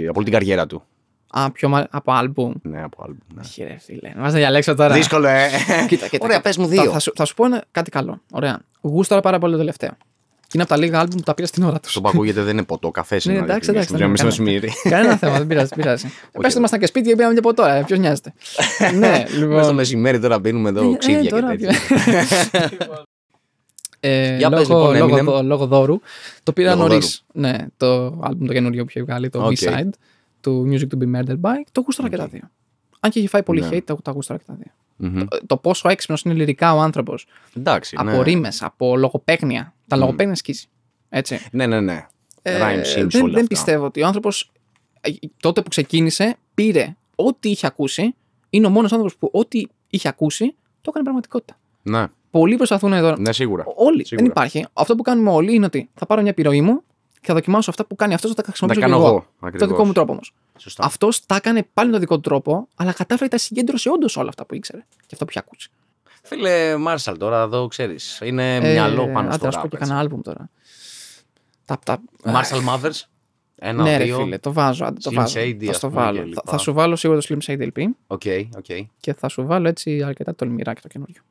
[0.09, 0.83] από όλη την καριέρα του.
[1.31, 1.87] Α, πιο μα...
[1.91, 2.53] από άλμπουμ.
[2.63, 3.17] Ναι, από album.
[3.35, 3.41] Ναι.
[3.41, 4.13] Όχι, ρε φίλε.
[4.17, 4.95] Μας να διαλέξω τώρα.
[4.95, 5.49] Δύσκολο, ε.
[5.89, 6.25] Κοίτα, κοίτα.
[6.25, 6.83] Ωραία, πες μου δύο.
[6.85, 8.21] Θα, θα, σου, θα σου πω ένα, κάτι καλό.
[8.31, 8.61] Ωραία.
[8.81, 9.91] Γούσταρα πάρα πολύ το τελευταίο.
[10.57, 11.89] Και είναι από τα λίγα άλμπουμ που τα πήρα στην ώρα τους.
[11.89, 13.35] Αυτό που ακούγεται δεν είναι ποτό, καφές είναι.
[13.35, 15.69] Ναι, να εντάξει, εντάξει, διαφημίσουμε, δεν για να μην είναι στο Κανένα θέμα, δεν πειράζει.
[15.75, 16.07] Δεν πειράζει.
[16.43, 17.65] Πες του ήμασταν και σπίτι και πήραμε και ποτό.
[17.65, 18.33] Ε, Ποιος νοιάζεται.
[18.95, 19.75] ναι, Μέσα στο λοιπόν.
[19.75, 21.71] μεσημέρι τώρα πίνουμε εδώ Ε, ξύδια και τώρα τέτοια.
[24.01, 25.25] Ε, Για πες, λόγω, λοιπόν, λόγω, Eminem.
[25.25, 26.01] δο- λόγω δώρου.
[26.43, 27.25] Το πήρα Λόγω νωρίς.
[27.33, 27.49] δώρου.
[27.49, 29.57] Ναι, το album το καινούριο που είχε βγάλει, το Οκ.
[29.61, 29.89] B-side
[30.41, 31.55] του Music to be Murdered by.
[31.73, 32.51] Το γούσταρα και τα δύο.
[33.01, 33.69] Αν και έχει φάει πολύ Ναι.
[33.73, 34.73] hate, το, τα γούσταρα και τα δύο.
[34.97, 35.17] Μμμ.
[35.19, 37.27] Ε, Το πόσο έξυπνος είναι λυρικά ο άνθρωπος.
[37.57, 37.97] Εντάξει.
[38.05, 38.13] ναι.
[38.13, 39.75] Από ρήμες, από λογοπαίγνια.
[39.89, 40.67] Τα λογοπαίγνια σκίζει.
[41.09, 41.41] Έτσι.
[41.53, 42.07] Ναι, ναι, ναι.
[42.43, 43.47] Ε, Rhyme schemes, δεν, όλα δεν αυτά.
[43.49, 44.53] πιστεύω ότι ο άνθρωπος
[45.41, 48.15] τότε που ξεκίνησε πήρε ό,τι είχε ακούσει.
[48.51, 50.45] Είναι ο μόνος άνθρωπος που ό,τι είχε ακούσει
[50.81, 51.59] το έκανε πραγματικότητα.
[51.83, 53.17] Ναι, Πολλοί προσπαθούν εδώ.
[53.17, 53.65] ναι, σίγουρα.
[53.77, 54.07] Όλοι.
[54.07, 54.27] Σίγουρα.
[54.27, 54.67] Δεν υπάρχει.
[54.73, 56.83] Αυτό που κάνουμε όλοι είναι ότι θα πάρω μια επιρροή μου
[57.21, 59.17] και θα δοκιμάσω αυτά που κάνει αυτός, θα τα Να τα χρησιμοποιήσω κάνω και εγώ.
[59.17, 59.27] εγώ.
[59.41, 59.69] Το ακριβώς.
[59.69, 60.35] δικό μου τρόπο όμως.
[60.59, 60.85] Σωστά.
[60.85, 64.29] Αυτός τα έκανε πάλι με τον δικό του τρόπο, αλλά κατάφερε τα συγκέντρωσε όντως όλα
[64.29, 65.71] αυτά που ήξερε και αυτά που είχε ακούσει.
[66.23, 68.21] Φίλε Μάρσαλ, τώρα εδώ ξέρεις.
[68.25, 69.81] Είναι Ε, μυαλό πάνω άντε, στο να σου πω και ράπ.
[69.83, 70.49] κανένα album τώρα.
[71.65, 73.01] Τα, τα, Marshall Mathers.
[73.59, 74.17] Ένα, ναι, ρε δύο.
[74.17, 74.85] φίλε, το βάζω.
[74.85, 75.41] Άντε, το Slim βάζω.
[75.41, 76.13] Shady, θα ας στο πούμε, βάλω.
[76.17, 76.43] και Θα, λοιπά.
[76.47, 78.23] θα σου βάλω σίγουρα το Slim Shady LP Οκ,
[78.57, 78.65] οκ.
[79.01, 81.23] και θα σου βάλω έτσι αρκετά τολμηρά και το καινούριο.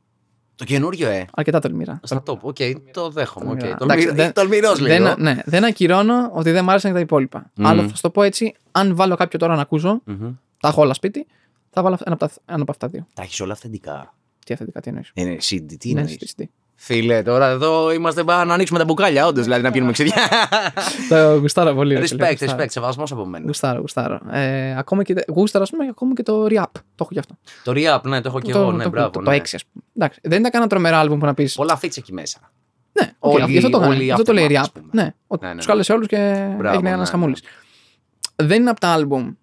[0.56, 1.26] Το καινούριο, ε.
[1.34, 2.00] Αρκετά τολμηρά.
[2.04, 2.38] Στα top.
[2.40, 2.56] Οκ,
[2.92, 3.52] το δέχομαι.
[3.52, 3.58] οκ.
[3.60, 3.78] Τολμηρά.
[3.78, 5.04] Τολμηρό- Εντάξει, δεν- Τολμηρός λίγο.
[5.06, 7.52] Δεν, ναι, δεν ακυρώνω ότι δεν μ' άρεσαν και τα υπόλοιπα.
[7.56, 7.66] Μμμ.
[7.68, 10.32] Αλλά θα σου το πω έτσι, αν βάλω κάποιο τώρα να ακούσω, Μμμ.
[10.60, 11.26] τα έχω όλα σπίτι,
[11.70, 13.08] θα βάλω ένα από, τα, ένα από αυτά δύο.
[13.14, 14.14] Τα έχεις όλα αυθεντικά.
[14.46, 16.10] Τι αυθεντικά, τι εννοείς; Είναι CD, τι Ναι, είναι.
[16.10, 16.44] στη CD.
[16.78, 20.16] Φίλε, τώρα εδώ είμαστε πά- να ανοίξουμε τα μπουκάλια, όντως, δηλαδή να πίνουμε ξίδια.
[21.10, 21.96] Το γουστάρω πολύ.
[21.96, 22.64] ρε φίλε, respect, γουστάρω.
[22.64, 23.46] respect, σεβασμός από μένα.
[23.46, 24.20] Γουστάρω, γουστάρω.
[24.32, 26.64] Ε, ακόμα και, γούσταρα, ας πούμε, και ακόμα και το Reap.
[26.74, 27.36] Το έχω γι' αυτό.
[27.64, 29.10] Το Reap, ναι, το έχω και το, εγώ, ναι, το, μπράβο.
[29.10, 29.26] το, ναι.
[29.26, 29.84] το 6, ας πούμε.
[29.96, 31.56] Εντάξει, δεν ήταν κανένα τρομερό album που να πεις.
[31.56, 32.40] Πολλά feats εκεί μέσα.
[32.92, 33.94] Ναι, οκ, όλοι- γι' αυτό το έκανε.
[33.96, 34.60] όλοι Γι' αυτό το λέει aftermath, Reap.
[34.62, 34.86] ας πούμε.
[34.92, 35.72] Ναι, ότι Ναι, ναι, τους ναι.
[35.72, 37.44] κάλεσε όλους και Μπράβο, έγινε ένας ναι, χαμούλης.
[38.36, 39.36] Δεν είναι από τα album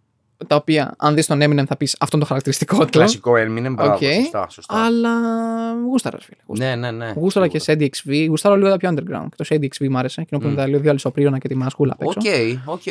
[0.46, 2.90] τα οποία, αν δεις τον Eminem, θα πεις αυτό είναι το χαρακτηριστικό του.
[2.90, 4.02] Κλασικό Eminem, μπράβο, Οκ.
[4.20, 4.84] σωστά, σωστά.
[4.84, 5.10] Αλλά
[5.86, 6.36] γούσταρα, φίλε.
[6.46, 6.76] Γούσταρα.
[6.76, 7.12] Ναι, ναι, ναι.
[7.16, 7.86] Γούσταρα και σίγουρα.
[7.90, 8.26] σε DXV.
[8.28, 9.26] Γούσταρα λίγο τα πιο underground.
[9.28, 10.20] Και το σε DXV μου άρεσε.
[10.20, 12.18] Εκείνο που είναι τα δύο αλυσοπρίωνα και τη μασκούλα απ' έξω.
[12.64, 12.86] Οκ, οκ.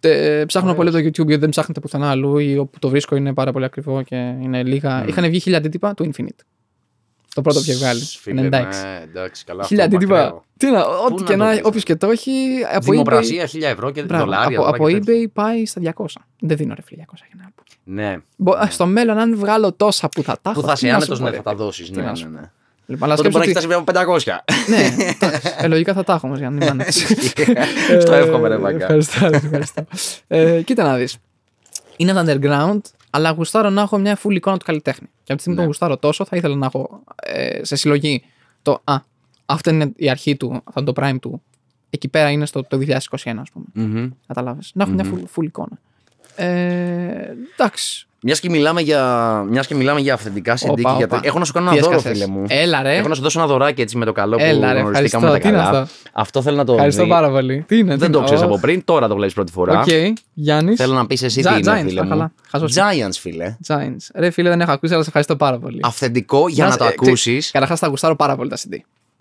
[0.00, 3.34] Ε, ψάχνω πολύ το YouTube γιατί δεν ψάχνεται πουθενά αλλού ή όπου το βρίσκω είναι
[3.34, 5.04] πάρα πολύ ακριβό και είναι λίγα.
[5.08, 6.44] Είχαν βγει χίλια αντίτυπα του Infinite.
[7.34, 8.00] Το πρώτο που είχε βγάλει.
[8.00, 8.50] Φίλε, 96.
[8.50, 9.64] ναι, εντάξει, καλά.
[9.64, 10.18] Χίλια αυτό αντίτυπα.
[10.20, 10.44] μακραίο.
[10.56, 12.30] Τι να, ό,τι να και το να, βρεις, όποιος και το έχει.
[12.72, 14.46] Από eBay, Δημοπρασία, 1000 ευρώ και Μπράβο, δολάρια.
[14.58, 15.14] από, τώρα από και τέτοια.
[15.24, 16.04] eBay πάει στα 200.
[16.40, 17.62] Δεν δίνω ρε φίλε 200 για ένα album.
[17.84, 18.16] Ναι.
[18.36, 20.60] Μπο- Στο μέλλον, αν βγάλω τόσα που θα τα έχω.
[20.60, 21.62] Που θα τι σε να σου άνετος πω, ναι, ρε θα τα φίλε.
[21.64, 21.90] δώσεις.
[21.90, 22.40] Τι Ναι, να ναι, σου ναι.
[22.86, 24.44] Λοιπόν, αλλά Τότε μπορεί να σκέψου έχεις φτάσει ότι- με 500.
[24.68, 25.54] Ναι, εντάξει.
[25.58, 26.86] ε, λογικά θα τα έχω όμως για να μην είναι.
[28.00, 28.78] Στο Ε, εύχομαι, ρε Βαγγά.
[28.84, 29.28] Ευχαριστώ.
[29.28, 29.84] ρε, ευχαριστώ.
[30.28, 31.16] ε, κοίτα να δεις.
[31.96, 35.06] Είναι το underground, αλλά γουστάρω να έχω μια full εικόνα του καλλιτέχνη.
[35.22, 35.56] Και από τη στιγμή που Ναι.
[35.56, 38.22] τον γουστάρω τόσο, θα ήθελα να έχω ε, σε συλλογή
[38.62, 38.96] το Α,
[39.46, 41.42] αυτό είναι η αρχή του, αυτό είναι το prime του.
[41.90, 42.96] Εκεί πέρα είναι στο το 2021,
[43.40, 43.64] ας πούμε.
[43.72, 44.10] Μμμ.
[44.26, 44.70] Καταλάβες.
[44.74, 45.78] Να έχω μια full, full εικόνα.
[46.36, 48.06] Ε, εντάξει.
[48.22, 49.02] Μιας και μιλάμε για,
[49.48, 50.68] μιας και μιλάμε για αυθεντικά CD.
[50.68, 51.04] Όπα, και για...
[51.06, 51.06] όπα.
[51.06, 52.44] τα- Έχω να σου κάνω Τι ένα δώρο, έσκασες; φίλε μου.
[52.48, 52.96] Έλα ρε.
[52.96, 55.30] Έχω να σου δώσω ένα δωράκι έτσι με το καλό που Έλα, ρε, γνωριστήκαμε ευχαριστώ.
[55.30, 55.80] τα Τι είναι καλά.
[55.80, 57.08] αυτό; Αυτό θέλω να το Ευχαριστώ δεις.
[57.08, 57.64] πάρα πολύ.
[57.68, 59.80] Τι είναι, τι Δεν το είναι; ξέρεις Ω, από πριν, τώρα το βλέπεις πρώτη φορά.
[59.80, 59.86] Οκ,
[60.34, 60.76] Γιάννης.
[60.76, 62.08] Θέλω να πεις εσύ Gi- τι είναι, Giants, φίλε τα μου.
[62.10, 62.32] καλά.
[62.50, 62.74] Χαζός.
[62.76, 63.56] Giants, φίλε.
[63.66, 64.06] Giants.
[64.14, 65.80] Ρε φίλε, δεν έχω ακούσει, αλλά σε ευχαριστώ πάρα πολύ.
[65.82, 67.50] Αυθεντικό για να σε- το ε, ξέρεις, ακούσεις.
[67.50, 68.76] Καταρχάς τα γουστάρω πάρα πολύ τα CD.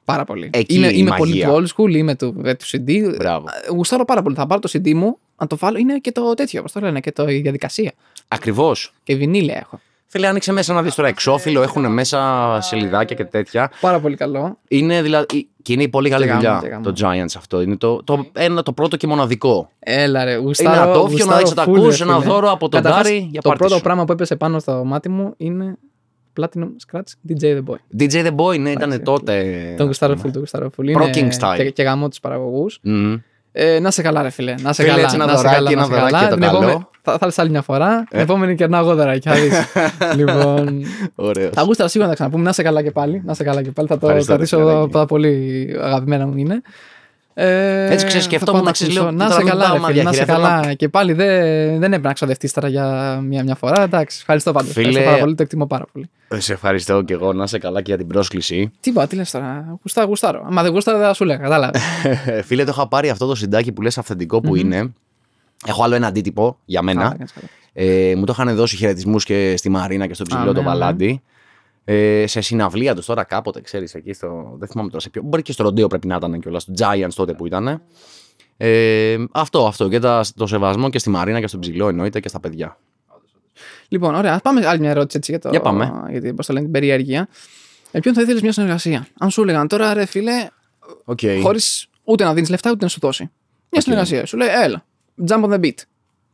[0.06, 0.50] Πάρα πολύ.
[0.54, 1.48] Εκεί είμαι η είμαι μαγεία.
[1.48, 3.14] πολύ του old school, είμαι του, ε, του CD.
[3.18, 3.46] Μπράβο.
[3.68, 4.36] Ε, Γουστάρω πάρα πολύ.
[4.36, 5.78] Θα πάρω το CD μου, να το βάλω.
[5.78, 7.92] Είναι και το τέτοιο, όπως το λένε, και το, η διαδικασία.
[8.32, 8.94] Ακριβώς.
[9.04, 9.80] Και βινίλια έχω.
[10.12, 13.72] Φίλε, άνοιξε μέσα να δεις τώρα εξώφυλλο, έχουν μέσα σελιδάκια και τέτοια.
[13.82, 14.58] Πάρα πολύ καλό.
[14.68, 15.48] Είναι δηλαδή.
[15.62, 16.84] Και είναι η πολύ καλή Και γάμο, δουλειά και γάμο.
[16.84, 17.62] το Giants αυτό.
[17.62, 19.70] Είναι το, το, ένα, το πρώτο και μοναδικό.
[19.80, 20.82] Έλα ρε, γουστάρω.
[20.82, 22.32] Είναι ατόφιο να γουστάρω δεις να τα full, ρε ακούσεις, ένα φίλε.
[22.34, 23.82] δώρο από τον Καταρχάς, Τάρι για Το πάρτι πρώτο σου.
[23.84, 25.76] πράγμα που έπεσε πάνω στο μάτι μου είναι
[26.42, 28.00] Platinum Scratch DJ The Boy.
[28.00, 29.00] DJ The Boy, ναι, ήταν Εντάξει.
[29.00, 29.74] τότε.
[29.78, 30.84] Τον γουστάρω full, τον γουστάρω full.
[30.86, 31.56] Pro Είναι King style.
[31.56, 32.80] Και, και γαμώ τους παραγωγούς.
[32.82, 33.16] Μμμ.
[33.62, 34.54] Ε, να σε καλά, ρε φίλε.
[34.62, 35.04] Να σε Φίλε, καλά.
[35.04, 36.20] έτσι ένα να σε δωράκι, καλά, ένα να σε δωράκι καλά.
[36.20, 36.90] για το Την επόμενη- καλό.
[37.02, 38.04] Θα, θα έρθει άλλη μια φορά.
[38.10, 38.22] Την Ε.
[38.22, 39.30] επόμενη κερνάω εγώ δωράκι.
[39.30, 39.66] θα δεις.
[40.20, 40.82] λοιπόν.
[41.16, 41.50] Ωραίος.
[41.54, 42.44] Θα γούσταρα σίγουρα να τα ξαναπούμε.
[42.44, 43.22] Να σε καλά και πάλι.
[43.26, 43.88] Να σε καλά και πάλι.
[43.88, 44.90] Θα το Ευχαριστώ, ρε κρατήσω φιλαράκι.
[44.90, 46.62] πάρα πολύ αγαπημένα μου είναι.
[47.34, 49.12] Ε, Έτσι, ξέρεις, θα σκεφτόμουν πάω να ξέρεις, ακούσω.
[49.12, 50.74] λέω, Να τώρα σε μην καλά, πάω ρε φίλε, να σε μαδιαχειρά, θέλω καλά.
[50.74, 51.30] Και πάλι δεν,
[51.70, 53.82] δεν έπρεπε να ξοδευτείς τώρα για μια, μια φορά.
[53.82, 54.72] Εντάξει, ευχαριστώ πάντως.
[54.72, 56.10] Φίλε- Ευχαριστώ πάρα πολύ, το εκτιμώ πάρα πολύ.
[56.28, 58.72] Ε, Σε ευχαριστώ και εγώ να είσαι καλά και για την πρόσκληση.
[58.80, 59.78] Τι είπα, τι λες τώρα.
[59.82, 60.48] Γουστάρω, γουστάρω.
[60.52, 61.40] Αν δεν γουστάρω, δεν θα σου λέγα.
[61.42, 61.82] Κατάλαβες.
[62.48, 64.94] Φίλε, το είχα πάρει αυτό το συντάκι που λες αυθεντικό που είναι.
[65.68, 67.02] Έχω άλλο ένα αντίτυπο για μένα.
[67.02, 67.48] Καλά, κάνεις καλά.
[67.74, 70.62] Ε, μου το είχαν δώσει χαιρετισμούς και στη Μαρίνα και στο ψηλό Α, το ναι,
[70.68, 71.22] Βαλάντι.
[71.92, 74.56] Ε, σε συναυλία τους τώρα κάποτε, ξέρεις, εκεί στο.
[74.60, 75.22] Δεν θυμάμαι τώρα σε ποιο.
[75.22, 76.62] Μπορεί και στο Ροντέο πρέπει να ήταν κιόλας.
[76.62, 77.82] Στο Giants τότε που ήταν.
[78.58, 79.90] Ε, αυτό, αυτό.
[79.90, 82.78] Και τα, το σεβασμό και στη Μαρίνα και στον ψηλό εννοείται και στα παιδιά.
[83.88, 84.34] Λοιπόν, ωραία.
[84.34, 85.92] Ας πάμε άλλη μια ερώτηση έτσι για, το, Για πάμε.
[86.10, 87.28] για την, πώς το λένε, την περιέργεια.
[87.92, 90.48] Με ποιον θα ήθελες μια συνεργασία; Αν σου έλεγαν τώρα, ρε φίλε,
[91.06, 91.40] Okay.
[91.42, 93.32] χωρίς ούτε να δίνεις λεφτά ούτε να σου δώσει.
[93.70, 94.26] Μια συνεργασία.
[94.26, 94.86] Σου λέει, έλα,
[95.28, 95.78] jump on the beat.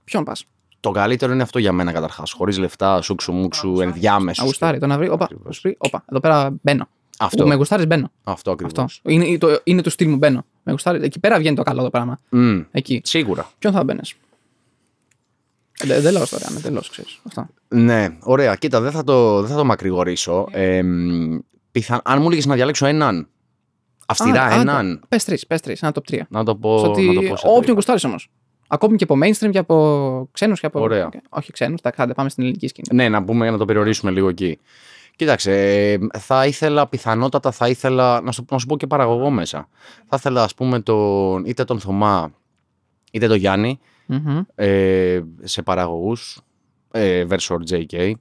[0.04, 0.46] Ποιον πας;
[0.86, 2.32] Το καλύτερο είναι αυτό για μένα καταρχάς.
[2.32, 4.42] Χωρίς λεφτά, σούξου μουξου, ενδιάμεσου.
[4.42, 5.10] Να γουστάρει, το να βρει.
[5.10, 5.56] Όπα, Ακριβώς.
[5.56, 6.88] σου πει, όπα, εδώ πέρα μπαίνω.
[7.20, 7.48] Αυτό.
[7.48, 8.12] Με γουστάρεις, μπαίνω.
[8.24, 8.74] Αυτό ακριβώς.
[8.84, 9.10] Αυτό.
[9.12, 10.46] Είναι, το, είναι του στυλ μου, μπαίνω.
[10.64, 11.04] Με γουστάρει.
[11.04, 12.20] Εκεί πέρα βγαίνει το καλό το πράγμα.
[12.72, 13.02] Εκεί.
[13.04, 13.50] Σίγουρα.
[13.60, 14.00] Ποιον θα μπαίνει.
[15.80, 17.20] Εντελώ τώρα, εντελώ ξέρεις.
[17.28, 17.48] Αυτό.
[17.68, 18.56] Ναι, ωραία.
[18.56, 20.48] Κοίτα, δεν θα το, δεν θα το μακρηγορήσω.
[20.52, 21.38] Ε, μ,
[21.72, 22.02] πιθα...
[22.04, 23.28] Αν μου έλεγες να διαλέξω έναν.
[24.06, 25.02] Αυστηρά Α, έναν.
[25.10, 26.20] Πες τρεις, πες τρεις, ένα top 3.
[26.30, 26.78] Να το πω.
[26.78, 27.74] Στο ότι να το πω σε όποιον τρία.
[27.74, 28.30] γουστάρεις όμως.
[28.68, 30.80] Ακόμη και από mainstream και από ξένους και από.
[30.80, 31.10] Ωραία.
[31.30, 32.88] Όχι ξένους, τα κάντε, πάμε στην ελληνική σκηνή.
[32.94, 34.60] Ναι, να πούμε να το περιορίσουμε λίγο εκεί.
[35.16, 35.52] Κοίταξε,
[35.92, 39.68] ε, θα ήθελα πιθανότατα, θα ήθελα να σου, να σου πω και παραγωγό μέσα.
[40.08, 42.34] Θα ήθελα, ας πούμε, τον, είτε τον Θωμά,
[43.12, 44.42] είτε τον Γιάννη, Μμμ.
[44.56, 46.42] ε, σε παραγωγούς,
[46.92, 48.12] ε, Versor JK.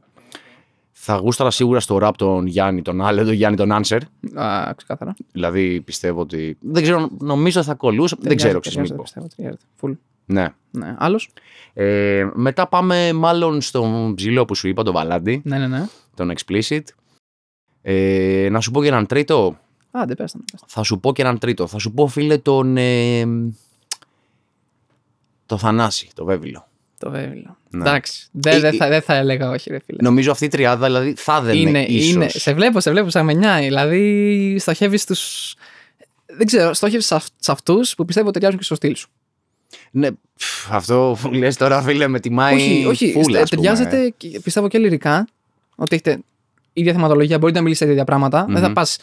[0.93, 4.01] Θα γούσταρα σίγουρα στο rap τον Γιάννη, τον άλλο, τον Γιάννη, τον Answer.
[4.35, 5.15] Α, ξεκάθαρα.
[5.33, 6.57] Δηλαδή πιστεύω ότι.
[6.61, 8.17] Δεν ξέρω, νομίζω θα κολούσα.
[8.21, 8.93] Δεν ξέρω, ξέρεις
[10.27, 10.77] Ταιριάζεται, μήπως.
[10.77, 10.77] πιστεύω, ταιριάζεται.
[10.77, 10.81] Full.
[10.81, 10.87] Ναι.
[10.87, 10.95] Ναι.
[10.99, 11.29] Άλλος;
[11.75, 15.87] Ε, μετά πάμε μάλλον στον ψηλό που σου είπα, τον Βαλάντι, Ναι, ναι, ναι.
[16.17, 16.83] τον Explicit.
[17.83, 19.59] Ε, να σου πω και έναν τρίτο.
[19.91, 20.67] Άντε, πες τα, πες τα.
[20.71, 21.67] Θα σου πω και έναν τρίτο.
[21.67, 22.77] Θα σου πω, φίλε, τον.
[22.77, 23.25] Ε,
[25.47, 26.67] το Θανάση, το Βέβυλο.
[26.99, 27.57] Το βέβαιο.
[27.71, 27.81] Ναι.
[27.81, 28.29] Εντάξει.
[28.33, 29.99] Δεν Ε, δεν ε, θα, δεν θα έλεγα όχι, ρε φίλε.
[30.03, 32.13] Νομίζω αυτή η τριάδα δηλαδή θα δεν είναι, ίσως.
[32.15, 32.29] είναι.
[32.29, 33.65] Σε βλέπω, σε βλέπω σαν μενιάει.
[33.65, 35.15] Δηλαδή, στοχεύεις στου.
[36.27, 39.09] Δεν ξέρω, στοχεύεις σε, αυ- σε αυτούς που πιστεύω ταιριάζουν και στο στυλ σου.
[39.91, 42.55] Ναι, πφ, αυτό που λες τώρα, φίλε, με τιμάει.
[42.55, 43.15] όχι, όχι.
[43.17, 43.63] full, στε- ας πούμε.
[43.63, 45.27] ταιριάζεται, και- πιστεύω και λυρικά.
[45.77, 46.23] Ότι έχετε
[46.73, 48.45] ίδια θεματολογία, μπορείτε να μιλήσετε για ίδια πράγματα.
[48.49, 48.73] Δεν θα Μμμ.
[48.73, 48.99] πας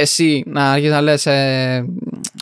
[0.00, 1.26] εσύ να αρχίσεις να λες.
[1.26, 1.32] Ε,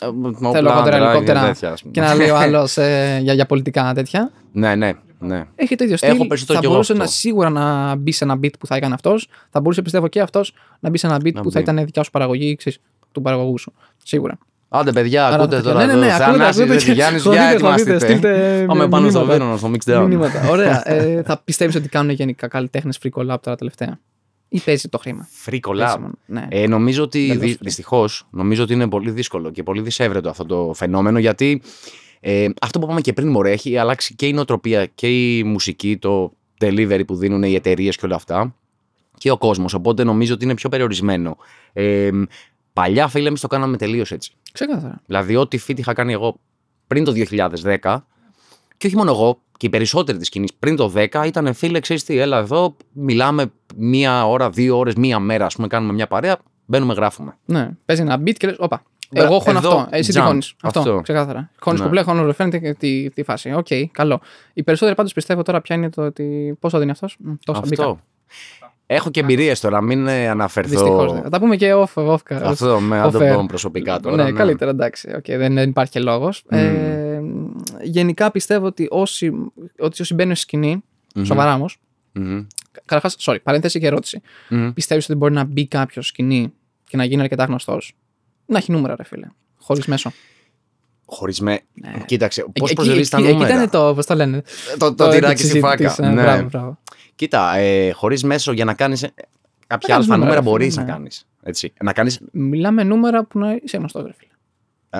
[0.03, 1.93] Ε, με θέλω εγώ τώρα όπλα, ελικόπτερα τέτοια, ας πούμε.
[1.93, 2.73] και να λέει ο άλλος
[3.21, 4.31] για, για πολιτικά τέτοια.
[4.53, 5.45] Ναι, ναι, ναι.
[5.57, 6.11] Έχει το ίδιο στυλ.
[6.11, 7.05] Έχω περισσότερο θα κι εγώ μπορούσε αυτό.
[7.05, 9.29] να, σίγουρα να μπει σε ένα beat που θα έκανε αυτός.
[9.51, 11.71] Θα μπορούσε πιστεύω και αυτός να μπει σε ένα beat Να που θα μπει.
[11.71, 12.79] ήταν δικιά σου παραγωγή ξέρεις,
[13.13, 13.73] του παραγωγού σου.
[14.05, 14.39] Σίγουρα.
[14.69, 15.79] Άντε, παιδιά, Άρα ακούτε θα- τώρα.
[15.79, 16.15] ναι, ναι, ναι, εδώ.
[16.15, 17.99] ακούτε, Θανάσης, ακούτε ρε, και Γιάννης, χωρείτε, για χωρείτε, ετοιμαστείτε.
[17.99, 19.39] στείλτε Πάμε πάνω στο μηνύματα.
[19.39, 19.71] Βέρονο, στο
[20.03, 20.07] mixdown.
[20.09, 20.49] Μηνύματα.
[20.49, 20.91] Ωραία.
[20.93, 23.99] Ε, θα πιστεύεις ότι κάνουν γενικά καλλιτέχνες free collab τώρα τελευταία;
[24.49, 26.01] Ή παίζει το χρήμα; Free Παίζει collab.
[26.01, 26.13] μόνο.
[26.27, 26.47] Ναι.
[26.51, 30.29] Ε, νομίζω ότι Δεν δυ, δώσ' δυστυχώς νομίζω ότι είναι πολύ δύσκολο και πολύ δυσέβρετο
[30.29, 31.63] αυτό το φαινόμενο γιατί
[32.21, 35.97] ε, αυτό που είπαμε και πριν, μωρέ, έχει αλλάξει και η νοοτροπία και η μουσική,
[35.99, 38.55] το delivery που δίνουν οι εταιρείες και όλα αυτά
[39.19, 39.75] και ο κόσμος.
[39.75, 41.37] Οπότε νομίζω ότι είναι πιο περιορισμένο.
[41.73, 42.11] Ε,
[42.73, 44.33] παλιά, φίλε, εμείς το κάναμε τελείως έτσι.
[44.57, 45.01] Ξεκάθαρα.
[45.07, 46.41] Δηλαδή, ό,τι feat είχα κάνει εγώ
[46.87, 47.97] πριν το 2010,
[48.77, 52.05] και όχι μόνο εγώ, και οι περισσότεροι της σκηνής πριν το 10 ήταν φίλε, ξέρεις
[52.05, 56.37] τι, έλα εδώ, μιλάμε μία ώρα, δύο ώρες, μία μέρα, ας πούμε, κάνουμε μια παρέα.
[56.67, 57.37] Μπαίνουμε, γράφουμε.
[57.45, 58.83] Ναι, παίζει ένα beat και λες, Όπα.
[59.11, 59.89] Μπρα- Εγώ χώνω εδώ, αυτό.
[59.97, 60.25] Εσύ τι jump.
[60.27, 60.55] χώνεις.
[60.63, 61.01] Αυτό, Αυτό.
[61.01, 61.51] ξεκάθαρα.
[61.61, 61.87] Χώνεις Ναι.
[61.87, 63.53] κουμπλέ, χώνω ρεφρέν και τη, τη φάση.
[63.53, 64.21] Οκ, καλό.
[64.53, 66.57] Οι περισσότεροι πάντως πιστεύω τώρα ποια είναι το ότι.
[66.61, 67.97] Πόσο δίνει αυτός; Τόσο μπήκα.
[68.89, 68.95] Αυτό.
[68.95, 70.71] Έχω και εμπειρίες τώρα, μην ε, αναφερθώ.
[70.71, 71.13] Δυστυχώς.
[71.23, 73.35] Θα τα πούμε και off, off, Αυτό με αν το off-air.
[73.35, 74.25] πω προσωπικά τώρα.
[74.25, 75.13] ναι, καλύτερα, εντάξει.
[75.17, 76.45] οκ, δεν, δεν υπάρχει και λόγος.
[76.49, 77.21] Ε,
[77.83, 79.33] γενικά πιστεύω ότι όσοι,
[79.79, 80.83] ότι όσοι μπαίνουν στη σκηνή
[81.23, 81.79] σοβαρά όμως.
[82.13, 82.47] Μμμ.
[82.85, 84.21] Καταρχάς, sorry, παρένθεση και ερώτηση.
[84.49, 84.73] Μμμ.
[84.73, 86.53] Πιστεύεις ότι μπορεί να μπει κάποιος στη σκηνή
[86.89, 87.93] και να γίνει αρκετά γνωστός;
[88.47, 89.27] Να έχει νούμερα, ρε φίλε.
[89.59, 90.13] Χωρίς μέσο.
[91.07, 91.61] Χωρίς με.
[92.07, 92.65] Κοίταξε, πώς Ναι.
[92.65, 94.43] Εκεί- προσδιορίζεις τα εκεί- νούμερα; Εκεί ήταν το, πώς το λένε.
[94.79, 95.89] το, το τυράκι στη της- φάκα.
[95.89, 96.23] της, ε, ναι.
[96.23, 96.79] Μπράβο, μπράβο.
[97.17, 99.01] Κοίτα, ε, χωρίς μέσο για να κάνεις
[99.67, 100.97] κάποια κάνεις αλφα νούμερα, νούμερα ρε μπορείς φίλε, να ναι.
[100.97, 101.27] κάνεις.
[101.83, 102.21] Να κάνεις.
[102.33, 104.31] Μιλάμε νούμερα που να είσαι γνωστός, ρε φίλε.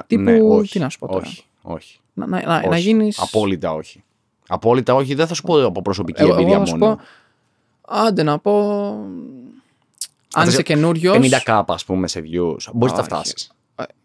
[0.07, 1.27] Τύπου, ναι, όχι, τι να σου πω τώρα.
[1.27, 1.99] Όχι, όχι.
[2.13, 2.69] Να, να, να, όχι.
[2.69, 3.13] να γίνει.
[3.17, 4.05] Απόλυτα όχι.
[4.49, 6.97] Απόλυτα όχι, δεν θα σου πω από προσωπική Εγώ, εμπειρία εγώ θα σου μόνο.
[6.97, 7.03] πω.
[7.89, 8.89] Άντε να πω.
[10.33, 11.15] Αν θες είσαι καινούριο.
[11.15, 12.73] 50k, ας πούμε, σε views.
[12.73, 13.51] Μπορείς να τα φτάσεις.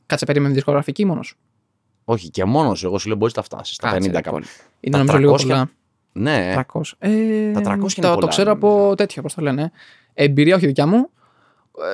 [0.05, 1.35] Κάτσε περίμενε δισκογραφική μόνος.
[2.05, 3.75] Όχι, και μόνος εγώ σου λέω μπορείς να τα φτάσεις.
[3.75, 4.41] Τα 50k.
[4.79, 5.69] Είναι Τα νομίζω λίγο 300, πολλά.
[6.13, 6.81] Ναι, 300.
[6.99, 8.95] Ε, Τα 300 είναι το, πολλά, το ξέρω από νομίζω.
[8.95, 9.71] τέτοιο, πώ το λένε.
[10.13, 11.09] Εμπειρία, όχι δικιά μου.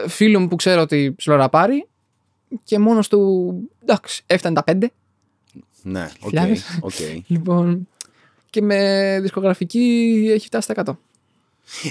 [0.06, 1.88] Ε, Φίλου μου που ξέρω ότι ψιλοραπάρει
[2.64, 3.54] και μόνος του.
[3.84, 4.86] Εντάξει, έφτανε τα 5.
[5.82, 6.28] ναι, οκ.
[6.30, 6.80] Χιλιάδες.
[6.82, 6.92] οκ.
[7.28, 7.88] Λοιπόν.
[8.50, 10.98] Και με δισκογραφική έχει φτάσει στα 100.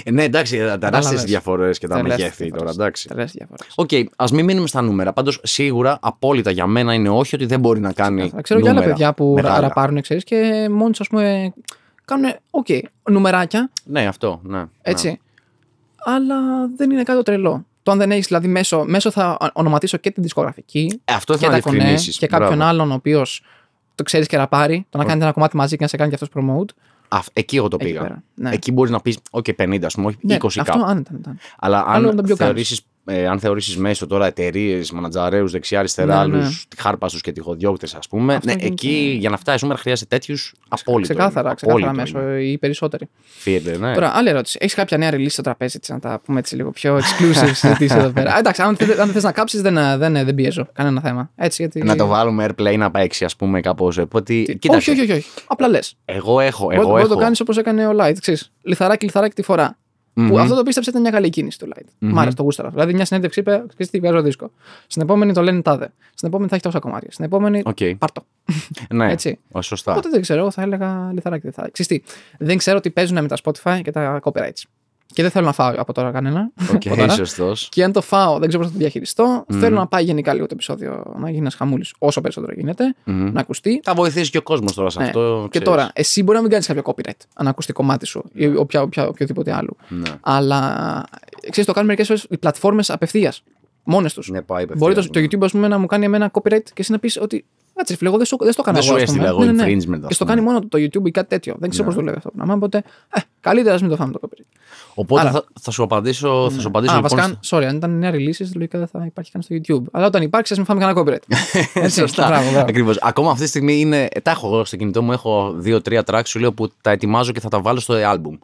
[0.03, 1.23] Ε, ναι, εντάξει, τεράστιες Κατάλαβες.
[1.23, 2.75] διαφορές και τα Τεράστιες μεγέθη τώρα, διαφορές.
[2.75, 3.07] εντάξει.
[3.07, 3.73] Τεράστιες διαφορές.
[3.75, 5.13] Οκ, ας μην μείνουμε στα νούμερα.
[5.13, 8.29] Πάντως, σίγουρα, απόλυτα για μένα είναι όχι ότι δεν μπορεί να κάνει.
[8.29, 9.59] Θα ξέρω και άλλα νούμερα παιδιά που μεγάλα.
[9.59, 11.53] ραπάρουν, ξέρεις, και μόνοι τους, ας πούμε,
[12.07, 12.67] κάνουν, οκ,
[13.09, 14.63] νουμεράκια, Ναι, αυτό, ναι.
[14.81, 15.19] έτσι.
[16.05, 16.35] Αλλά
[16.75, 17.65] δεν είναι κάτι το τρελό.
[17.83, 21.45] Το αν δεν έχεις δηλαδή μέσο, μέσο θα ονοματίσω και την δισκογραφική Ε, αυτό και
[21.45, 22.17] θα τα κονέ διευκρινίσεις.
[22.17, 23.43] και κάποιον άλλον ο οποίος
[23.95, 26.17] το ξέρεις και ραπάρει, το να κάνετε ένα κομμάτι μαζί και να σε κάνει και
[26.21, 26.69] αυτός promote.
[27.33, 28.01] Εκεί εγώ το Εκεί πήγα.
[28.01, 28.49] πέρα, ναι.
[28.53, 30.83] Εκεί μπορείς να πεις, OK, 50, ας πούμε, όχι Ναι, 20 αυτό κάπου.
[30.85, 31.17] αν ήταν.
[31.19, 31.39] ήταν.
[31.59, 32.37] Αλλά Άλλο να το αν πιο κάνεις.
[32.37, 36.81] θεωρήσεις, ε, αν θεωρήσεις μέσο τώρα εταιρείες, μανατζαρέους, δεξιά-αριστερά, Ναι, άλλους ναι.
[36.81, 38.33] αρπαχτές και τυχοδιώκτες, ας πούμε.
[38.35, 38.71] Αυτό Ναι, γίνεται.
[38.73, 41.13] εκεί για να φτάσει νούμερα χρειάζεται τέτοιους απόλυτο.
[41.13, 41.55] Ξεκάθαρα, είναι.
[41.55, 42.43] ξεκάθαρα Απόλυτο μέσο είναι.
[42.43, 43.09] ή περισσότεροι.
[43.23, 43.93] Φεύγεται, ναι.
[43.93, 44.57] Τώρα, άλλη ερώτηση.
[44.61, 47.95] Έχεις κάποια νέα release στο τραπέζι της, να τα πούμε έτσι λίγο πιο exclusive συζητήσεις
[47.97, 48.33] εδώ πέρα.
[48.33, 50.67] Α, εντάξει, αν δεν αν δεν θες να κάψεις, δεν, δεν, δεν πιέζω.
[50.73, 51.31] Κανένα θέμα.
[51.35, 51.83] Έτσι, γιατί...
[51.83, 53.97] Να το βάλουμε airplay να παίξει, ας πούμε, κάπως.
[53.97, 54.33] Οπότε.
[54.33, 54.91] όχι, Κοίταξε.
[54.91, 55.25] όχι, όχι, όχι.
[55.47, 55.95] Απλά λες.
[56.05, 56.63] Εγώ έχω.
[56.63, 57.13] Μπορεί Εγώ μπορεί να έχω.
[57.15, 58.15] το κάνεις όπως έκανε ο Light.
[58.19, 59.77] Ξέρεις, λιθαράκι, λιθαράκι τη φορά.
[60.19, 60.27] Μμμ.
[60.27, 61.87] Που αυτό το πίστεψε ήταν μια καλή κίνηση του Light.
[61.99, 62.69] Μ' άρεσε το γούσταρα.
[62.69, 64.51] Δηλαδή, μια συνέντευξη είπε: Ξέρεις τι, βγάζω δίσκο.
[64.87, 65.93] Στην επόμενη το λένε τάδε.
[66.13, 67.11] Στην επόμενη θα έχει τόσα κομμάτια.
[67.11, 67.61] Στην επόμενη.
[67.65, 67.77] Οκ.
[67.97, 68.25] Πάρτο.
[68.89, 69.39] Ναι, Έτσι.
[69.51, 69.91] Ω, σωστά.
[69.91, 71.73] Οπότε δεν ξέρω, εγώ θα έλεγα λιθαράκι, λιθαράκι.
[71.73, 74.61] Ξέρεις τι, δεν ξέρω τι παίζουν με τα Spotify και τα copyrights.
[75.17, 76.51] Και δεν θέλω να φάω από τώρα κανένα.
[76.73, 77.09] Οκ, από τώρα.
[77.13, 77.67] σωστός.
[77.71, 79.45] Και αν το φάω, δεν ξέρω πώς θα το διαχειριστώ.
[79.59, 83.39] Θέλω να πάει γενικά λίγο το επεισόδιο να γίνει ένας χαμούλης όσο περισσότερο γίνεται, να
[83.39, 83.79] ακουστεί.
[83.83, 85.05] Θα βοηθήσει και ο κόσμος τώρα σε Ναι.
[85.05, 85.41] αυτό.
[85.43, 85.67] και ξέρεις.
[85.67, 89.07] τώρα, εσύ μπορεί να μην κάνεις κάποιο copyright αν ακούσει κομμάτι σου ή οποια, οποια,
[89.07, 89.75] οποιοδήποτε άλλο.
[89.87, 90.09] Ναι.
[90.21, 91.03] Αλλά
[91.41, 93.43] ξέρεις, το κάνουν μερικές φορές οι πλατφόρμες απευθείας.
[93.89, 94.29] Μόνες τους.
[94.29, 96.73] Ναι, πάει Μπορεί το, απευθείας, το YouTube ας πούμε, να μου κάνει εμένα copyright και
[96.77, 97.45] εσύ να πεις ότι.
[97.75, 98.97] Κάτσε, φίλε, εγώ δεν, σου- δεν στο έκανα Δεν εγώ.
[98.97, 99.23] σου ας πούμε.
[99.23, 99.77] έστειλα εγώ Ναι, ναι, ναι.
[99.77, 100.35] infringement, ας Και στο πούμε.
[100.35, 101.55] κάνει μόνο το YouTube ή κάτι τέτοιο.
[101.59, 101.89] Δεν ξέρω Ναι.
[101.93, 102.53] πώς δουλεύει αυτό το πράγμα.
[102.53, 102.77] Οπότε,
[103.13, 104.45] ε, καλύτερα να μην το φάμε το copyright.
[104.93, 107.17] Οπότε Άρα- θα, θα σου απαντήσω, θα σου απαντήσω Α, λοιπόν.
[107.17, 109.83] βασικά, sorry, αν ήταν νέα releases, λογικά δεν θα υπάρχει καν στο YouTube.
[109.91, 111.35] Αλλά όταν υπάρξει, ας μην φάμε κανένα copyright.
[111.83, 112.27] Έτσι, Σωστά.
[112.27, 112.65] Μπράβο, μπράβο.
[112.69, 112.97] Ακριβώς.
[113.01, 114.07] Ακόμα αυτή τη στιγμή είναι.
[114.23, 115.11] Τα έχω εγώ στο κινητό μου.
[115.11, 118.37] Έχω δύο-τρία tracks σου λέω που τα ετοιμάζω και θα τα βάλω στο album.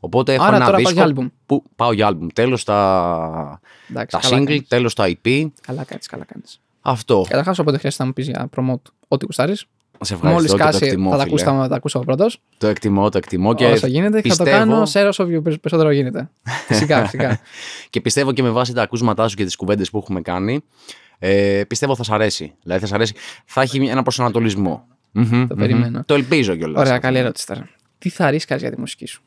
[0.00, 1.30] Οπότε έχω Άρα ένα τώρα πας δίσκο για album.
[1.46, 2.26] Που πάω για album.
[2.34, 4.68] Τέλος τα, Εντάξει, τα καλά single, κάνεις.
[4.68, 5.46] τέλος τα EP.
[5.66, 6.60] Καλά κάνεις, καλά κάνεις.
[6.80, 7.24] Αυτό.
[7.28, 9.56] Καταρχάς, όποτε χρειάζεται να μου πεις για promote ό,τι κουστάρει.
[10.00, 11.34] Σε ευχαριστώ Μόλις και το κάσει, εκτιμώ, θα τα φίλε.
[11.34, 12.40] ακούσω, θα τα ακούσω πρώτος.
[12.58, 15.42] Το εκτιμώ, το εκτιμώ και Όσο γίνεται και θα το πιστεύω, κάνω σε όσο πιο
[15.42, 16.30] περισσότερο γίνεται.
[16.68, 17.40] Φυσικά, φυσικά.
[17.90, 20.60] και πιστεύω και με βάση τα ακούσματά σου και τις κουβέντες που έχουμε κάνει,
[21.18, 22.54] ε, πιστεύω θα σ' αρέσει.
[22.62, 23.14] Δηλαδή θα σ' αρέσει.
[23.44, 24.86] Θα έχει ένα προσανατολισμό.
[25.12, 25.46] Μμμ, Το μμμ.
[25.60, 26.02] περιμένω.
[26.06, 26.80] Το ελπίζω κιόλας.
[26.86, 27.68] Ωραία, καλή ερώτηση τώρα.
[27.98, 29.22] Τι θα ρίσκαρες για τη μουσική σου;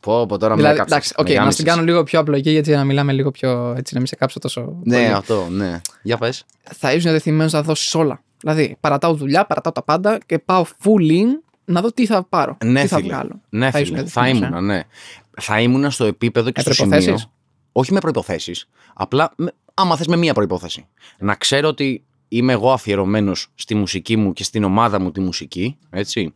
[0.00, 1.56] Πω, πω, τώρα με Δηλαδή, έκαψες, εντάξει, με οκ, να γάμισες.
[1.56, 3.74] την κάνω λίγο πιο απλοϊκή γιατί να μιλάμε λίγο πιο.
[3.76, 4.76] έτσι, να μην σε κάψω τόσο.
[4.84, 5.06] Ναι, πολύ.
[5.12, 5.80] αυτό, ναι.
[6.02, 6.44] Για πες.
[6.62, 8.22] Θα ήσουν διατεθειμένος να δώσεις όλα.
[8.40, 11.24] Δηλαδή, παρατάω δουλειά, παρατάω τα πάντα και πάω full in
[11.64, 12.56] να δω τι θα πάρω.
[12.64, 13.08] Ναι, τι θα φίλε.
[13.08, 13.40] βγάλω.
[13.48, 14.08] Ναι, Θα ήσουν φίλε.
[14.08, 14.82] Θα διατεθειμένος, ήμουν, ναι.
[15.40, 17.32] Θα ήμουν στο επίπεδο και Με στο προϋποθέσεις; σημείο.
[17.72, 18.52] Όχι με προϋποθέσεις.
[18.94, 20.86] Απλά, με- άμα θες με μία προϋπόθεση.
[21.18, 25.76] Να ξέρω ότι είμαι εγώ αφιερωμένος στη μουσική μου και στην ομάδα μου τη μουσική.
[25.90, 26.34] Έτσι.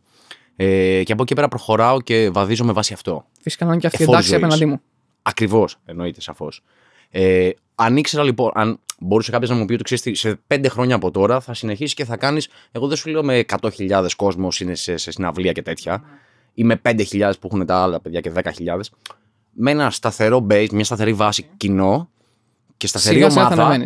[0.55, 3.25] Ε, και από εκεί πέρα προχωράω και βαδίζω με βάση αυτό.
[3.41, 4.43] Φυσικά να είναι και αυτή η Εφόδου εντάξει ζωής.
[4.43, 4.81] απέναντί μου.
[5.21, 6.63] Ακριβώς, εννοείται σαφώς.
[7.09, 10.69] Ε, αν ήξερα λοιπόν, αν μπορούσε κάποιος να μου πει ότι ξέρεις τι, σε πέντε
[10.69, 12.47] χρόνια από τώρα θα συνεχίσεις και θα κάνεις.
[12.71, 16.03] Εγώ δεν σου λέω με 100.000 κόσμο είναι σε, σε συναυλία και τέτοια,
[16.53, 18.79] ή με 5.000 που έχουν τα άλλα παιδιά και 10.000.
[19.51, 22.09] Με ένα σταθερό base, μια σταθερή βάση κοινό
[22.77, 23.83] και σταθερή Σιγά σιγά θα ομάδα.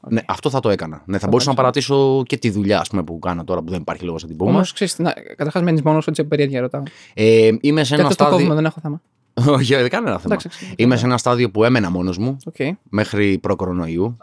[0.00, 0.08] Ανεβαίνει.
[0.08, 0.14] Ναι.
[0.14, 1.02] ναι, αυτό θα το έκανα.
[1.04, 3.80] Ναι, θα μπορούσα να παρατήσω και τη δουλειά ας πούμε, που κάνω τώρα που δεν
[3.80, 4.50] υπάρχει λόγος να την πούμε.
[4.50, 4.96] Όμως ξέρεις,
[5.36, 6.82] καταρχάς μένεις μόνος σου έτσι από περιέργεια ρωτάω.
[7.14, 8.54] Ε, είμαι σε Και ένα αυτό το κόβουμε, στάδιο.
[8.54, 9.00] δεν έχω θέμα.
[9.58, 10.34] Όχι, όχι, κανένα θέμα.
[10.34, 10.74] Εντάξει, εντάξει.
[10.76, 12.54] Είμαι σε ένα στάδιο που έμενα μόνος μου Οκ.
[12.88, 14.16] μέχρι προ-κορονοϊού.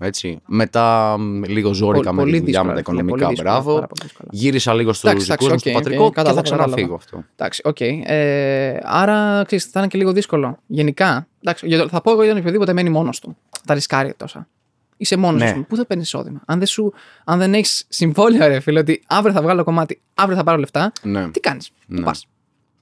[0.00, 0.38] Έτσι.
[0.46, 3.16] Μετά μ, λίγο ζόρικα Πο- με τη πολύ δουλειά, με δύσκολα, τα φίλε, οικονομικά.
[3.26, 3.74] πολύ δύσκολα, Μπράβο.
[3.74, 4.28] πάρα πολύ δύσκολα.
[4.32, 6.74] Γύρισα λίγο στους Εντάξει, δικούς μου, εντάξει, στο οκ, πατρικό ε, και θα κατάλαβα, ξαναφύγω
[6.76, 6.94] κατάλαβα.
[6.94, 7.24] αυτό.
[7.36, 7.80] Εντάξει, οκ.
[8.10, 10.58] Ε, άρα, ξέρεις, θα είναι και λίγο δύσκολο.
[10.66, 13.36] Γενικά, εντάξει, για το- θα πω εγώ για τον οποιοδήποτε μένει μόνος του.
[13.64, 14.48] Θα ρισκάρει τόσα.
[15.00, 15.48] Είσαι μόνος Ναι.
[15.48, 15.64] σου.
[15.68, 16.92] Πού θα παίρνεις εισόδημα; Αν δεν, σου,
[17.24, 20.92] αν δεν έχεις συμβόλαιο, ρε φίλε, ότι αύριο θα βγάλω κομμάτι, αύριο θα πάρω λεφτά,
[21.02, 21.96] Ναι, τι κάνεις; Ναι.
[21.98, 22.26] Πού πας.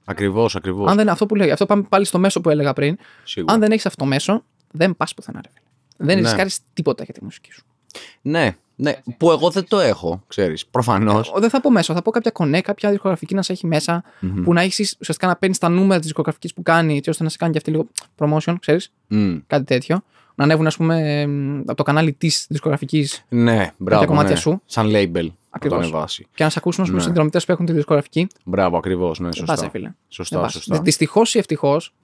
[0.05, 0.91] ακριβώς, ακριβώς.
[0.91, 2.99] Αν δεν αυτό που λέει, αυτό πάμε πάλι στο μέσο που έλεγα πριν.
[3.25, 3.55] Σίγουρα.
[3.55, 5.65] Αν δεν έχεις αυτό το μέσο, δεν πας πουθενά, ρε φίλε.
[6.09, 6.23] Δεν Ναι.
[6.29, 7.65] ρισκάρεις τίποτα για τη μουσική σου.
[8.23, 10.67] Ναι, ναι, που εγώ δεν το έχω, ξέρεις.
[10.67, 11.33] Προφανώς.
[11.35, 14.03] Ο- Δεν θα πω μέσο, θα πω κάποια κονέ, κάποια δισκογραφική να σε έχει μέσα,
[14.45, 17.29] που να έχεις ουσιαστικά να παίρνεις τα νούμερα της δισκογραφικής που κάνει, έτσι ώστε να
[17.29, 17.87] σε κάνει και αυτή λίγο
[18.19, 18.93] promotion, ξέρεις,
[19.47, 20.03] κάτι τέτοιο.
[20.39, 24.07] Να ανέβουν, ας πούμε, εμ, από το κανάλι της δισκογραφικής Ναι, μπράβο.
[24.07, 24.41] κομμάτια ναι.
[24.41, 24.63] σου.
[24.67, 25.13] Σαν label.
[25.13, 25.79] Να το Ακριβώς.
[25.79, 26.27] ανεβάσει.
[26.35, 27.07] και να σε ακούσουν, ας πούμε, Ναι.
[27.07, 28.27] συνδρομητές που έχουν τη δισκογραφική.
[28.45, 29.19] Μπράβο, ακριβώς.
[29.19, 29.65] Ναι, Δεν πας, σωστά.
[29.65, 29.93] ρε φίλε.
[30.09, 30.81] Σωστά, σωστά.
[30.81, 31.95] Δυστυχώς ή ευτυχώς.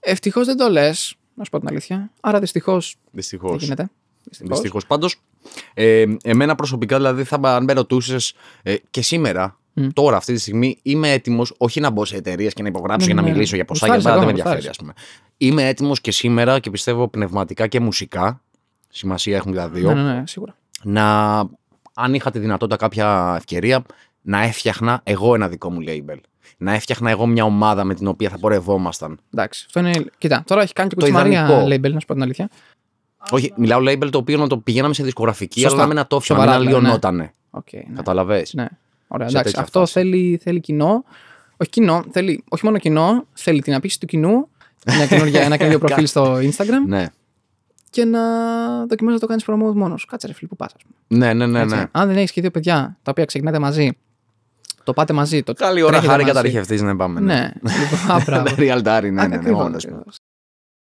[0.00, 2.10] Ευτυχώς δεν το λες, να σου πω την αλήθεια.
[2.20, 3.50] Άρα δυστυχώς Δυστυχώς.
[3.50, 3.90] δεν γίνεται.
[4.24, 4.52] Δυστυχώς.
[4.54, 4.86] Δυστυχώς.
[4.86, 5.20] Πάντως,
[5.74, 9.86] ε, εμένα προσωπικά, δηλαδή, θα, αν με ρωτούσες ε, και σήμερα, Μμ.
[9.92, 13.12] τώρα, αυτή τη στιγμή, είμαι έτοιμος όχι να μπω σε εταιρείες και να υπογράψω Ναι,
[13.14, 13.32] και να ναι.
[13.32, 14.92] μιλήσω για ποσά, Γουστάρεις γιατί δεν με ακόμα, ενδιαφέρει, ας πούμε.
[15.46, 18.40] Είμαι έτοιμος και σήμερα και πιστεύω πνευματικά και μουσικά,
[18.88, 20.54] σημασία έχουν τα δύο, Ναι, ναι, ναι, σίγουρα.
[20.82, 21.38] να,
[21.94, 23.82] αν είχα τη δυνατότητα κάποια ευκαιρία,
[24.22, 26.16] να έφτιαχνα εγώ ένα δικό μου label.
[26.56, 29.18] Να έφτιαχνα εγώ μια ομάδα με την οποία θα πορευόμασταν.
[29.34, 29.64] Εντάξει.
[29.66, 30.04] Αυτό είναι.
[30.18, 31.66] Κοίτα, τώρα έχει κάνει και Το κουτσιμαρία ιδανικό.
[31.88, 32.48] label, να σου πω την αλήθεια.
[33.30, 35.74] Όχι, μιλάω label το οποίο να το πηγαίναμε σε δισκογραφική, Σωστά.
[35.76, 36.88] αλλά να μην ατόφιο, να μην Σοβαρά, δηλαδή, ναι.
[36.88, 37.34] αλλοιωνότανε.
[37.50, 37.94] Οκ, ναι.
[37.94, 38.52] Καταλαβες.
[38.54, 38.66] Ναι.
[39.08, 39.52] Ωραία, Σε εντάξει.
[39.52, 39.92] τέτοια Αυτό φάση.
[39.92, 41.04] θέλει, θέλει κοινό.
[41.56, 44.48] Όχι κοινό, θέλει, όχι μόνο κοινό, θέλει την απήχηση του κοινού,
[44.86, 47.06] μια καινούργια, ένα καινούργιο προφίλ στο Instagram Ναι.
[47.90, 48.20] και να
[48.86, 50.06] δοκιμάζει να το κάνεις promote μόνος σου.
[50.06, 50.72] Κάτσε ρε φίλε, που πας.
[51.08, 51.84] Ναι, ναι, ναι, ναι.
[51.90, 53.90] Αν δεν έχεις και δύο παιδιά τα οποία ξεκινάτε μαζί,
[54.84, 55.42] το πάτε μαζί.
[55.42, 56.34] Το Καλή ώρα τρέχετε χάρη μαζί.
[56.34, 57.20] κατ' αρχήν να πάμε.
[57.20, 58.54] Ναι, λοιπόν, α, μπράβο.
[58.58, 59.84] Real Dari, ναι, ναι, ναι, Ακριβώς, όντως.
[59.84, 60.16] ακριβώς.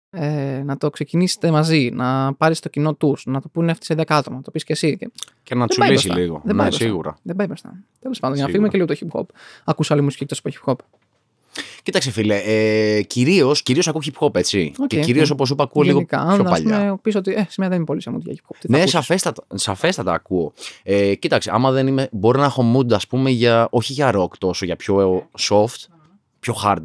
[0.09, 3.93] Ε, να το ξεκινήσετε μαζί, να πάρεις το κοινό τους, να το πούνε αυτοί σε
[3.97, 4.97] 10 άτομα, το πεις και εσύ.
[4.97, 5.09] Και
[5.43, 6.21] Και να Δεν πάει τσουλήσει μπροστά.
[6.23, 6.41] λίγο.
[6.43, 6.85] Δεν Ναι, πάει μπροστά.
[6.85, 7.17] σίγουρα.
[7.23, 7.73] Δεν πάει μπροστά.
[7.99, 8.69] Τέλος πάντων, για να Σίγουρα.
[8.71, 9.35] φύγουμε και λίγο το hip hop.
[9.63, 10.85] Ακούς άλλη μουσική εκτός από hip hop.
[11.83, 14.71] Κοίταξε, φίλε, ε, κυρίως κυρίως ακούω hip hop, έτσι.
[14.79, 15.33] Οκ, και κυρίως, οκ.
[15.33, 16.77] όπως είπα, ακούω λίγο Γενικά, πιο αν ας παλιά.
[16.79, 18.55] πούμε πεις ότι ε, σήμερα δεν είμαι πολύ σε mood για hip hop.
[18.59, 20.53] Τι θα Ναι, ακούσεις; σαφέστατα, σαφέστατα ακούω.
[20.83, 22.09] Ε, κοίταξε, άμα δεν είμαι.
[22.11, 25.85] Μπορεί να έχω mood, ας πούμε, για, όχι για rock τόσο, για πιο soft,
[26.39, 26.83] πιο hard.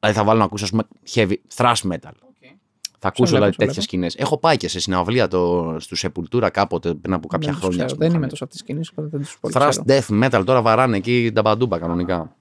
[0.00, 0.82] Δηλαδή θα βάλω να ακούσω, ας πούμε,
[1.14, 2.10] heavy, thrash metal.
[3.04, 4.08] Θα ακούσω βλέπω, δηλαδή σε τέτοιες βλέπω.
[4.08, 4.14] σκηνές.
[4.16, 7.84] Έχω πάει και σε συναυλία το, στου Sepultura κάποτε πριν από κάποια Δεν τους χρόνια.
[7.84, 8.16] ξέρω, ας πούμε, Δεν είχαν.
[8.20, 9.84] είμαι τόσο αυτή τη σκηνή, οπότε δεν τους πολύ Thrash ξέρω.
[9.86, 12.36] death metal, τώρα βαράνε εκεί τα παντούμπα κανονικά.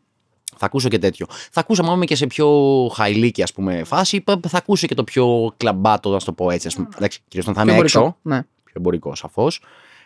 [0.64, 1.26] Θα ακούσω και τέτοιο.
[1.52, 2.48] Θα ακούσω, άμα είμαι και σε πιο
[2.94, 6.50] χαϊλίκη, ας πούμε, φάση, πα- θα ακούσω και το πιο κλαμπάτο, να σου το πω
[6.50, 6.68] έτσι.
[6.68, 6.88] Ας πούμε.
[6.96, 8.18] Εντάξει, κυρίως όταν θα είμαι Πιο έξω, εμπορικό.
[8.22, 8.42] Ναι.
[8.64, 9.62] πιο εμπορικό σαφώς.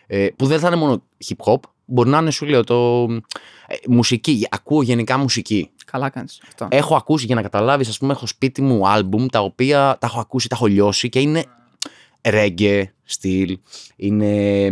[0.06, 3.02] Ε, που δεν θα είναι μόνο hip hop, μπορεί να είναι, σου λέω, το.
[3.66, 4.46] Ε, μουσική.
[4.50, 5.70] Ακούω γενικά μουσική.
[5.86, 6.68] Καλά κάνεις αυτό.
[6.70, 10.20] Έχω ακούσει για να καταλάβεις, ας πούμε, έχω σπίτι μου άλμπουμ τα οποία τα έχω
[10.20, 11.44] ακούσει, τα έχω λιώσει και είναι
[12.22, 13.58] reggae στυλ,
[13.96, 14.66] είναι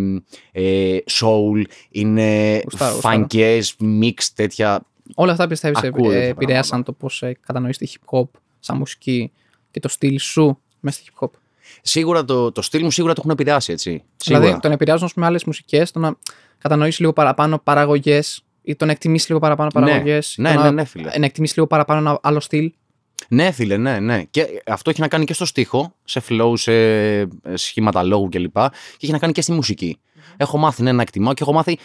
[0.53, 3.27] ε, soul, είναι Γουστάρω, γουστάρω.
[3.31, 3.63] funkes,
[4.03, 4.81] mix τέτοια.
[5.15, 8.29] Όλα αυτά πιστεύεις Ακούω τέτοια επηρέασαν το πώς κατανοείς τη hip hop
[8.61, 9.33] σαν μουσική
[9.71, 11.31] και το στυλ σου μέσα στη hip hop;
[11.83, 14.03] Σίγουρα το, το στυλ μου σίγουρα το έχουν επηρεάσει, έτσι.
[14.17, 14.45] Σίγουρα.
[14.45, 16.15] Δηλαδή, τον επηρεάζουν με άλλες μουσικές, το να
[16.59, 20.35] κατανοήσει λίγο παραπάνω παραγωγές ή το να εκτιμήσει λίγο παραπάνω Ναι, παραγωγές.
[20.39, 21.11] ναι, ναι, ναι, φίλε.
[21.19, 22.73] Να εκτιμήσει λίγο παραπάνω ένα άλλο στυλ.
[23.29, 24.23] Ναι, φίλε, ναι, ναι.
[24.31, 26.73] Και αυτό έχει να κάνει και στο στίχο, σε flow, σε
[27.21, 28.55] ε, σχήματα λόγου κλπ.
[28.55, 29.99] Και έχει να κάνει και στη μουσική.
[30.37, 31.79] Έχω μάθει ναι, να εκτιμάω και έχω μάθει.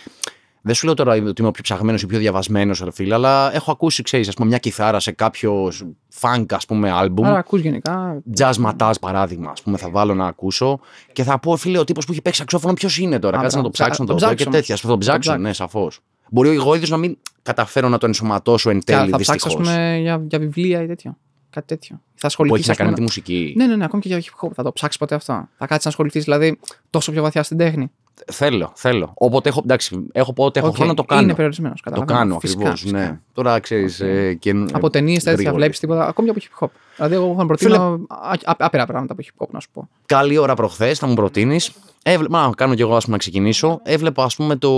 [0.61, 3.71] Δεν σου λέω τώρα ότι είμαι ο πιο ψαγμένος ή πιο διαβασμένος, φίλε, αλλά έχω
[3.71, 5.85] ακούσει, ξέρεις, ας πούμε, μια κιθάρα σε κάποιος
[6.21, 7.23] funk, ας πούμε, album.
[7.23, 8.21] Άρα ακούς γενικά.
[8.37, 10.79] Jazz Mataz, παράδειγμα, ας πούμε, θα βάλω να ακούσω
[11.13, 13.37] και θα πω, φίλε, ο τύπος που έχει παίξει σαξόφωνο, ποιος είναι τώρα.
[13.37, 13.91] Α, Κάτσε να το μπράβο.
[13.91, 14.57] ψάξω, να Το το δω και ψάξω.
[14.59, 14.75] τέτοια.
[14.75, 15.41] Θα το ψάξω, ψάξω.
[15.41, 15.99] ναι, σαφώς.
[16.31, 19.55] Μπορεί εγώ ίδιο να μην καταφέρω να το ενσωματώσω εν Και τέλει, θα ψάξει, ας
[19.55, 19.75] δυστυχώς.
[19.77, 21.17] πούμε, για, για βιβλία ή τέτοιο.
[21.49, 21.95] Κάτι τέτοιο.
[21.95, 22.59] Θα Που ασχοληθεί.
[22.59, 23.53] έχει να κάνει με τη μουσική.
[23.57, 24.51] Ναι, ναι, ναι, ακόμη και για hip hop.
[24.55, 25.33] Θα το ψάξεις ποτέ αυτό.
[25.57, 27.91] Θα κάτσεις να ασχοληθείς δηλαδή τόσο πιο βαθιά στην τέχνη.
[28.31, 29.11] Θέλω, θέλω.
[29.13, 31.21] Όποτε έχω, εντάξει, έχω πω ότι έχω Οκ, χρόνο να το κάνω.
[31.21, 31.81] Είναι περιορισμένος.
[31.93, 32.85] το κάνω ακριβώς.
[32.85, 33.19] Ναι.
[33.33, 33.99] Τώρα ξέρεις.
[33.99, 35.55] Ε, και, Από ταινίες τέτοια γρήγορα.
[35.55, 36.07] βλέπεις τίποτα.
[36.07, 36.69] Ακόμη και από hip hop.
[36.95, 39.89] Δηλαδή, εγώ έχω να προτείνω α- α- άπειρα πράγματα από hip hop, να σου πω.
[40.05, 41.71] Καλή ώρα προχθές, θα μου προτείνεις.
[42.03, 43.79] Έβλεπα, να κάνω κι εγώ ας πούμε, να ξεκινήσω.
[43.83, 44.69] Έβλεπα, ας πούμε, το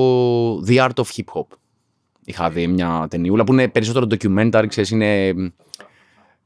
[0.67, 1.45] The Art of Hip Hop.
[2.25, 5.27] Είχα δει μια ταινιούλα που είναι περισσότερο documentary, ξέρεις, είναι.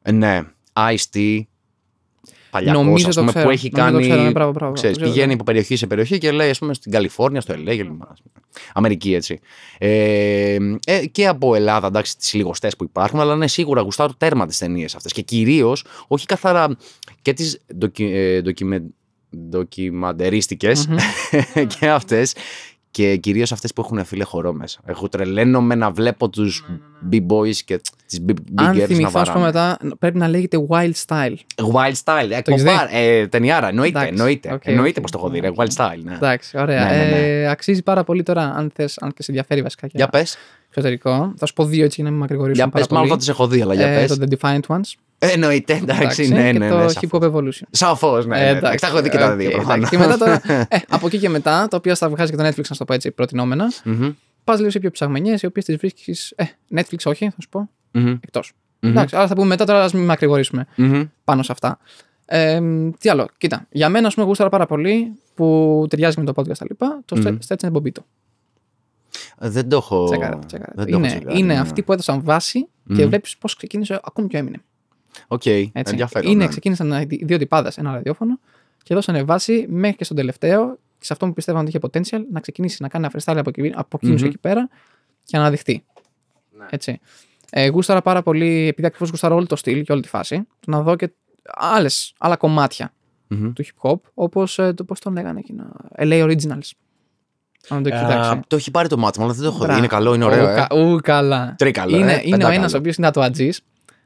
[0.02, 0.42] ε, Ναι,
[0.74, 1.42] Ice-T.
[2.56, 3.46] Παλιακός, Νομίζω ας το πούμε, ξέρω.
[3.46, 4.08] που έχει Νομίζω το κάνει.
[4.08, 5.16] ξέρω, ναι, μπράβο, μπράβο, ξέρεις, το ξέρω.
[5.16, 8.02] πηγαίνει από περιοχή σε περιοχή και λέει, ας πούμε, στην Καλιφόρνια, στο LA, κλπ.
[8.02, 8.46] ας πούμε.
[8.74, 9.40] Αμερική, έτσι.
[9.78, 14.46] Ε, ε, και από Ελλάδα, εντάξει, τις λιγοστές που υπάρχουν, αλλά ναι, σίγουρα γουστάρω τέρμα
[14.46, 15.12] τις ταινίες αυτές.
[15.12, 16.76] Και κυρίως, όχι καθαρά
[17.22, 18.84] και τις ντοκι, ε, ντοκιμε,
[19.50, 20.88] ντοκιμαντερίστικες
[21.80, 22.34] και αυτές
[22.96, 24.80] Και κυρίως αυτές που έχουν φίλε χορό μέσα.
[24.86, 26.66] Εγώ τρελαίνομαι να βλέπω τους
[27.12, 29.78] B-boys και τις b- Αν girls να θυμηθώ, ας πούμε, βαράνε.
[29.82, 31.36] μετά πρέπει να λέγεται Wild Style.
[31.74, 35.02] Wild style, ε, Το έχεις δει; κομπάρ, ε, ταινιάρα, εννοείται, Εντάξει, εννοείται, οκ, εννοείται οκ.
[35.02, 35.56] πως το έχω δει, ρε, Οκ.
[35.56, 36.14] wild style, ναι.
[36.14, 36.86] Εντάξει, ωραία.
[36.86, 37.42] Ναι, ναι, ναι.
[37.42, 40.38] Ε, αξίζει πάρα πολύ τώρα, αν θες, αν και σε ενδιαφέρει βασικά και Για πες,
[40.70, 41.34] εξωτερικό.
[41.38, 43.26] Θα σου πω δύο έτσι για να μην μακρηγορήσουμε για πάρα πες, μάλλον θα πολύ.
[43.26, 44.18] τις έχω δει, αλλά για Ε, πες.
[44.18, 44.94] το The Defiant Ones.
[45.20, 47.10] Ε, Εννοείται, εντάξει, εντάξει, ναι, και ναι, το ναι, Hip σαφώς.
[47.12, 47.68] Hop Evolution.
[47.70, 49.66] Σαφώς, ναι, Ε, ναι, εντάξει, εντάξει, τα έχω δει και τα οκ, δύο, εντάξει.
[49.66, 49.90] προφανώς.
[49.90, 52.58] Και μετά τώρα, ε, από εκεί και μετά, τα οποία στα βγάζει και το Netflix,
[52.58, 54.10] να σου το πω έτσι, προτεινόμενα, Μμμ,
[54.44, 56.34] πας λίγο σε πιο ψαγμενιές, οι οποίες τις βρίσκεις.
[56.36, 56.44] Ε,
[56.76, 57.70] Netflix όχι, θα σου πω.
[57.92, 58.52] μμμ, Εκτός.
[58.80, 58.90] Μμμ.
[58.92, 61.04] Εντάξει, αλλά θα πούμε μετά, τώρα ας μην μακρηγορήσουμε μμμ.
[61.24, 61.80] πάνω σε αυτά.
[62.26, 62.60] Ε,
[63.00, 63.68] τι άλλο, κοίτα.
[63.70, 67.02] Για μένα, ας πούμε, γούσταρα πάρα πολύ που ταιριάζει με το podcast τα λοιπά.
[67.06, 67.38] Το Μμμ.
[67.48, 68.04] Stretch and Bobbito.
[69.40, 70.06] Ε, Δεν το έχω.
[70.06, 70.72] Τσέκαρε, τσέκαρε.
[70.76, 71.60] δεν το έχω Είναι, τσεκάρει, είναι ναι.
[71.60, 73.08] αυτοί που έδωσαν βάση και Μμμ.
[73.08, 74.58] βλέπεις πώς ξεκίνησε ακόμη πιο έμεινε.
[75.28, 75.72] Οκ, Έτσι.
[75.74, 76.32] ενδιαφέρον.
[76.32, 76.50] είναι, ναι.
[76.50, 78.40] ξεκίνησαν οι δύο τυπάδες ένα ραδιόφωνο
[78.84, 82.40] και δώσανε βάση μέχρι και στον τελευταίο σε αυτό που πιστεύαν ότι είχε potential να
[82.40, 84.28] ξεκινήσει να κάνει ένα freestyle από, εκεί- από εκείνους Μμμ.
[84.28, 84.70] εκεί πέρα
[85.24, 85.84] και να αναδειχθεί.
[86.58, 86.66] Ναι.
[86.70, 87.00] Έτσι.
[87.50, 90.72] Ε, γούσταρα πάρα πολύ, επειδή ακριβώς γούσταρα όλο το στυλ και όλη τη φάση, το
[90.72, 91.12] να δω και
[91.54, 92.94] άλλες, άλλα κομμάτια
[93.28, 93.54] Μμμ.
[93.54, 94.44] του hip hop, όπως
[94.76, 95.72] το πώς τον λέγανε εκείνα.
[95.98, 96.70] LA Originals.
[97.70, 98.40] Αν το Α, κοιτάξει.
[98.48, 99.64] Το έχει πάρει το μάτι μου, αλλά δεν το έχω δει.
[99.64, 99.78] Μπράβο.
[99.80, 100.48] Είναι καλό, είναι Ου, ωραίο.
[100.48, 100.56] ε.
[100.56, 101.56] κα- ου, καλά.
[101.58, 101.98] Τρίκαλο.
[101.98, 102.54] είναι ε, είναι πεντάκαλο.
[102.56, 103.50] ένας ο οποίος είναι τατουατζής.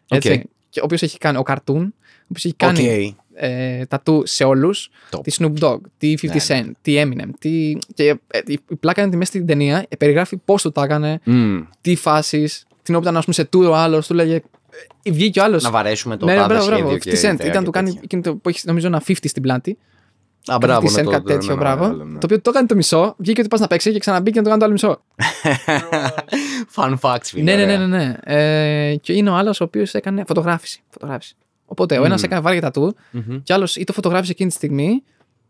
[0.08, 0.50] Έτσι.
[0.70, 0.76] Οκ.
[0.76, 2.56] Και ο οποίος έχει κάνει ο Cartoon, ο οποίος έχει Οκ.
[2.58, 4.90] κάνει ε, τατού σε όλους.
[5.12, 5.20] Top.
[5.24, 7.30] Τι Snoop Dogg, τι 50 Ναι, Cent, τι Eminem.
[7.40, 7.78] Τι...
[7.94, 10.84] Και ε, η η πλάκα είναι ότι μέσα στην ταινία ε, περιγράφει πώς του τα
[10.84, 11.60] έκανε, Μμ.
[11.82, 12.66] τι φάσεις.
[12.84, 14.36] Την οποία ήταν ας πούμε, σε tour ο άλλος, του λέγε.
[15.04, 15.64] ε, Βγήκε ο άλλος.
[15.64, 16.82] Να βαρέσουμε το Ναι, ναι, τάδε μπράβο, μπράβο.
[16.90, 17.34] σχέδιο 50 και Cent.
[17.34, 18.02] ιδέα Ήταν και του κάνει τέτοια.
[18.04, 19.78] εκείνο το που έχει νομίζω ένα 50 στην πλάτη.
[20.54, 21.88] Α, μπράβο, 50 ναι, Cent, το- κάτι το- τέτοιο, ναι, μπράβο.
[21.88, 22.12] ναι, ναι, ναι.
[22.12, 24.58] Το οποίο το έκανε το μισό, βγήκε ότι πας να παίξει και ξαναμπήκε και να
[24.58, 25.02] το κάνει το άλλο μισό.
[26.76, 27.44] Fun facts, φίλε.
[27.44, 27.88] Ναι, ναι, ναι, ωραία.
[27.88, 28.18] ναι.
[28.26, 28.90] ναι.
[28.92, 30.84] Ε, και είναι ο άλλος ο οποίος έκανε φωτογράφηση.
[30.90, 31.36] φωτογράφηση.
[31.66, 32.26] Οπότε ο ένας Μμμ.
[32.26, 33.42] έκανε βάρια τα του Μμμ.
[33.44, 35.04] και άλλος ή το φωτογράφησε εκείνη τη στιγμή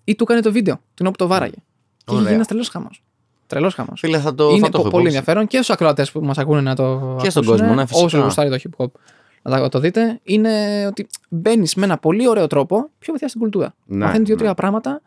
[0.03, 1.51] ή του έκανε το βίντεο την όπου το βάραγε.
[1.53, 1.61] Και
[2.05, 2.21] είχε Ωραία.
[2.23, 3.03] γίνει ένας τρελός χαμός.
[3.47, 3.99] Τρελός χαμός.
[3.99, 5.05] Φίλε, θα το, Είναι θα το πο- έχω πολύ υπόψη.
[5.17, 7.15] ενδιαφέρον και στους ακροατές που μας ακούνε να το.
[7.21, 8.05] Και στον ακούσουνε, κόσμο, ναι, φυσικά.
[8.05, 8.91] Όσο γουστάρει το hip hop
[9.49, 13.39] να το- το δείτε, είναι ότι μπαίνεις με ένα πολύ ωραίο τρόπο πιο βαθιά στην
[13.41, 13.73] κουλτούρα.
[13.85, 14.55] Ναι, Μαθαίνεις δύο-τρία ναι.
[14.55, 15.01] πράγματα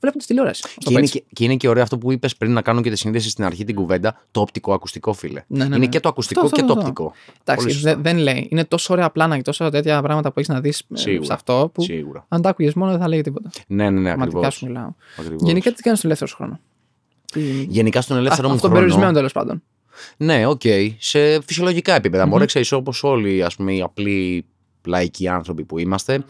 [0.00, 0.62] βλέποντας τηλεόραση.
[0.66, 1.18] ας το Και πω είναι, έτσι.
[1.18, 3.44] και, και είναι και ωραίο αυτό που είπες πριν να κάνω και τη σύνδεση στην
[3.44, 5.42] αρχή την κουβέντα, το οπτικό-ακουστικό, φίλε.
[5.46, 5.86] Ναι, ναι, Είναι ναι.
[5.86, 6.90] και το ακουστικό Αυτό, και αυτό, το αυτό.
[6.90, 7.12] οπτικό.
[7.44, 7.94] Εντάξει, Πολύ σωστά.
[7.94, 8.48] δε- δεν λέει.
[8.50, 11.24] Είναι τόσο ωραία πλάνα και τόσο τέτοια πράγματα που έχεις να δεις Σίγουρα.
[11.24, 12.24] σε αυτό που Σίγουρα.
[12.28, 13.50] αν τα άκουγες μόνο δεν θα λέει τίποτα.
[13.66, 14.54] Ναι, ναι, ναι, Πραγματικά ακριβώς.
[14.54, 14.90] σου μιλάω.
[15.18, 15.42] Ακριβώς.
[15.46, 16.60] Γενικά τι κάνεις στο ελεύθερο σου χρόνο;
[17.32, 17.40] Τι...
[17.68, 18.84] Γενικά στον ελεύθερο μου Αυτόν χρόνο.
[18.84, 19.62] περιορισμένο τέλος πάντων.
[20.16, 20.60] Ναι, οκ.
[20.98, 22.24] Σε φυσιολογικά επίπεδα.
[22.24, 22.30] Μμμ.
[22.30, 24.44] Μωρέ, ξέρεις, όπως όλοι ας πούμε, οι απλοί
[24.86, 26.24] λαϊκοί άνθρωποι που είμαστε.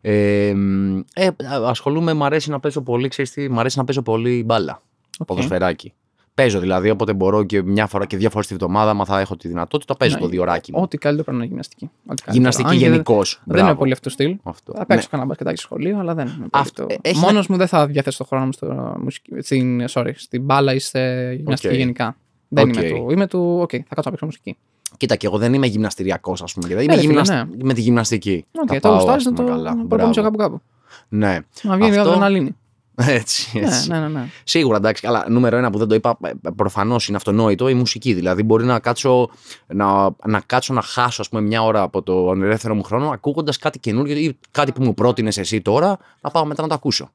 [0.00, 1.28] Ε, μ, ε,
[1.64, 4.82] ασχολούμαι, μου αρέσει να παίζω πολύ, ξέρεις τι, μ' αρέσει να παίζω πολύ μπάλα,
[5.18, 5.26] Οκ.
[5.26, 5.92] ποδοσφαιράκι.
[6.34, 9.36] Παίζω δηλαδή, όποτε μπορώ και μια φορά και δύο φορές τη βδομάδα, μα θα έχω
[9.36, 10.78] τη δυνατότητα, παίζω Ναι, το διωράκι μου.
[10.82, 11.84] Ό,τι καλύτερο πρέπει να είναι γυμναστική.
[11.84, 12.32] Ό,τι καλύτερο.
[12.36, 13.40] Γυμναστική Αν και δεν- γενικώς.
[13.44, 14.36] Δεν είναι πολύ αυτό το στυλ.
[14.42, 14.72] Αυτό.
[14.76, 15.08] Θα παίξω Ναι.
[15.10, 16.94] κανένα μπασκετάκι στο σχολείο, αλλά δεν είναι πολύ Αυτό- το...
[16.94, 19.30] ε, έχεις Μόνος μου δεν θα διαθέσω το χρόνο μου στο μουσική...
[19.40, 21.78] στην, sorry, στην μπάλα ή σε γυμναστική Οκ.
[21.80, 22.16] γενικά.
[22.54, 22.74] Δεν Οκ.
[22.76, 23.10] είμαι του.
[23.10, 23.58] Είμαι του.
[23.60, 24.56] Οκ, θα κάτσω να παίξω μουσική.
[24.96, 26.68] Κοίτα, και εγώ δεν είμαι γυμναστηριακός, ας πούμε.
[26.68, 28.44] και δεν Ναι, Είμαι ρε φίλε, γυμνασ- με τη γυμναστική.
[28.52, 29.74] Οκ, Θα το πάω, γουστάρει ας να πούμε, το καλά.
[29.74, 30.12] να Μπράβο.
[30.12, 30.60] το κάπου κάπου.
[31.08, 31.38] Ναι.
[31.62, 32.10] Να βγαίνει Αυτό- Αυτό...
[32.12, 32.56] αδρεναλίνη.
[32.96, 33.88] Έτσι, Ναι, έτσι.
[33.90, 34.26] ναι, ναι, ναι.
[34.44, 36.18] Σίγουρα εντάξει, αλλά νούμερο ένα που δεν το είπα,
[36.56, 38.12] προφανώς είναι αυτονόητο, η μουσική.
[38.12, 39.30] Δηλαδή, μπορεί να κάτσω
[39.66, 43.58] να, να, κάτσω να χάσω ας πούμε, μια ώρα από το ελεύθερο μου χρόνο ακούγοντας
[43.58, 47.10] κάτι καινούργιο ή κάτι που μου πρότεινες εσύ τώρα, να πάω μετά να το ακούσω.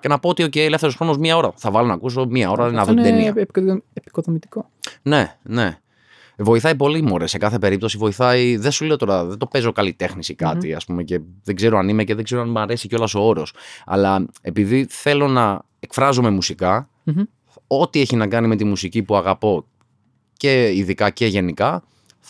[0.00, 1.52] Και να πω ότι, OK, ελεύθερος χρόνος μία ώρα.
[1.56, 3.42] Θα βάλω να ακούσω μία ώρα να Αυτό δω την είναι ταινία.
[3.42, 4.70] επικοδο- επικοδομητικό.
[5.02, 5.78] Ναι, ναι.
[6.42, 7.26] Βοηθάει πολύ, μωρέ.
[7.26, 8.56] Σε κάθε περίπτωση βοηθάει.
[8.56, 11.78] Δεν σου λέω τώρα, δεν το παίζω καλλιτέχνης ή κάτι, ας πούμε, και δεν ξέρω
[11.78, 13.52] αν είμαι και δεν ξέρω αν μου αρέσει κιόλας ο όρος.
[13.86, 17.22] Αλλά επειδή θέλω να εκφράζομαι μουσικά, Μμμ.
[17.66, 19.64] ό,τι έχει να κάνει με τη μουσική που αγαπώ
[20.36, 21.82] και ειδικά και γενικά,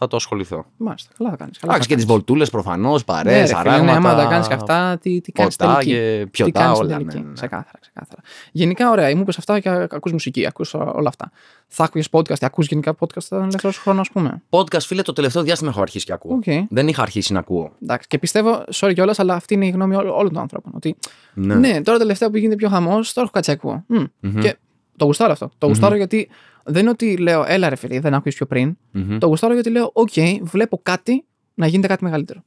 [0.02, 0.64] θα το ασχοληθώ.
[0.76, 1.58] Μάλιστα, καλά θα κάνεις.
[1.62, 3.84] Εντάξει, και τις βολτούλες προφανώς, παρέ, Ναι, ρε φίλε, αράγματα.
[3.84, 6.76] ναι, άμα τα κάνεις και αυτά, τι, τι κάνεις ποτά τελική; και τι πιωτά, κάνεις
[6.76, 6.96] στην όλα.
[6.96, 7.32] τελική; ναι, ναι.
[7.32, 8.20] Ξεκάθαρα, ξεκάθαρα.
[8.52, 11.30] Γενικά, ωραία, μου είπες αυτά και ακούς μουσική, ακούς όλα αυτά.
[11.66, 15.12] Θα άκουγε podcast, ακούς γενικά podcast στον ελεύθερό σου χρόνο, ας πούμε; Podcast, φίλε, το
[15.12, 16.34] τελευταίο διάστημα έχω αρχίσει και ακούω.
[16.34, 16.66] Οκ.
[16.70, 17.72] Δεν είχα αρχίσει να ακούω.
[17.82, 20.72] Εντάξει, και πιστεύω, sorry κιόλας, αλλά αυτή είναι η γνώμη όλων όλων των ανθρώπων.
[20.74, 20.96] Ότι
[21.34, 21.54] Ναι.
[21.54, 23.84] ναι, τώρα τελευταία που γίνεται πιο χαμός, τώρα έχω κάτσει ακούω.
[23.86, 24.04] Μμ.
[24.20, 24.40] Μμμ.
[24.40, 24.56] Και
[24.96, 25.50] το γουστάρω αυτό.
[25.58, 26.28] Το γουστάρω γιατί
[26.64, 28.76] δεν είναι ότι λέω, έλα ρε φίλε, δεν άκουγες πιο πριν.
[28.90, 29.18] Μμμ.
[29.18, 32.42] Το γουστάρω γιατί λέω, οκ, βλέπω κάτι να γίνεται κάτι μεγαλύτερο.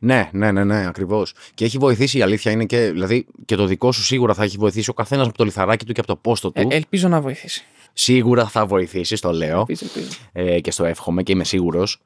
[0.00, 1.34] Ναι, ναι, ναι, ναι ακριβώς.
[1.54, 2.90] Και έχει βοηθήσει η αλήθεια είναι και.
[2.90, 5.92] Δηλαδή και το δικό σου σίγουρα θα έχει βοηθήσει ο καθένας από το λιθαράκι του
[5.92, 6.68] και από το πόστο του.
[6.70, 7.64] Ε, ελπίζω να βοηθήσει.
[7.92, 9.58] Σίγουρα θα βοηθήσεις, το λέω.
[9.58, 10.18] Ελπίζω, ελπίζω.
[10.32, 12.00] Ε, και στο εύχομαι και είμαι σίγουρος.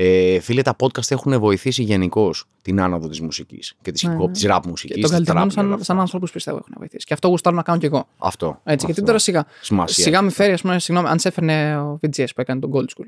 [0.00, 4.22] Ε, φίλε, τα podcast έχουν βοηθήσει γενικώς την άνοδο της μουσικής και της Ναι, hip
[4.22, 4.32] hop, ναι.
[4.32, 5.00] της rap Και μουσική.
[5.00, 7.06] τον καλλιτεχνών σαν, σαν ανθρώπου πιστεύω έχουν βοηθήσει.
[7.06, 8.08] Και αυτό γουστάρω να κάνω κι εγώ.
[8.18, 8.46] Αυτό.
[8.64, 9.04] Έτσι, γιατί αυτό.
[9.04, 9.44] τώρα σιγά.
[9.60, 10.04] Σημασία.
[10.04, 12.78] Σιγά με φέρει, ας πούμε, συγγνώμη, αν σε έφερνε ο VGS που έκανε τον Gold
[12.84, 13.06] School.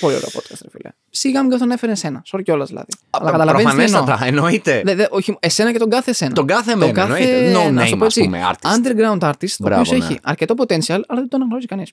[0.00, 0.90] Πολύ ωραίο podcast, ρε φίλε.
[1.10, 2.22] σιγά μην τον έφερε εσένα.
[2.24, 2.88] Σωρ κιόλας δηλαδή.
[3.10, 4.04] Αλλά καταλαβαίνεις τι εννοώ.
[4.04, 4.82] Προφανέστατα, εννοείται.
[4.84, 6.34] Δε, δε, όχι, εσένα και τον κάθε εσένα.
[6.34, 7.52] Τον κάθε Τον μένα, εννοείται.
[7.52, 8.68] No να σου name, πω ας έτσι, πούμε, artist.
[8.68, 10.04] underground artist, ο Μπράβο, οποίος ναι.
[10.04, 11.92] έχει αρκετό potential, αλλά δεν τον αναγνωρίζει κανείς.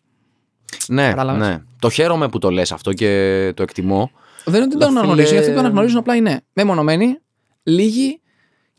[0.88, 1.62] Ναι, Κατάλαβες; ναι.
[1.80, 4.12] Το χαίρομαι που το λες αυτό και το εκτιμώ.
[4.52, 7.18] Δεν είναι ότι δεν τον Φίλε- αναγνωρίζουν, οι αυτοί που τον αναγνωρίζουν απλά είναι μεμονωμένοι,
[7.64, 8.22] λίγοι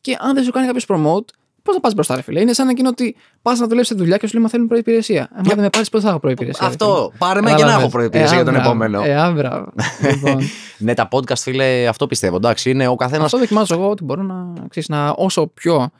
[0.01, 1.25] και αν δεν σου κάνει κάποιος promote,
[1.63, 2.41] πώς θα πας μπροστά, ρε φίλε.
[2.41, 5.29] Είναι σαν εκείνο ότι πας να δουλέψεις στη δουλειά και σου λέει Μα θέλουν προπηρεσία.
[5.35, 6.69] Αν δεν με πάρεις, πώς θα έχω προπηρεσία.
[6.69, 6.91] ρε φίλε.
[6.91, 7.13] Αυτό.
[7.19, 9.03] Πάρε με και να έχω προϋπηρεσία για τον επόμενο.
[9.05, 9.67] Ε, άμπρα.
[10.13, 10.39] λοιπόν,
[10.79, 12.37] Ναι, τα podcast, φίλε, αυτό πιστεύω.
[12.37, 13.25] Εντάξει, είναι ο καθένα.
[13.25, 15.91] αυτό δοκιμάζω εγώ ότι μπορώ να, ξέρεις, να όσο πιο,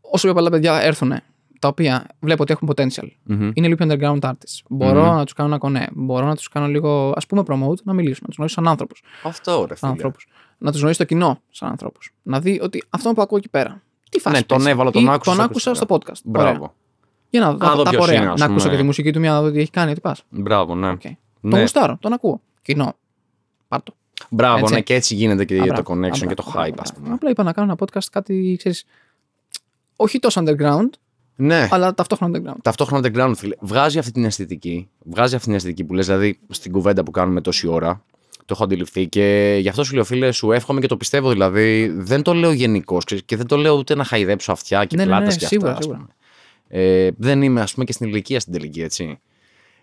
[0.00, 1.14] όσο πιο πολλά παιδιά έρθουν
[1.58, 3.08] τα οποία βλέπω ότι έχουν potential.
[3.28, 4.60] Είναι λίγο πιο underground artists.
[4.68, 5.88] Μπορώ να τους κάνω ένα κονέ.
[5.92, 8.94] Μπορώ να τους κάνω λίγο, ας πούμε, promote, να μιλήσουμε, να τους γνωρίσω σαν άνθρωπου.
[9.22, 9.90] Αυτό, ρε φίλε.
[9.90, 10.26] ανθρώπους.
[10.58, 11.98] Να τους γνωρίσει το κοινό σαν ανθρώπου.
[12.22, 13.82] Να δει ότι αυτό που ακούω εκεί πέρα.
[14.10, 14.72] Τι φάση Ναι, τον παίζει.
[14.72, 15.70] έβαλα, τον Ή άκουσα, Τον άκουσα.
[15.70, 16.20] άκουσα στο podcast.
[16.38, 16.50] Ωραία.
[16.50, 16.74] Μπράβο.
[17.30, 18.20] Για να δω Να δω τα ποιος πορεία.
[18.22, 18.70] είναι, ας Να ακούσω πούμε.
[18.74, 20.22] και τη μουσική του, μια να δω τι έχει κάνει, τι πας.
[20.28, 20.92] Μπράβο, ναι.
[20.92, 21.10] Okay.
[21.40, 21.50] Ναι.
[21.50, 22.40] Τον γουστάρω, τον ακούω.
[22.62, 22.94] Κοινό.
[23.68, 23.92] Πάρτο.
[24.30, 24.74] Μπράβο, Έτσι.
[24.74, 26.72] ναι, και έτσι γίνεται και Α, για το μπράβο, connection α, και το μπράβο, hype,
[26.72, 26.80] μπράβο.
[26.82, 27.12] ας πούμε.
[27.14, 28.84] Απλά είπα να κάνω ένα podcast κάτι, ξέρεις,
[29.96, 30.88] όχι τόσο underground,
[31.40, 31.68] Ναι.
[31.70, 32.56] αλλά ταυτόχρονα underground.
[32.62, 34.88] ταυτόχρονα underground, φίλε, βγάζει αυτή την αισθητική.
[35.04, 38.02] Βγάζει αυτή την αισθητική που λες, δηλαδή στην κουβέντα που κάνουμε τόση ώρα.
[38.38, 41.30] Το έχω αντιληφθεί και γι' αυτό σου λέω, φίλε, σου εύχομαι και το πιστεύω.
[41.30, 45.02] Δηλαδή, δεν το λέω γενικώς και δεν το λέω ούτε να χαϊδέψω αυτιά και Ναι,
[45.04, 45.78] ναι, πλάτες ναι, και σίγουρα, αυτά.
[45.80, 46.14] ας σίγουρα.
[46.68, 46.82] πούμε.
[46.82, 49.18] Ε, δεν είμαι, ας πούμε, και στην ηλικία στην τελική, έτσι.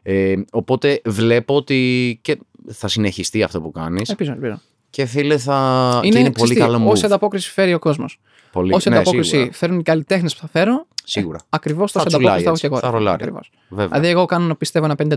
[0.03, 2.38] Ε, οπότε βλέπω ότι και
[2.68, 4.10] θα συνεχιστεί αυτό που κάνεις.
[4.10, 4.62] Ελπίζω, ελπίζω.
[4.89, 5.99] Και φίλε, θα.
[6.01, 7.06] και είναι πολύ ξέρεις τι, καλό Όση move.
[7.06, 8.20] ανταπόκριση φέρει ο κόσμος.
[8.51, 8.74] Πολύ...
[8.74, 9.51] Όση ναι, ανταπόκριση σίγουρα.
[9.53, 11.39] φέρουν οι καλλιτέχνες που θα φέρω, Σίγουρα.
[11.49, 12.80] ακριβώς τόσο τσουλάει ανταπόκριση θα έχω έτσι, και εγώ.
[12.80, 13.24] θα ρολάρει.
[13.24, 13.51] Ακριβώς.
[13.70, 13.88] Βέβαια.
[13.88, 15.08] Δηλαδή, εγώ κάνω πιστεύω ένα 50%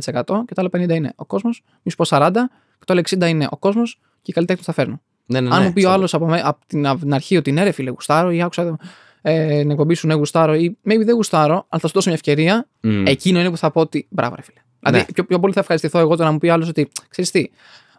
[0.46, 2.30] και το άλλο 50% είναι ο κόσμος, μη σου πω 40,
[2.78, 5.00] και το άλλο 60 είναι ο κόσμος και οι καλλιτέχνες που θα φέρνω.
[5.26, 7.14] ναι, ναι, Αν ναι, μου πει ο σαν- άλλος από, με- από την, από την
[7.14, 8.76] αρχή ότι ναι, ρε φίλε, γουστάρω ή άκουσα
[9.22, 12.16] ε, την εκπομπή σου, ναι, γουστάρω ή maybe δεν γουστάρω, αλλά θα σου δώσω μια
[12.16, 13.06] ευκαιρία, Μμ.
[13.06, 14.58] εκείνο είναι που θα πω ότι μπράβο, ρε φίλε.
[14.80, 14.90] Ναι.
[14.90, 17.50] Δηλαδή, πιο, πιο πολύ θα ευχαριστηθώ εγώ το να μου πει άλλος ότι ξέρεις τι,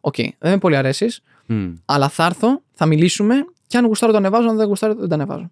[0.01, 1.67] οκ, δεν με πολύ αρέσεις, Μμ.
[1.85, 3.35] αλλά θα έρθω, θα μιλήσουμε
[3.67, 5.51] και αν γουστάρω το ανεβάζω, αν δεν γουστάρω δεν το ανεβάζω.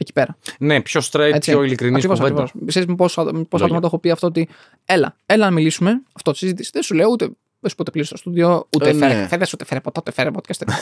[0.00, 0.36] Εκεί πέρα.
[0.58, 1.50] Ναι, πιο straight, Έτσι.
[1.50, 2.42] πιο ειλικρινής Ακριβώς, κουβέντα.
[2.42, 2.66] ακριβώς.
[2.68, 3.64] Ξέρεις με πόσο, με πόσο Λόγια.
[3.64, 4.48] άτομα το έχω πει αυτό ότι
[4.84, 6.70] έλα, έλα να μιλήσουμε, αυτό τη συζήτηση.
[6.72, 7.24] Δεν σου λέω ούτε.
[7.60, 9.20] Δεν σου πω ούτε κλείσε το στούντιο, ούτε Ε, φέρε ναι.
[9.20, 10.60] καφέδες, ούτε φέρε ποτό, ούτε φέρε podcast.
[10.60, 10.64] ούτε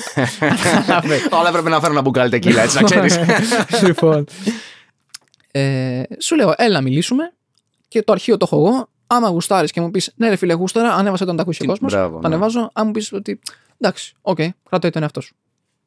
[1.01, 1.39] τίποτα.
[1.39, 3.19] Όλα έπρεπε να φέρω ένα μπουκάλι τεκίλα, έτσι να ξέρεις.
[3.83, 4.25] λοιπόν.
[5.51, 7.33] Ε, σου λέω, έλα να μιλήσουμε
[7.89, 8.89] και το αρχείο το έχω εγώ.
[9.07, 11.67] Άμα γουστάρεις και μου πεις, ναι, ρε φίλε, γούσταρα, ανέβασέ το να το ακούσει ο
[11.67, 11.93] κόσμος.
[11.93, 12.35] Μπράβο, Το ναι.
[12.35, 12.71] ανεβάζω.
[12.73, 13.41] Αν μου πεις ότι
[13.81, 14.39] εντάξει, οκ,
[14.69, 15.35] κρατώ τον εαυτό σου.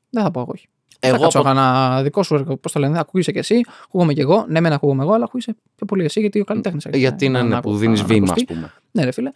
[0.09, 0.67] Δεν θα πω εγώ όχι.
[0.99, 4.21] Εγώ θα κάτσω από- ένα δικό σου, πώς το λένε, ακούγεσαι και εσύ, ακούγομαι και
[4.21, 4.45] εγώ.
[4.47, 6.87] Ναι, μεν ακούγομαι εγώ, αλλά ακούγεσαι πιο πολύ εσύ γιατί ο καλλιτέχνης.
[6.93, 8.71] Γιατί είναι ναι, που δίνεις βήμα, ας πούμε.
[8.91, 9.31] Ναι, ρε φίλε.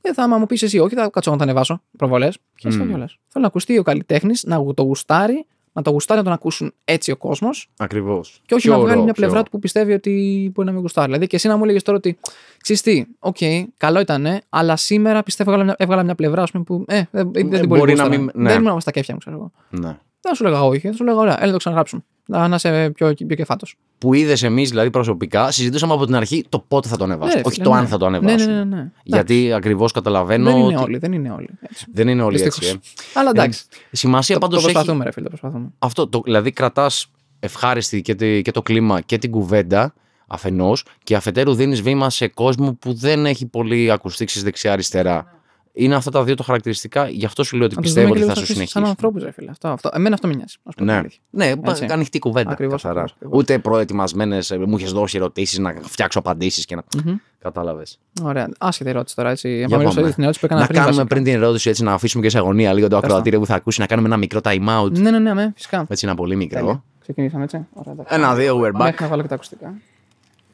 [0.00, 2.38] Δεν θα, άμα μου πεις εσύ, όχι, θα κάτσω να τα ανεβάσω προβολές.
[2.54, 2.86] Και εσύ Μμ.
[2.88, 3.06] κιόλα.
[3.06, 7.10] Θέλω να ακουστεί ο καλλιτέχνης, να το γουστάρει, να το γουστάρει να τον ακούσουν έτσι
[7.10, 8.40] ο κόσμος Ακριβώς.
[8.46, 11.06] και όχι να βγάλει μια πλευρά του που πιστεύει ότι μπορεί να μην γουστάρει.
[11.06, 12.18] Δηλαδή και εσύ να μου έλεγες τώρα ότι
[12.60, 13.36] ξέρει τι, οκ,
[13.76, 17.32] καλό ήταν, αλλά σήμερα πιστεύω έβγαλα μια, έβγαλα μια πλευρά ας πούμε, που ε, δεν,
[17.32, 18.30] δεν την μπορεί μπορεί να να μην- μην.
[18.34, 18.52] ναι.
[18.52, 19.52] Δεν ήμουν στα κέφια μου, ξέρω εγώ.
[19.70, 19.98] Ναι.
[20.22, 22.02] Δεν σου λέγα εγώ, όχι, δεν σου λέγα ωραία, έλα να το ξαναγράψουμε.
[22.26, 23.76] Να, να είσαι πιο, πιο κεφάτος.
[23.98, 27.34] Που είδες εμείς δηλαδή προσωπικά, συζητούσαμε από την αρχή το πότε θα το ανεβάσουμε.
[27.34, 27.78] Ναι, όχι φίλε, το ναι.
[27.78, 28.52] αν θα το Ναι, ανεβάσουμε.
[28.54, 28.76] ναι, ναι.
[28.76, 28.90] ναι.
[29.02, 30.44] Γιατί ακριβώς καταλαβαίνω.
[30.50, 31.48] δεν είναι ότι- όλοι, δεν είναι όλοι.
[31.60, 31.86] Έτσι.
[31.92, 32.66] Δεν είναι όλοι Δυστυχώς.
[32.74, 32.80] έτσι.
[33.14, 33.18] Ε.
[33.18, 33.64] Αλλά εντάξει.
[33.92, 34.72] Σημασία το, το πάντως έχει.
[34.72, 35.68] προσπαθούμε, ρε φίλε, το προσπαθούμε.
[35.78, 37.06] Αυτό, το, δηλαδή κρατάς
[37.40, 39.94] ευχάριστη και, τη- και το κλίμα και την κουβέντα
[40.26, 45.40] αφενός και αφετέρου δίνεις βήμα σε κόσμο που δεν έχει πολύ ακουστεί δεξιά-αριστερά.
[45.74, 48.18] Είναι αυτά τα δύο τα χαρακτηριστικά, γι' αυτό σου λέω ότι Να τους πιστεύω δούμε
[48.24, 48.78] ότι και θα λίγο σου σαν- συνεχίσει.
[48.80, 49.50] Σαν ανθρώπους, ρε φίλε.
[49.50, 49.90] Αυτό, αυτό.
[49.92, 50.54] Εμένα αυτό με νοιάζει.
[50.62, 51.20] να σου πω την Ναι, αλήθεια.
[51.30, 51.86] ναι Έτσι.
[51.90, 52.50] ανοιχτή κουβέντα.
[52.50, 53.00] Ακριβώς, καθαρά.
[53.02, 53.38] ακριβώς, ακριβώς.
[53.40, 56.82] Ούτε προετοιμασμένες, μου είχες δώσει ερωτήσεις να φτιάξω απαντήσεις και να.
[57.04, 57.16] Μμμ.
[57.38, 57.98] Κατάλαβες.
[58.22, 58.48] Ωραία.
[58.58, 59.30] Άσχετη ερώτηση τώρα.
[59.30, 59.48] Έτσι.
[59.48, 59.90] Για Για πάμε.
[59.90, 60.78] την ερώτηση που έκανα Να πριν.
[60.78, 61.14] κάνουμε βασικά.
[61.14, 63.06] πριν την ερώτηση έτσι να αφήσουμε και σε αγωνία λίγο το Πες το.
[63.06, 64.90] ακροατήριο που θα ακούσει, να κάνουμε ένα μικρό time out.
[64.92, 65.86] Ναι, ναι, ναι, ναι, φυσικά.
[65.88, 66.58] Έτσι ένα πολύ μικρό.
[66.58, 66.82] Τέλεια.
[67.00, 67.66] Ξεκινήσαμε έτσι.
[67.72, 68.14] Ωραία, εντάξει.
[68.14, 68.82] Ένα, δύο, we're back.
[68.82, 69.74] Μέχρι να βάλω και τα ακουστικά.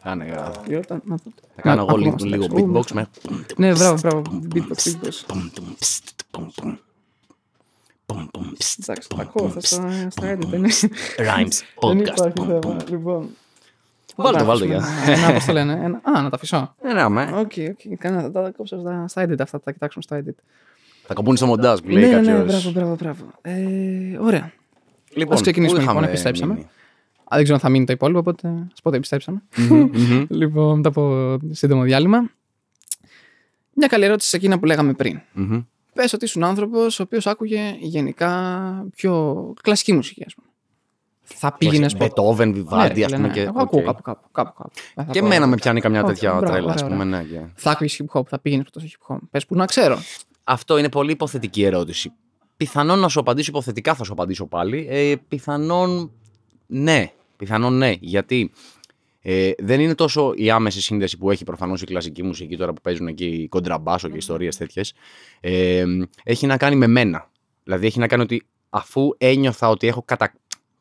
[0.08, 1.16] Κάνε, ε, Λίγο, τα- να-
[1.54, 2.64] Θα κάνω να- εγώ λίγο, ακούμε, λίγο εντάξει.
[2.70, 3.08] beatbox με.
[3.56, 4.22] Ναι, μπράβο, μπράβο.
[4.54, 5.22] Beatbox, beatbox.
[8.80, 10.46] Εντάξει, τα ακούω, θα στα στα edit.
[10.46, 10.68] δεν είναι-
[11.16, 12.00] Rhymes Δεν podcast.
[12.06, 12.76] υπάρχει θέμα.
[12.90, 13.28] Λοιπόν.
[14.16, 14.74] Βάλτε το, να βάλτε αφήσουμε
[15.04, 15.12] για.
[15.14, 15.72] ένα- Ένα, πώς το λένε.
[15.82, 16.74] ένα- Α, να τα αφήσω.
[16.82, 17.22] Ε, ναι, με.
[17.34, 17.98] Οκ, οκ.
[17.98, 20.34] Κάνα, θα τα κόψω στα- στα edit αυτά, θα τα κοιτάξουμε στα edit.
[21.06, 22.44] Θα κοπούν στο μοντάζ που Ναι, λέει ναι, ναι, κάποιο.
[22.44, 23.24] μπράβο, μπράβο, μπράβο.
[23.42, 24.52] Ε, Ωραία.
[25.14, 26.66] Λοιπόν, Ας ξεκινήσουμε, πού λοιπόν, είχαμε επιστρέψαμε.
[27.30, 29.42] Μείνει; Α, δεν ξέρω αν θα μείνει το υπόλοιπο, οπότε ας πω ότι επιστρέψαμε.
[30.28, 32.30] λοιπόν, μετά από σύντομο διάλειμμα.
[33.74, 35.20] Μια καλή ερώτηση σε εκείνα που λέγαμε πριν.
[35.32, 35.60] Μμμ.
[35.94, 38.30] Πες ότι ήσουν άνθρωπος ο οποίος άκουγε γενικά
[38.94, 40.46] πιο κλασική μουσική, ας πούμε.
[41.22, 43.28] Θα πήγαινε Μπετόβεν, Βιβάλντι, ας πούμε.
[43.28, 43.86] και- Εγώ ακούω οκ.
[43.86, 44.70] κάπου, κάπου, κάπου, κάπου.
[44.94, 47.08] Δεν θα Και πω- εμένα με πιάνει καμιά Οκ, τέτοια μπράβο, τρέλα, ας ωραία, πούμε.
[47.08, 47.22] ωραία.
[47.22, 49.18] ναι, και- Θα άκουγες hip hop, θα πήγαινες πρώτο στο hip hop.
[49.30, 49.98] Πες που να ξέρω.
[50.44, 52.12] Αυτό είναι πολύ υποθετική ερώτηση.
[52.56, 54.86] Πιθανόν να σου απαντήσω υποθετικά, θα σου απαντήσω πάλι.
[54.90, 56.10] Ε, πιθανόν
[56.66, 57.12] ναι.
[57.38, 57.94] Πιθανόν ναι.
[58.00, 58.50] Γιατί
[59.20, 62.80] ε, δεν είναι τόσο η άμεση σύνδεση που έχει προφανώς η κλασική μουσική τώρα που
[62.80, 64.92] παίζουν εκεί κοντραμπάσο και ιστορίες τέτοιες.
[65.40, 65.84] Ε,
[66.24, 67.30] έχει να κάνει με μένα.
[67.64, 70.32] Δηλαδή έχει να κάνει ότι αφού ένιωθα ότι έχω κατα...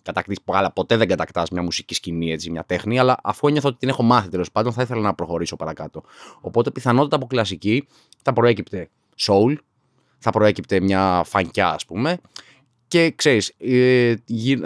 [0.02, 0.42] κατακτήσει.
[0.46, 3.90] Αλλά ποτέ δεν κατακτάς μια μουσική σκηνή, έτσι, μια τέχνη, αλλά αφού ένιωθα ότι την
[3.90, 6.04] έχω μάθει τέλος πάντων, θα ήθελα να προχωρήσω παρακάτω.
[6.42, 7.88] Οπότε πιθανότατα από κλασική
[8.22, 9.56] θα προέκυπτε soul,
[10.18, 12.20] θα προέκυπτε μια φανκιά, ας πούμε.
[12.88, 13.54] Και ξέρεις,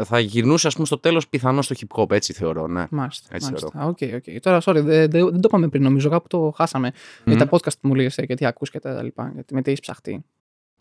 [0.03, 2.67] θα γυρνούσε ας πούμε, στο τέλος πιθανώς στο hip hop, έτσι θεωρώ.
[2.67, 2.85] Ναι.
[2.89, 3.27] Μάλιστα.
[3.31, 3.93] Έτσι μάλιστα.
[3.99, 4.37] Okay, okay.
[4.41, 6.91] Τώρα, sorry, δεν, δεν, δεν το είπαμε πριν, νομίζω κάπου το χάσαμε.
[7.23, 9.31] Με τα podcast που μου λέγεσαι και τι ακούς και τα λοιπά.
[9.33, 10.23] Γιατί με τι έχεις ψαχτεί.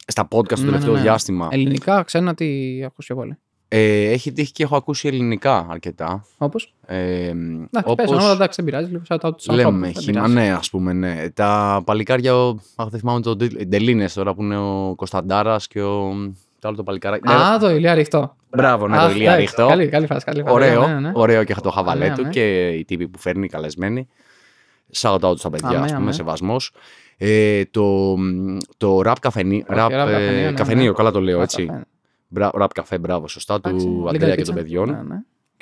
[0.07, 1.03] Στα podcast το Ναι, τελευταίο ναι, ναι.
[1.03, 1.49] διάστημα.
[1.51, 3.37] Ελληνικά, ξένα, τι ακούς πιο πολύ.
[3.73, 6.27] Ε, έχει τύχει και έχω ακούσει ελληνικά αρκετά.
[6.39, 8.91] Όπως; Ε, Εντάξει, όπως πες, όλα, εντάξει, δεν πειράζει.
[8.91, 10.35] Λίγο shout out στους λέμε, ανθρώπους, δεν χίμα, πειράζει.
[10.35, 11.31] ναι, ας πούμε, ναι.
[11.35, 15.67] Τα παλικάρια, ο- αχ, δεν θυμάμαι τον τίτλο, οι Ντελίνες τώρα που είναι ο Κωνσταντάρας
[15.67, 16.15] και ο...
[16.61, 17.21] Το άλλο το παλικάρι.
[17.27, 18.37] Ναι, Α, το ηλιά ριχτό.
[18.51, 19.67] Μπράβο, ναι, Αχ, το Ηλία εντάξει, Ρίχτο.
[19.67, 20.55] Καλή, καλή φάση, καλή φάση.
[20.55, 21.11] Ωραίο, Ναι, ναι, ναι.
[21.15, 22.31] ωραίο και το χαβαλέ Αμέ, του αμέ.
[22.31, 24.09] και οι τύποι που φέρνει καλεσμένοι.
[24.97, 26.13] Shout out στα παιδιά, Αμέ, ας πούμε, αμέ.
[26.13, 26.73] σεβασμός.
[27.17, 28.15] Ε, το,
[28.77, 30.93] το rap, καφενή, Όχι, rap, rap ε, καφενείο, ναι, καφενείο, ναι.
[30.93, 31.67] καλά το λέω Rap έτσι.
[31.67, 31.85] καφέ.
[32.29, 34.45] Μπρα- Rap καφέ, μπράβο, σωστά, Εντάξει, του Legal Αντρέα και Pizza.
[34.45, 34.89] των παιδιών.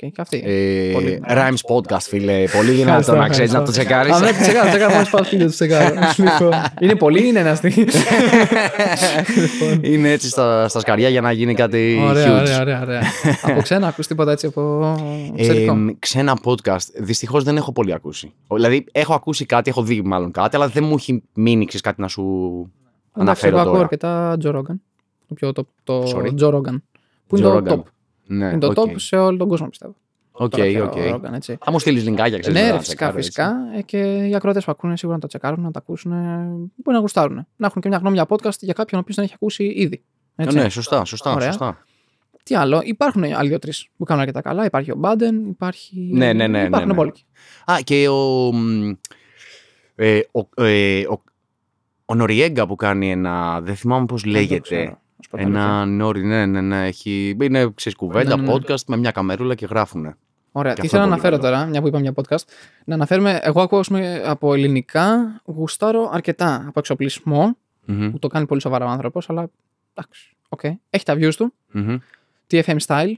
[0.02, 0.08] Ναι, ναι.
[0.08, 0.42] Και και αυτή.
[0.44, 1.20] Ε, Πολύ.
[1.28, 2.44] Rhymes podcast, φίλε.
[2.56, 3.70] Πολύ Ευχαριστώ, δυνατό να ξέρεις να το ευχαριστώ.
[3.72, 4.12] τσεκάρεις.
[4.14, 4.92] Α, ναι, το τσεκάρω, τσεκάρω.
[4.94, 5.94] Μόλις πάω σπίτι, το τσεκάρω.
[6.16, 7.84] Λοιπόν, Είναι πολύ ή είναι ένα αστείο.
[9.80, 12.40] Είναι έτσι στα, στα σκαριά για να γίνει κάτι Ωραία, huge.
[12.40, 13.02] ωραία, ωραία, ωραία.
[13.42, 14.94] Από ξένα ακούς τίποτα έτσι από
[15.36, 18.32] Ε, εξωτερικό; ξένα podcast, δυστυχώς δεν έχω πολύ ακούσει.
[18.54, 22.00] Δηλαδή, έχω ακούσει κάτι, έχω δει μάλλον κάτι, αλλά δεν μου έχει μείνει ξέρεις, κάτι
[22.00, 22.22] να σου
[23.16, 23.82] Εντάξει, αναφέρω εγώ ακούω τώρα.
[23.84, 24.74] αρκετά Joe Rogan.
[25.28, 26.42] Το πιο top, το Sorry?
[26.44, 26.76] Joe Rogan.
[27.26, 27.72] Που είναι Joe το Rogan.
[27.72, 27.82] top.
[28.28, 28.74] Ναι, Είναι το οκ.
[28.76, 29.94] top σε όλο τον κόσμο, πιστεύω.
[30.40, 30.92] Οκ, Τώρα πια οκ.
[30.92, 31.58] ο Rogan, έτσι.
[31.64, 32.54] Θα μου στείλεις λινκάκια, ξέρεις.
[32.60, 33.54] Ναι, ρε, φυσικά, φυσικά.
[33.76, 33.98] Ε, Και
[34.28, 36.12] οι ακροατές που ακούνε σίγουρα να το τσεκάρουν, να τα ακούσουν.
[36.12, 36.16] ε,
[36.76, 37.46] Μπορεί να γουστάρουν.
[37.56, 40.02] Να έχουν και μια γνώμη για podcast για κάποιον ο οποίος δεν έχει ακούσει ήδη.
[40.36, 40.56] Έτσι.
[40.56, 41.32] Ναι, σωστά, σωστά.
[41.32, 41.46] Ωραία.
[41.46, 41.82] σωστά.
[42.42, 44.64] Τι άλλο, υπάρχουν άλλοι δύο-τρεις που κάνουν αρκετά καλά.
[44.64, 46.10] Υπάρχει ο Budden, υπάρχει.
[46.12, 46.98] Ναι, ναι, ναι, Υπάρχουν ναι, ναι.
[46.98, 47.12] πολλοί.
[47.64, 48.52] Α, και ο.
[48.52, 48.92] μ,
[49.94, 51.22] Ε, ο, ε, ο,
[52.04, 53.60] ο Noreaga που κάνει ένα.
[53.60, 54.98] Δεν θυμάμαι πώς Δεν το λέγεται.
[55.20, 55.62] Ξέρω, να σου πω την αλήθεια.
[55.82, 56.86] Ένα νόρι, ναι, ναι, ναι.
[56.86, 58.54] Έχει, είναι ξέρεις, κουβέντα, Ναι, ναι, ναι.
[58.54, 60.16] podcast με μια καμερούλα και γράφουνε.
[60.52, 60.72] Ωραία.
[60.72, 61.56] Και Τι αυτό θέλω να πολύ αναφέρω καλό.
[61.56, 62.42] τώρα, μια που είπαμε για podcast.
[62.84, 68.28] Να αναφέρουμε, εγώ ακούω ας πούμε, από ελληνικά γουστάρω αρκετά από εξοπλισμό, Μμμ, που το
[68.28, 69.50] κάνει πολύ σοβαρά ο άνθρωπος, αλλά
[69.94, 70.36] εντάξει.
[70.56, 70.70] Okay.
[70.90, 71.96] Έχει τα views του, μμμ.
[72.50, 73.12] TFM style.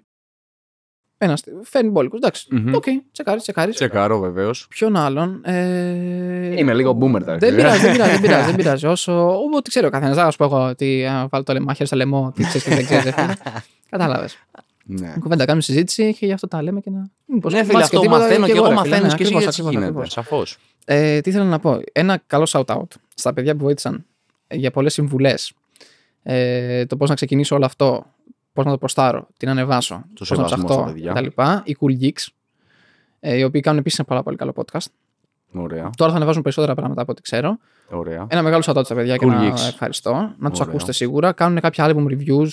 [1.23, 2.17] Ένα, φέρνει μπόλικου.
[2.17, 2.47] Εντάξει.
[2.51, 2.75] Μμμ.
[2.75, 3.75] Οκ, τσεκάρεις, τσεκάρεις.
[3.75, 4.67] Τσεκάρω βεβαίως.
[4.69, 5.41] Ποιον άλλον.
[5.45, 6.59] Ε...
[6.59, 8.87] Είμαι λίγο boomer τα Δεν πειράζει, δεν πειράζει, δεν πειράζει, δεν πειράζει.
[8.87, 9.35] Όσο.
[9.57, 10.17] Ό,τι ξέρει ο καθένας.
[10.17, 13.15] Α πω εγώ ότι α, βάλω το λεμάχι στο λαιμό, τι ξέρεις και δεν ξέρεις.
[13.91, 14.39] Κατάλαβες.
[14.85, 15.15] Ναι.
[15.21, 17.11] Κουβέντα, κάνουμε συζήτηση και γι' αυτό τα λέμε και να.
[17.27, 18.75] Μήπως Ναι, φίλε, μάθεις αυτό και τίποτα μαθαίνω και εγώ ρε φίλε.
[18.81, 19.87] μαθαίνω Ναι, και εσύ ακριβώς, έτσι ακριβώς, γίνεται.
[19.89, 20.13] ακριβώς.
[20.13, 20.59] Σαφώς.
[20.85, 21.81] Ε, τι ήθελα να πω.
[21.93, 22.83] Ένα καλό shout-out
[23.15, 24.05] στα παιδιά που βοήθησαν
[24.47, 25.53] ε, για πολλές συμβουλές.
[26.23, 28.07] Ε, το πώς να ξεκινήσω όλο αυτό,
[28.53, 31.13] πώς να το προστάρω, τι να ανεβάσω, πώς να σεβασμός στα ψαχτώ παιδιά.
[31.13, 31.27] κτλ.
[31.65, 32.27] Οι Cool Geeks,
[33.21, 34.87] ε, οι οποίοι κάνουν επίσης ένα πάρα πολύ καλό podcast.
[35.53, 35.91] Ωραία.
[35.97, 37.59] Τώρα θα ανεβάζουν περισσότερα πράγματα από ό,τι ξέρω.
[37.91, 38.27] Ωραία.
[38.29, 39.69] Ένα μεγάλο shout-out στα παιδιά και Cool να Geeks.
[39.69, 40.13] ευχαριστώ.
[40.39, 40.71] Να τους Ωραίο.
[40.73, 41.33] ακούσετε σίγουρα.
[41.33, 42.49] Κάνουν κάποια album reviews,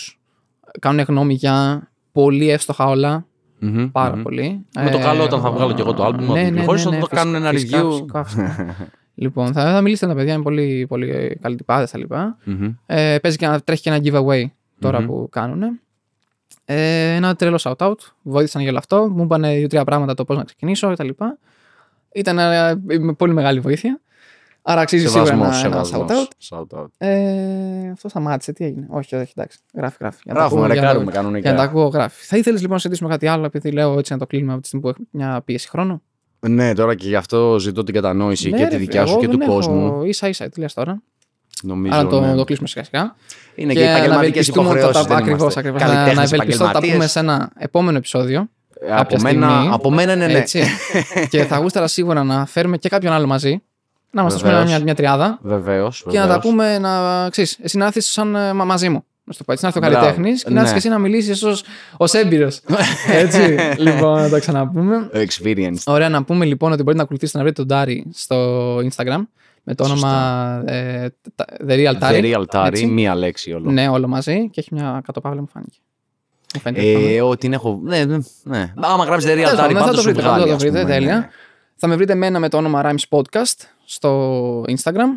[0.79, 3.25] κάνουν γνώμη για πολύ εύστοχα όλα.
[3.59, 4.21] Μμμ, Πάρα μμμ.
[4.23, 4.65] πολύ.
[4.79, 7.35] Με το καλό, όταν θα βγάλω και εγώ το album, όταν κυκλοφορήσει, θα το κάνουν
[7.35, 7.89] ένα φυσικά, review.
[7.91, 8.75] φυσικά, φυσικά.
[9.15, 12.37] λοιπόν, θα, θα μιλήσετε με τα παιδιά, είναι πολύ, πολύ καλοί τυπάδες τα λοιπά.
[12.43, 12.73] Μμμ.
[12.85, 14.45] Ε, παίζει και ένα, τρέχει και ένα giveaway
[14.79, 15.07] τωρα Μμμ.
[15.07, 15.79] που κάνουν.
[16.69, 17.95] Ε, ένα τρελό shout-out.
[18.21, 19.09] Βοήθησαν για όλο αυτό.
[19.09, 21.09] Μου είπαν δύο-τρία πράγματα το πώς να ξεκινήσω κτλ.
[22.13, 24.01] Ήταν ε, με πολύ μεγάλη βοήθεια.
[24.61, 26.27] Άρα αξίζει σίγουρα Σεβασμός, ένα, ένα σεβασμός.
[26.49, 26.57] shout-out.
[26.77, 26.85] Shout-out.
[26.97, 28.53] Ε, αυτό σταμάτησε.
[28.53, 29.59] Τι έγινε; Όχι, όχι, εντάξει.
[29.73, 30.19] Γράφει, γράφει.
[30.23, 31.63] Για να τα Γράφουμε, ακούω, για να- ρεκάρουμε Για να τα κανονικά.
[31.63, 32.25] ακούω, γράφει.
[32.25, 34.67] Θα ήθελες λοιπόν να συζητήσουμε κάτι άλλο, επειδή λέω έτσι να το κλείνουμε από τη
[34.67, 36.01] στιγμή που έχουμε μια πίεση χρόνου;
[36.39, 39.11] Ναι, τώρα και γι' αυτό ζητώ την κατανόηση Ναι, και ρε, τη φίλε, δικιά σου
[39.11, 40.03] εγώ και του δεν έχω κόσμου.
[40.03, 41.01] ίσα ίσα, τι λες τώρα.
[41.63, 41.95] Νομίζω.
[41.95, 42.35] Άρα το, ναι.
[42.35, 43.15] το κλείσουμε σιγά σιγά.
[43.55, 45.05] Είναι και επαγγελματικέ υποχρεώσεις.
[45.09, 45.81] Ακριβώς, ακριβώς.
[45.81, 48.49] Να, να ευελπιστώ ότι θα τα πούμε σε ένα επόμενο επεισόδιο.
[48.81, 49.69] Ε, Από κάποια μένα, στιγμή.
[49.73, 50.33] από μένα ναι, ναι.
[50.33, 50.63] Έτσι.
[51.29, 53.61] και θα γούσταρα σίγουρα να φέρουμε και κάποιον άλλο μαζί.
[54.11, 54.69] Να είμαστε πούμε, Βεβαίως.
[54.71, 55.39] μια, μια τριάδα.
[55.41, 56.05] Βεβαίως.
[56.09, 56.89] Και να τα πούμε, να
[57.29, 59.03] ξέρεις, εσύ να έρθεις σαν ε, μα- μαζί μου.
[59.23, 60.05] Να σου το πω έτσι, να έρθει ο Μπράβο.
[60.05, 60.59] καλλιτέχνης και να Ναι.
[60.61, 61.43] έρθει και εσύ να μιλήσεις
[61.97, 62.61] ω έμπειρος.
[63.23, 63.57] έτσι.
[63.77, 65.09] λοιπόν, να τα ξαναπούμε.
[65.13, 65.77] Experience.
[65.85, 69.21] Ωραία, να πούμε λοιπόν ότι μπορείτε να ακολουθήσετε να βρείτε τον Τάρι στο Instagram
[69.69, 72.11] με το όνομα ε, τα- The Real Tari.
[72.23, 72.85] The real Tari, έτσι.
[72.85, 73.71] μία λέξη όλο.
[73.71, 75.77] Ναι, όλο μαζί και έχει μια κατοπαύλα μου φάνηκε.
[76.55, 77.13] Μου φαίνεται.
[77.15, 77.79] Ε, ότι την έχω.
[77.83, 78.17] Ναι, ναι.
[78.43, 78.73] ναι.
[78.75, 80.47] Άμα γράψεις The Τέλος real πάντων, Tari, θα πάντω το σου βρείτε, θα βγάλει.
[80.47, 81.17] το ας βρείτε, πούμε, τέλεια.
[81.17, 81.29] ναι.
[81.75, 85.07] Θα με βρείτε μένα με το όνομα Rhymes Podcast στο Instagram.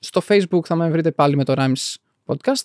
[0.00, 1.94] Στο Facebook θα με βρείτε πάλι με το Rhymes
[2.26, 2.62] Podcast.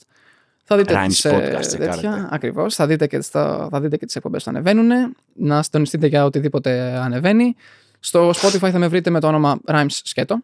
[0.63, 1.95] Θα δείτε Rhymes τις, ε, Podcast, τσεκάρετε.
[1.95, 2.75] τέτοια, ακριβώς.
[2.75, 5.15] Θα δείτε και, στα, θα δείτε και τις εκπομπές που ανεβαίνουν.
[5.33, 7.55] Να συντονιστείτε για οτιδήποτε ανεβαίνει.
[7.99, 10.39] Στο Spotify θα με βρείτε με το όνομα Rhymes Σκέτο.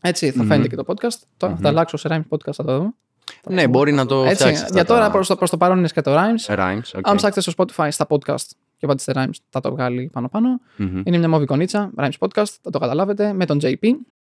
[0.00, 0.48] Έτσι θα Μμμ.
[0.48, 1.18] φαίνεται και το podcast.
[1.36, 2.94] Τώρα θα τα αλλάξω σε Rhymes Podcast, θα το δούμε.
[3.48, 4.68] Ναι, μπορεί να το Έτσι, φτιάξεις.
[4.72, 6.54] για τώρα προς το, προς το παρόν είναι σκέτο Rhymes.
[6.56, 6.80] Rhymes.
[6.96, 7.08] οκ.
[7.08, 8.44] Αν ψάξετε στο Spotify στα podcast
[8.76, 10.60] και πατήσετε Rhymes, θα το βγάλει πάνω-πάνω.
[10.76, 11.02] Μμμ.
[11.04, 13.76] Είναι μια μοβ εικονίτσα, Rhymes Podcast, θα το καταλάβετε, με τον JP.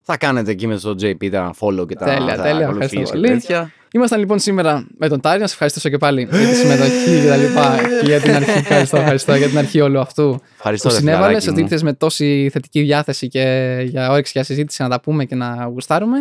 [0.08, 3.16] Θα κάνετε εκεί με το JP τα follow και τα, Τέλεια, τα τέλεια, ακολουθίες ευχαριστώ
[3.16, 3.28] και πολύ.
[3.40, 3.70] τέτοια.
[3.92, 5.40] Ήμασταν λοιπόν σήμερα με τον Τάρι.
[5.40, 7.76] Να σε ευχαριστήσω και πάλι για τη συμμετοχή και τα λοιπά.
[8.00, 8.50] και για την αρχή.
[8.58, 11.26] Ευχαριστώ, ευχαριστώ για την αρχή όλου αυτού Ευχαριστώ, που ρε συνέβαλες.
[11.26, 11.64] φιλαράκι Ότι μου.
[11.64, 15.64] ήρθες με τόση θετική διάθεση και για όρεξη για συζήτηση να τα πούμε και να
[15.72, 16.18] γουστάρουμε.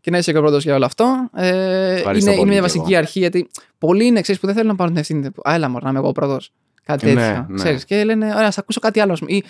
[0.00, 1.30] Και να είσαι και ο πρώτος για όλο αυτό.
[1.36, 2.98] Ε, είναι, πολύ είναι μια κι βασική εγώ.
[2.98, 5.26] αρχή γιατί πολλοί είναι εξή που δεν θέλουν να πάρουν την ευθύνη.
[5.26, 6.52] Α, έλα, μωρά, να είμαι εγώ πρώτος.
[6.84, 7.46] Κάτι Ναι, τέτοιο.
[7.48, 7.54] ναι.
[7.56, 9.18] Ξέρεις, και λένε, ωραία, ας ακούσω κάτι άλλο.
[9.26, 9.44] Ή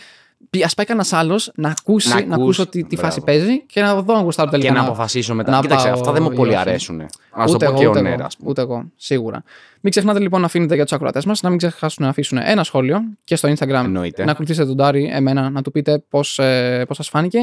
[0.64, 3.02] ας πάει κανένας άλλος να ακούσει, Να να, ακούσει, ακούσω τι, τι μπράβο.
[3.08, 4.68] φάση παίζει και να δω αν γουστάρω τελικά.
[4.68, 5.50] Και να να- αποφασίσω μετά.
[5.50, 6.58] να Κοίταξε, πάω αυτά δεν μου ή πολύ όχι.
[6.58, 6.96] αρέσουν.
[6.96, 8.50] Να σου Ούτε το πω εγώ, και ο ούτε, Νέρα, εγώ, ας πούμε.
[8.50, 9.42] ούτε εγώ, σίγουρα.
[9.80, 12.64] Μην ξεχνάτε λοιπόν να αφήνετε για τους ακροατές μας, να μην ξεχάσουν να αφήσουν ένα
[12.64, 13.82] σχόλιο και στο Instagram.
[13.84, 14.24] Εννοείται.
[14.24, 17.38] Να ακολουθήσετε τον Τάρι, εμένα, να του πείτε πώς ε, πώς σας φάνηκε,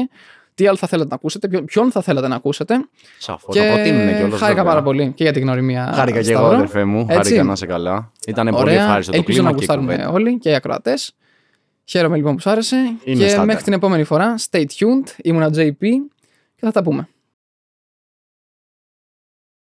[0.54, 2.74] τι άλλο θα θέλετε να ακούσετε, ποιο- ποιον θα θέλατε να ακούσετε.
[3.18, 3.52] Σαφώ.
[3.52, 4.36] Το προτείνουν και όλο.
[4.36, 5.92] χάρηκα πάρα πολύ και για την γνωριμία.
[5.94, 6.56] Χάρηκα και εγώ, Σταύρο.
[6.56, 6.98] αδερφέ μου.
[7.00, 7.14] Έτσι.
[7.14, 8.12] Χάρηκα να είσαι καλά.
[8.26, 8.82] Ήταν πολύ Ωραία.
[8.82, 10.12] ευχάριστο το Ελπίζω κλίμα να και η γουστάρουμε κουβέντα.
[10.14, 11.14] όλοι και οι ακροατές.
[11.88, 12.76] Χαίρομαι λοιπόν που σ' άρεσε.
[12.76, 13.46] Είναι και στάνταρ.
[13.46, 15.08] μέχρι την επόμενη φορά, stay tuned.
[15.22, 15.78] Ήμουνα JP
[16.54, 17.08] και θα τα πούμε.